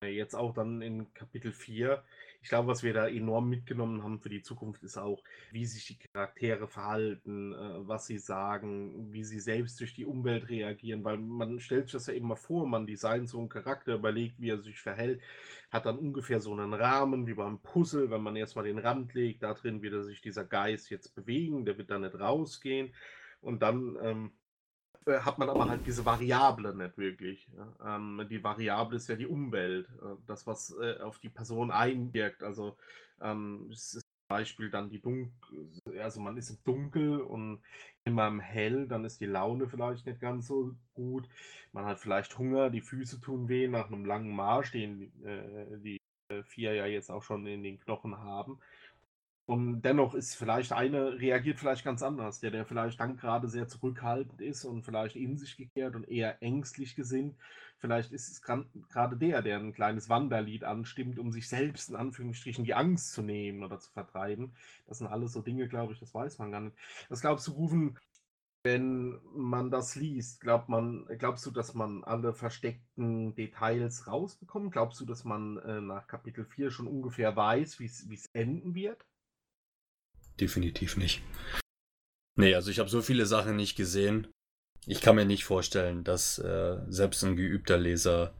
äh, 0.00 0.08
jetzt 0.08 0.34
auch 0.34 0.54
dann 0.54 0.80
in 0.80 1.12
Kapitel 1.14 1.52
4. 1.52 2.02
Ich 2.40 2.48
glaube, 2.48 2.68
was 2.68 2.84
wir 2.84 2.94
da 2.94 3.08
enorm 3.08 3.48
mitgenommen 3.48 4.04
haben 4.04 4.20
für 4.20 4.28
die 4.28 4.42
Zukunft, 4.42 4.82
ist 4.84 4.96
auch, 4.96 5.22
wie 5.50 5.66
sich 5.66 5.86
die 5.86 5.98
Charaktere 5.98 6.68
verhalten, 6.68 7.52
äh, 7.52 7.88
was 7.88 8.06
sie 8.06 8.18
sagen, 8.18 9.12
wie 9.12 9.24
sie 9.24 9.40
selbst 9.40 9.80
durch 9.80 9.94
die 9.94 10.04
Umwelt 10.04 10.48
reagieren, 10.48 11.02
weil 11.04 11.18
man 11.18 11.58
stellt 11.58 11.86
sich 11.86 11.92
das 11.92 12.06
ja 12.06 12.14
immer 12.14 12.36
vor, 12.36 12.66
man 12.66 12.86
designt 12.86 13.28
so 13.28 13.40
einen 13.40 13.48
Charakter, 13.48 13.94
überlegt, 13.94 14.40
wie 14.40 14.50
er 14.50 14.58
sich 14.58 14.80
verhält, 14.80 15.20
hat 15.70 15.86
dann 15.86 15.98
ungefähr 15.98 16.40
so 16.40 16.52
einen 16.52 16.74
Rahmen 16.74 17.26
wie 17.26 17.34
beim 17.34 17.58
Puzzle, 17.60 18.10
wenn 18.10 18.22
man 18.22 18.36
erstmal 18.36 18.64
den 18.66 18.78
Rand 18.78 19.14
legt, 19.14 19.42
da 19.42 19.54
drin 19.54 19.82
wird 19.82 20.04
sich 20.04 20.20
dieser 20.20 20.44
Geist 20.44 20.90
jetzt 20.90 21.14
bewegen, 21.16 21.64
der 21.64 21.76
wird 21.76 21.90
dann 21.90 22.02
nicht 22.02 22.18
rausgehen 22.18 22.94
und 23.40 23.62
dann 23.62 23.96
ähm, 24.02 24.32
äh, 25.08 25.20
hat 25.20 25.38
man 25.38 25.48
aber 25.50 25.68
halt 25.68 25.86
diese 25.86 26.04
Variable 26.04 26.74
nicht 26.74 26.98
wirklich. 26.98 27.48
Ja. 27.56 27.96
Ähm, 27.96 28.26
die 28.30 28.42
Variable 28.42 28.96
ist 28.96 29.08
ja 29.08 29.16
die 29.16 29.26
Umwelt, 29.26 29.88
äh, 30.02 30.16
das, 30.26 30.46
was 30.46 30.76
äh, 30.80 31.00
auf 31.00 31.18
die 31.18 31.30
Person 31.30 31.70
einwirkt. 31.70 32.42
Also 32.42 32.76
ähm, 33.20 33.68
es 33.72 33.94
ist 33.94 34.02
zum 34.02 34.28
Beispiel 34.28 34.70
dann 34.70 34.90
die 34.90 35.00
Dunkel, 35.00 35.70
also 36.00 36.20
man 36.20 36.36
ist 36.36 36.50
im 36.50 36.58
Dunkel 36.64 37.20
und 37.20 37.62
immer 38.04 38.28
im 38.28 38.40
Hell, 38.40 38.86
dann 38.86 39.04
ist 39.04 39.20
die 39.20 39.26
Laune 39.26 39.68
vielleicht 39.68 40.06
nicht 40.06 40.20
ganz 40.20 40.46
so 40.46 40.74
gut. 40.94 41.28
Man 41.72 41.86
hat 41.86 41.98
vielleicht 41.98 42.38
Hunger, 42.38 42.70
die 42.70 42.82
Füße 42.82 43.20
tun 43.20 43.48
weh 43.48 43.68
nach 43.68 43.86
einem 43.86 44.04
langen 44.04 44.34
Marsch, 44.34 44.72
den 44.72 45.12
äh, 45.24 45.78
die 45.78 45.98
äh, 46.30 46.42
vier 46.42 46.74
ja 46.74 46.86
jetzt 46.86 47.10
auch 47.10 47.22
schon 47.22 47.46
in 47.46 47.62
den 47.62 47.80
Knochen 47.80 48.18
haben. 48.18 48.60
Und 49.48 49.80
dennoch 49.80 50.12
ist 50.12 50.34
vielleicht 50.34 50.74
eine, 50.74 51.18
reagiert 51.20 51.58
vielleicht 51.58 51.82
ganz 51.82 52.02
anders, 52.02 52.38
der, 52.38 52.50
der 52.50 52.66
vielleicht 52.66 53.00
dann 53.00 53.16
gerade 53.16 53.48
sehr 53.48 53.66
zurückhaltend 53.66 54.42
ist 54.42 54.66
und 54.66 54.82
vielleicht 54.82 55.16
in 55.16 55.38
sich 55.38 55.56
gekehrt 55.56 55.96
und 55.96 56.06
eher 56.06 56.42
ängstlich 56.42 56.94
gesinnt. 56.94 57.34
Vielleicht 57.78 58.12
ist 58.12 58.28
es 58.28 58.42
gerade 58.42 59.16
der, 59.16 59.40
der 59.40 59.56
ein 59.56 59.72
kleines 59.72 60.10
Wanderlied 60.10 60.64
anstimmt, 60.64 61.18
um 61.18 61.32
sich 61.32 61.48
selbst 61.48 61.88
in 61.88 61.96
Anführungsstrichen 61.96 62.62
die 62.62 62.74
Angst 62.74 63.14
zu 63.14 63.22
nehmen 63.22 63.64
oder 63.64 63.78
zu 63.78 63.90
vertreiben. 63.90 64.54
Das 64.86 64.98
sind 64.98 65.06
alles 65.06 65.32
so 65.32 65.40
Dinge, 65.40 65.66
glaube 65.66 65.94
ich, 65.94 65.98
das 65.98 66.12
weiß 66.12 66.38
man 66.40 66.52
gar 66.52 66.60
nicht. 66.60 66.76
Was 67.08 67.22
glaubst 67.22 67.48
du, 67.48 67.52
Rufen, 67.52 67.98
wenn 68.64 69.18
man 69.34 69.70
das 69.70 69.94
liest, 69.94 70.42
glaubt 70.42 70.68
man, 70.68 71.06
glaubst 71.16 71.46
du, 71.46 71.50
dass 71.50 71.72
man 71.72 72.04
alle 72.04 72.34
versteckten 72.34 73.34
Details 73.34 74.08
rausbekommt? 74.08 74.72
Glaubst 74.72 75.00
du, 75.00 75.06
dass 75.06 75.24
man 75.24 75.56
äh, 75.56 75.80
nach 75.80 76.06
Kapitel 76.06 76.44
4 76.44 76.70
schon 76.70 76.86
ungefähr 76.86 77.34
weiß, 77.34 77.80
wie 77.80 77.86
es 77.86 78.26
enden 78.34 78.74
wird? 78.74 79.07
Definitiv 80.40 80.96
nicht. 80.96 81.22
Nee, 82.36 82.54
also 82.54 82.70
ich 82.70 82.78
habe 82.78 82.88
so 82.88 83.02
viele 83.02 83.26
Sachen 83.26 83.56
nicht 83.56 83.76
gesehen. 83.76 84.28
Ich 84.86 85.00
kann 85.00 85.16
mir 85.16 85.24
nicht 85.24 85.44
vorstellen, 85.44 86.04
dass 86.04 86.38
äh, 86.38 86.78
selbst 86.88 87.22
ein 87.24 87.36
geübter 87.36 87.76
Leser 87.78 88.32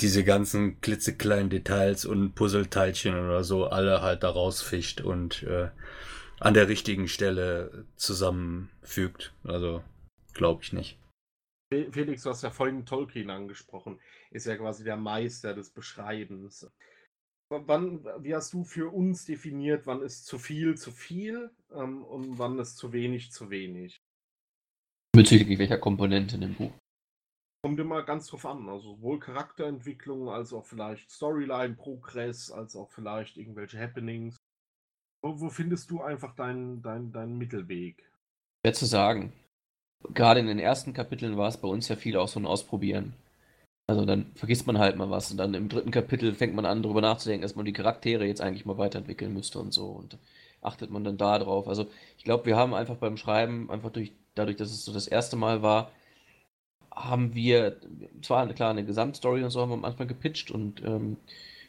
diese 0.00 0.24
ganzen 0.24 0.80
klitzekleinen 0.80 1.50
Details 1.50 2.06
und 2.06 2.34
Puzzleteilchen 2.34 3.14
oder 3.14 3.44
so 3.44 3.66
alle 3.66 4.00
halt 4.00 4.22
da 4.22 4.30
rausfischt 4.30 5.00
und 5.00 5.42
äh, 5.42 5.68
an 6.40 6.54
der 6.54 6.68
richtigen 6.68 7.08
Stelle 7.08 7.84
zusammenfügt. 7.96 9.34
Also 9.44 9.82
glaube 10.32 10.62
ich 10.62 10.72
nicht. 10.72 10.98
Felix, 11.90 12.22
du 12.22 12.30
hast 12.30 12.42
ja 12.42 12.50
vorhin 12.50 12.86
Tolkien 12.86 13.30
angesprochen, 13.30 13.98
ist 14.30 14.46
ja 14.46 14.56
quasi 14.56 14.84
der 14.84 14.96
Meister 14.96 15.54
des 15.54 15.70
Beschreibens 15.70 16.70
wann, 17.48 18.04
wie 18.20 18.34
hast 18.34 18.52
du 18.52 18.64
für 18.64 18.92
uns 18.92 19.24
definiert, 19.24 19.86
wann 19.86 20.02
ist 20.02 20.26
zu 20.26 20.38
viel 20.38 20.76
zu 20.76 20.90
viel 20.90 21.50
ähm, 21.72 22.04
und 22.04 22.38
wann 22.38 22.58
ist 22.58 22.76
zu 22.76 22.92
wenig 22.92 23.32
zu 23.32 23.50
wenig? 23.50 24.00
Bezüglich 25.12 25.58
welcher 25.58 25.78
Komponente 25.78 26.36
im 26.36 26.54
Buch? 26.54 26.72
Kommt 27.62 27.80
immer 27.80 28.02
ganz 28.02 28.26
drauf 28.26 28.44
an. 28.46 28.68
Also 28.68 28.96
sowohl 28.96 29.20
Charakterentwicklung 29.20 30.28
als 30.28 30.52
auch 30.52 30.66
vielleicht 30.66 31.10
Storyline, 31.10 31.74
Progress, 31.74 32.50
als 32.50 32.76
auch 32.76 32.90
vielleicht 32.90 33.36
irgendwelche 33.36 33.78
Happenings. 33.78 34.36
Wo, 35.22 35.40
wo 35.40 35.48
findest 35.48 35.90
du 35.90 36.02
einfach 36.02 36.34
deinen 36.34 36.82
dein, 36.82 37.12
dein 37.12 37.38
Mittelweg? 37.38 38.10
Schwer 38.60 38.74
zu 38.74 38.86
sagen. 38.86 39.32
Gerade 40.12 40.40
in 40.40 40.46
den 40.46 40.58
ersten 40.58 40.92
Kapiteln 40.92 41.38
war 41.38 41.48
es 41.48 41.56
bei 41.56 41.68
uns 41.68 41.88
ja 41.88 41.96
viel 41.96 42.16
auch 42.16 42.28
so 42.28 42.38
ein 42.38 42.44
Ausprobieren. 42.44 43.14
Also 43.86 44.04
dann 44.06 44.32
vergisst 44.34 44.66
man 44.66 44.78
halt 44.78 44.96
mal 44.96 45.10
was 45.10 45.30
und 45.30 45.36
dann 45.36 45.52
im 45.54 45.68
dritten 45.68 45.90
Kapitel 45.90 46.34
fängt 46.34 46.54
man 46.54 46.64
an, 46.64 46.82
darüber 46.82 47.02
nachzudenken, 47.02 47.42
dass 47.42 47.54
man 47.54 47.66
die 47.66 47.72
Charaktere 47.74 48.26
jetzt 48.26 48.40
eigentlich 48.40 48.64
mal 48.64 48.78
weiterentwickeln 48.78 49.32
müsste 49.34 49.58
und 49.58 49.72
so 49.74 49.88
und 49.88 50.18
achtet 50.62 50.90
man 50.90 51.04
dann 51.04 51.18
da 51.18 51.38
drauf. 51.38 51.68
Also 51.68 51.86
ich 52.16 52.24
glaube, 52.24 52.46
wir 52.46 52.56
haben 52.56 52.72
einfach 52.74 52.96
beim 52.96 53.18
Schreiben, 53.18 53.70
einfach 53.70 53.90
durch, 53.90 54.12
dadurch, 54.34 54.56
dass 54.56 54.70
es 54.70 54.84
so 54.84 54.92
das 54.92 55.06
erste 55.06 55.36
Mal 55.36 55.62
war, 55.62 55.90
haben 56.94 57.34
wir 57.34 57.76
zwar 58.22 58.42
eine 58.42 58.54
klar 58.54 58.70
eine 58.70 58.84
Gesamtstory 58.84 59.42
und 59.42 59.50
so 59.50 59.60
haben 59.60 59.70
wir 59.70 59.74
am 59.74 59.84
Anfang 59.84 60.08
gepitcht 60.08 60.50
und 60.50 60.82
ähm, 60.84 61.16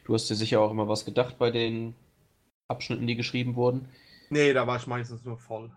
du 0.06 0.14
hast 0.14 0.30
dir 0.30 0.36
sicher 0.36 0.62
auch 0.62 0.72
immer 0.72 0.88
was 0.88 1.06
gedacht 1.06 1.38
bei 1.38 1.52
den 1.52 1.96
Abschnitten, 2.68 3.08
die 3.08 3.16
geschrieben 3.16 3.56
wurden. 3.56 3.90
Nee, 4.30 4.54
da 4.54 4.68
war 4.68 4.78
ich 4.78 4.88
meistens 4.88 5.24
nur 5.24 5.38
voll. 5.38 5.72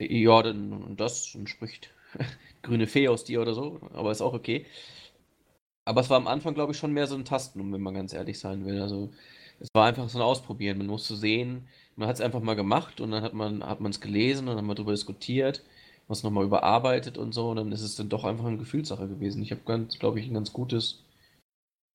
Ja, 0.00 0.42
dann 0.42 0.96
das 0.96 1.36
spricht 1.46 1.90
grüne 2.62 2.86
Fee 2.86 3.08
aus 3.08 3.24
dir 3.24 3.42
oder 3.42 3.54
so, 3.54 3.80
aber 3.92 4.10
ist 4.12 4.22
auch 4.22 4.34
okay. 4.34 4.66
Aber 5.84 6.00
es 6.00 6.10
war 6.10 6.16
am 6.16 6.26
Anfang, 6.26 6.54
glaube 6.54 6.72
ich, 6.72 6.78
schon 6.78 6.92
mehr 6.92 7.06
so 7.06 7.14
ein 7.14 7.24
Tasten, 7.24 7.72
wenn 7.72 7.80
man 7.80 7.94
ganz 7.94 8.12
ehrlich 8.12 8.38
sein 8.38 8.64
will. 8.64 8.80
Also 8.80 9.10
es 9.60 9.68
war 9.74 9.86
einfach 9.86 10.08
so 10.08 10.18
ein 10.18 10.22
Ausprobieren. 10.22 10.78
Man 10.78 10.86
musste 10.86 11.16
sehen, 11.16 11.68
man 11.96 12.08
hat 12.08 12.16
es 12.16 12.22
einfach 12.22 12.40
mal 12.40 12.56
gemacht 12.56 13.00
und 13.00 13.10
dann 13.10 13.22
hat 13.22 13.34
man 13.34 13.64
hat 13.64 13.80
es 13.80 14.00
gelesen 14.00 14.40
und 14.40 14.48
dann 14.48 14.58
haben 14.58 14.66
wir 14.66 14.74
darüber 14.74 14.92
diskutiert, 14.92 15.62
was 16.08 16.22
nochmal 16.22 16.44
überarbeitet 16.44 17.18
und 17.18 17.32
so. 17.32 17.50
Und 17.50 17.56
dann 17.56 17.72
ist 17.72 17.82
es 17.82 17.96
dann 17.96 18.08
doch 18.08 18.24
einfach 18.24 18.46
eine 18.46 18.58
Gefühlssache 18.58 19.08
gewesen. 19.08 19.42
Ich 19.42 19.50
habe 19.52 19.62
ganz, 19.66 19.98
glaube 19.98 20.20
ich, 20.20 20.26
ein 20.26 20.34
ganz 20.34 20.52
gutes 20.52 21.04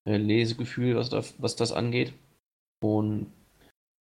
äh, 0.05 0.17
Lesegefühl, 0.17 0.95
was, 0.95 1.09
da, 1.09 1.23
was 1.39 1.55
das 1.55 1.71
angeht. 1.71 2.13
Und 2.81 3.27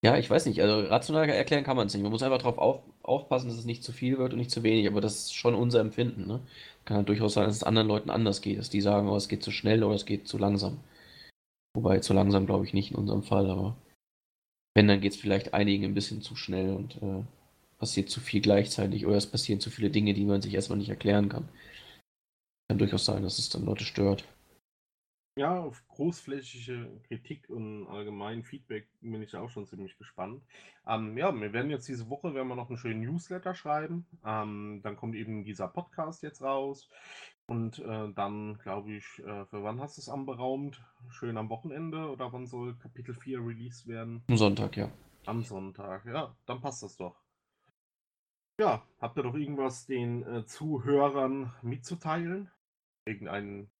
ja, 0.04 0.16
ich 0.16 0.30
weiß 0.30 0.46
nicht, 0.46 0.60
also 0.62 0.88
rational 0.88 1.28
erklären 1.28 1.64
kann 1.64 1.76
man 1.76 1.88
es 1.88 1.94
nicht. 1.94 2.02
Man 2.02 2.12
muss 2.12 2.22
einfach 2.22 2.38
darauf 2.38 2.58
auf, 2.58 2.82
aufpassen, 3.02 3.48
dass 3.48 3.58
es 3.58 3.64
nicht 3.64 3.82
zu 3.84 3.92
viel 3.92 4.18
wird 4.18 4.32
und 4.32 4.38
nicht 4.38 4.50
zu 4.50 4.62
wenig, 4.62 4.86
aber 4.88 5.00
das 5.00 5.14
ist 5.16 5.34
schon 5.34 5.54
unser 5.54 5.80
Empfinden. 5.80 6.26
Ne? 6.26 6.40
Kann 6.88 7.04
durchaus 7.04 7.34
sein, 7.34 7.44
dass 7.44 7.56
es 7.56 7.64
anderen 7.64 7.86
Leuten 7.86 8.08
anders 8.08 8.40
geht, 8.40 8.58
dass 8.58 8.70
die 8.70 8.80
sagen, 8.80 9.10
oh, 9.10 9.16
es 9.16 9.28
geht 9.28 9.42
zu 9.42 9.50
schnell 9.50 9.84
oder 9.84 9.94
es 9.94 10.06
geht 10.06 10.26
zu 10.26 10.38
langsam. 10.38 10.78
Wobei 11.74 11.98
zu 11.98 12.14
langsam 12.14 12.46
glaube 12.46 12.64
ich 12.64 12.72
nicht 12.72 12.92
in 12.92 12.96
unserem 12.96 13.22
Fall, 13.22 13.50
aber 13.50 13.76
wenn, 14.74 14.88
dann 14.88 15.02
geht 15.02 15.12
es 15.12 15.20
vielleicht 15.20 15.52
einigen 15.52 15.84
ein 15.84 15.92
bisschen 15.92 16.22
zu 16.22 16.34
schnell 16.34 16.74
und 16.74 16.96
äh, 17.02 17.24
passiert 17.76 18.08
zu 18.08 18.20
viel 18.20 18.40
gleichzeitig 18.40 19.04
oder 19.04 19.16
es 19.16 19.26
passieren 19.26 19.60
zu 19.60 19.68
viele 19.68 19.90
Dinge, 19.90 20.14
die 20.14 20.24
man 20.24 20.40
sich 20.40 20.54
erstmal 20.54 20.78
nicht 20.78 20.88
erklären 20.88 21.28
kann. 21.28 21.50
Kann 22.70 22.78
durchaus 22.78 23.04
sein, 23.04 23.22
dass 23.22 23.38
es 23.38 23.50
dann 23.50 23.66
Leute 23.66 23.84
stört. 23.84 24.24
Ja, 25.38 25.60
auf 25.60 25.86
großflächige 25.86 27.00
Kritik 27.06 27.48
und 27.48 27.86
allgemein 27.86 28.42
Feedback 28.42 28.88
bin 29.00 29.22
ich 29.22 29.36
auch 29.36 29.48
schon 29.48 29.68
ziemlich 29.68 29.96
gespannt. 29.96 30.42
Ähm, 30.84 31.16
ja, 31.16 31.32
wir 31.32 31.52
werden 31.52 31.70
jetzt 31.70 31.86
diese 31.86 32.10
Woche 32.10 32.34
werden 32.34 32.48
wir 32.48 32.56
noch 32.56 32.70
einen 32.70 32.76
schönen 32.76 33.02
Newsletter 33.02 33.54
schreiben. 33.54 34.04
Ähm, 34.24 34.80
dann 34.82 34.96
kommt 34.96 35.14
eben 35.14 35.44
dieser 35.44 35.68
Podcast 35.68 36.24
jetzt 36.24 36.42
raus. 36.42 36.88
Und 37.46 37.78
äh, 37.78 38.12
dann, 38.14 38.58
glaube 38.58 38.90
ich, 38.94 39.04
äh, 39.20 39.44
für 39.44 39.62
wann 39.62 39.80
hast 39.80 39.96
du 39.96 40.00
es 40.00 40.08
anberaumt? 40.08 40.82
Schön 41.08 41.36
am 41.36 41.50
Wochenende 41.50 42.10
oder 42.10 42.32
wann 42.32 42.48
soll 42.48 42.76
Kapitel 42.76 43.14
4 43.14 43.38
released 43.38 43.86
werden? 43.86 44.24
Am 44.26 44.36
Sonntag, 44.36 44.76
ja. 44.76 44.90
Am 45.24 45.44
Sonntag, 45.44 46.04
ja, 46.06 46.36
dann 46.46 46.60
passt 46.60 46.82
das 46.82 46.96
doch. 46.96 47.14
Ja, 48.58 48.82
habt 49.00 49.16
ihr 49.16 49.22
doch 49.22 49.36
irgendwas 49.36 49.86
den 49.86 50.26
äh, 50.26 50.44
Zuhörern 50.46 51.54
mitzuteilen? 51.62 52.50
Irgendeinen 53.04 53.70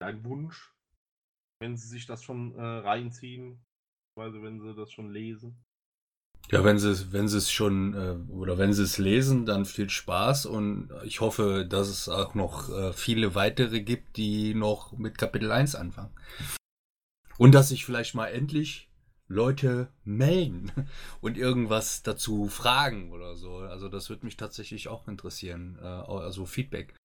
einen 0.00 0.24
Wunsch? 0.24 0.72
Wenn 1.62 1.76
sie 1.76 1.86
sich 1.86 2.06
das 2.06 2.24
schon 2.24 2.56
äh, 2.56 2.60
reinziehen, 2.60 3.64
also 4.16 4.42
wenn 4.42 4.60
sie 4.60 4.74
das 4.74 4.90
schon 4.90 5.10
lesen. 5.10 5.64
Ja, 6.50 6.64
wenn 6.64 6.78
sie 6.78 6.90
es, 6.90 7.12
wenn 7.12 7.26
es 7.26 7.52
schon 7.52 7.94
äh, 7.94 8.32
oder 8.32 8.58
wenn 8.58 8.72
sie 8.72 8.82
es 8.82 8.98
lesen, 8.98 9.46
dann 9.46 9.64
viel 9.64 9.88
Spaß 9.88 10.46
und 10.46 10.90
ich 11.04 11.20
hoffe, 11.20 11.64
dass 11.64 11.88
es 11.88 12.08
auch 12.08 12.34
noch 12.34 12.68
äh, 12.68 12.92
viele 12.92 13.36
weitere 13.36 13.80
gibt, 13.80 14.16
die 14.16 14.54
noch 14.54 14.92
mit 14.98 15.16
Kapitel 15.16 15.52
1 15.52 15.76
anfangen. 15.76 16.12
Und 17.38 17.52
dass 17.52 17.68
sich 17.68 17.84
vielleicht 17.84 18.16
mal 18.16 18.26
endlich 18.26 18.90
Leute 19.28 19.88
melden 20.02 20.72
und 21.20 21.38
irgendwas 21.38 22.02
dazu 22.02 22.48
fragen 22.48 23.12
oder 23.12 23.36
so. 23.36 23.58
Also 23.58 23.88
das 23.88 24.10
würde 24.10 24.26
mich 24.26 24.36
tatsächlich 24.36 24.88
auch 24.88 25.06
interessieren, 25.06 25.78
äh, 25.80 25.86
also 25.86 26.44
Feedback. 26.44 26.96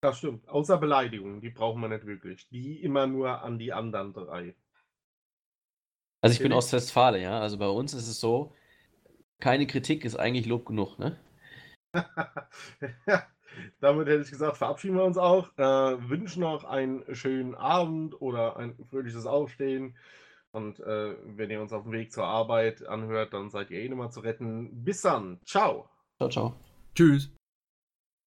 Das 0.00 0.18
stimmt. 0.18 0.48
Außer 0.48 0.78
Beleidigungen, 0.78 1.40
die 1.40 1.50
brauchen 1.50 1.82
wir 1.82 1.88
nicht 1.88 2.06
wirklich. 2.06 2.48
Die 2.48 2.82
immer 2.82 3.06
nur 3.06 3.42
an 3.42 3.58
die 3.58 3.72
anderen 3.72 4.12
drei. 4.12 4.54
Also 6.22 6.34
ich 6.34 6.42
bin 6.42 6.52
aus 6.52 6.72
Westfalen, 6.72 7.22
ja. 7.22 7.38
Also 7.40 7.58
bei 7.58 7.68
uns 7.68 7.94
ist 7.94 8.08
es 8.08 8.20
so, 8.20 8.54
keine 9.40 9.66
Kritik 9.66 10.04
ist 10.04 10.16
eigentlich 10.16 10.46
Lob 10.46 10.66
genug, 10.66 10.98
ne? 10.98 11.18
damit 13.80 14.08
hätte 14.08 14.22
ich 14.22 14.30
gesagt, 14.30 14.56
verabschieden 14.56 14.96
wir 14.96 15.04
uns 15.04 15.18
auch. 15.18 15.48
Äh, 15.56 16.08
wünschen 16.08 16.40
noch 16.40 16.64
einen 16.64 17.04
schönen 17.14 17.54
Abend 17.54 18.20
oder 18.20 18.56
ein 18.56 18.76
fröhliches 18.88 19.26
Aufstehen. 19.26 19.96
Und 20.52 20.80
äh, 20.80 21.14
wenn 21.24 21.50
ihr 21.50 21.60
uns 21.60 21.72
auf 21.72 21.84
dem 21.84 21.92
Weg 21.92 22.12
zur 22.12 22.24
Arbeit 22.24 22.86
anhört, 22.86 23.32
dann 23.32 23.50
seid 23.50 23.70
ihr 23.70 23.80
eh 23.80 23.88
nicht 23.88 23.96
mal 23.96 24.10
zu 24.10 24.20
retten. 24.20 24.84
Bis 24.84 25.02
dann. 25.02 25.40
Ciao. 25.44 25.88
Ciao, 26.18 26.28
ciao. 26.28 26.54
Tschüss. 26.94 27.30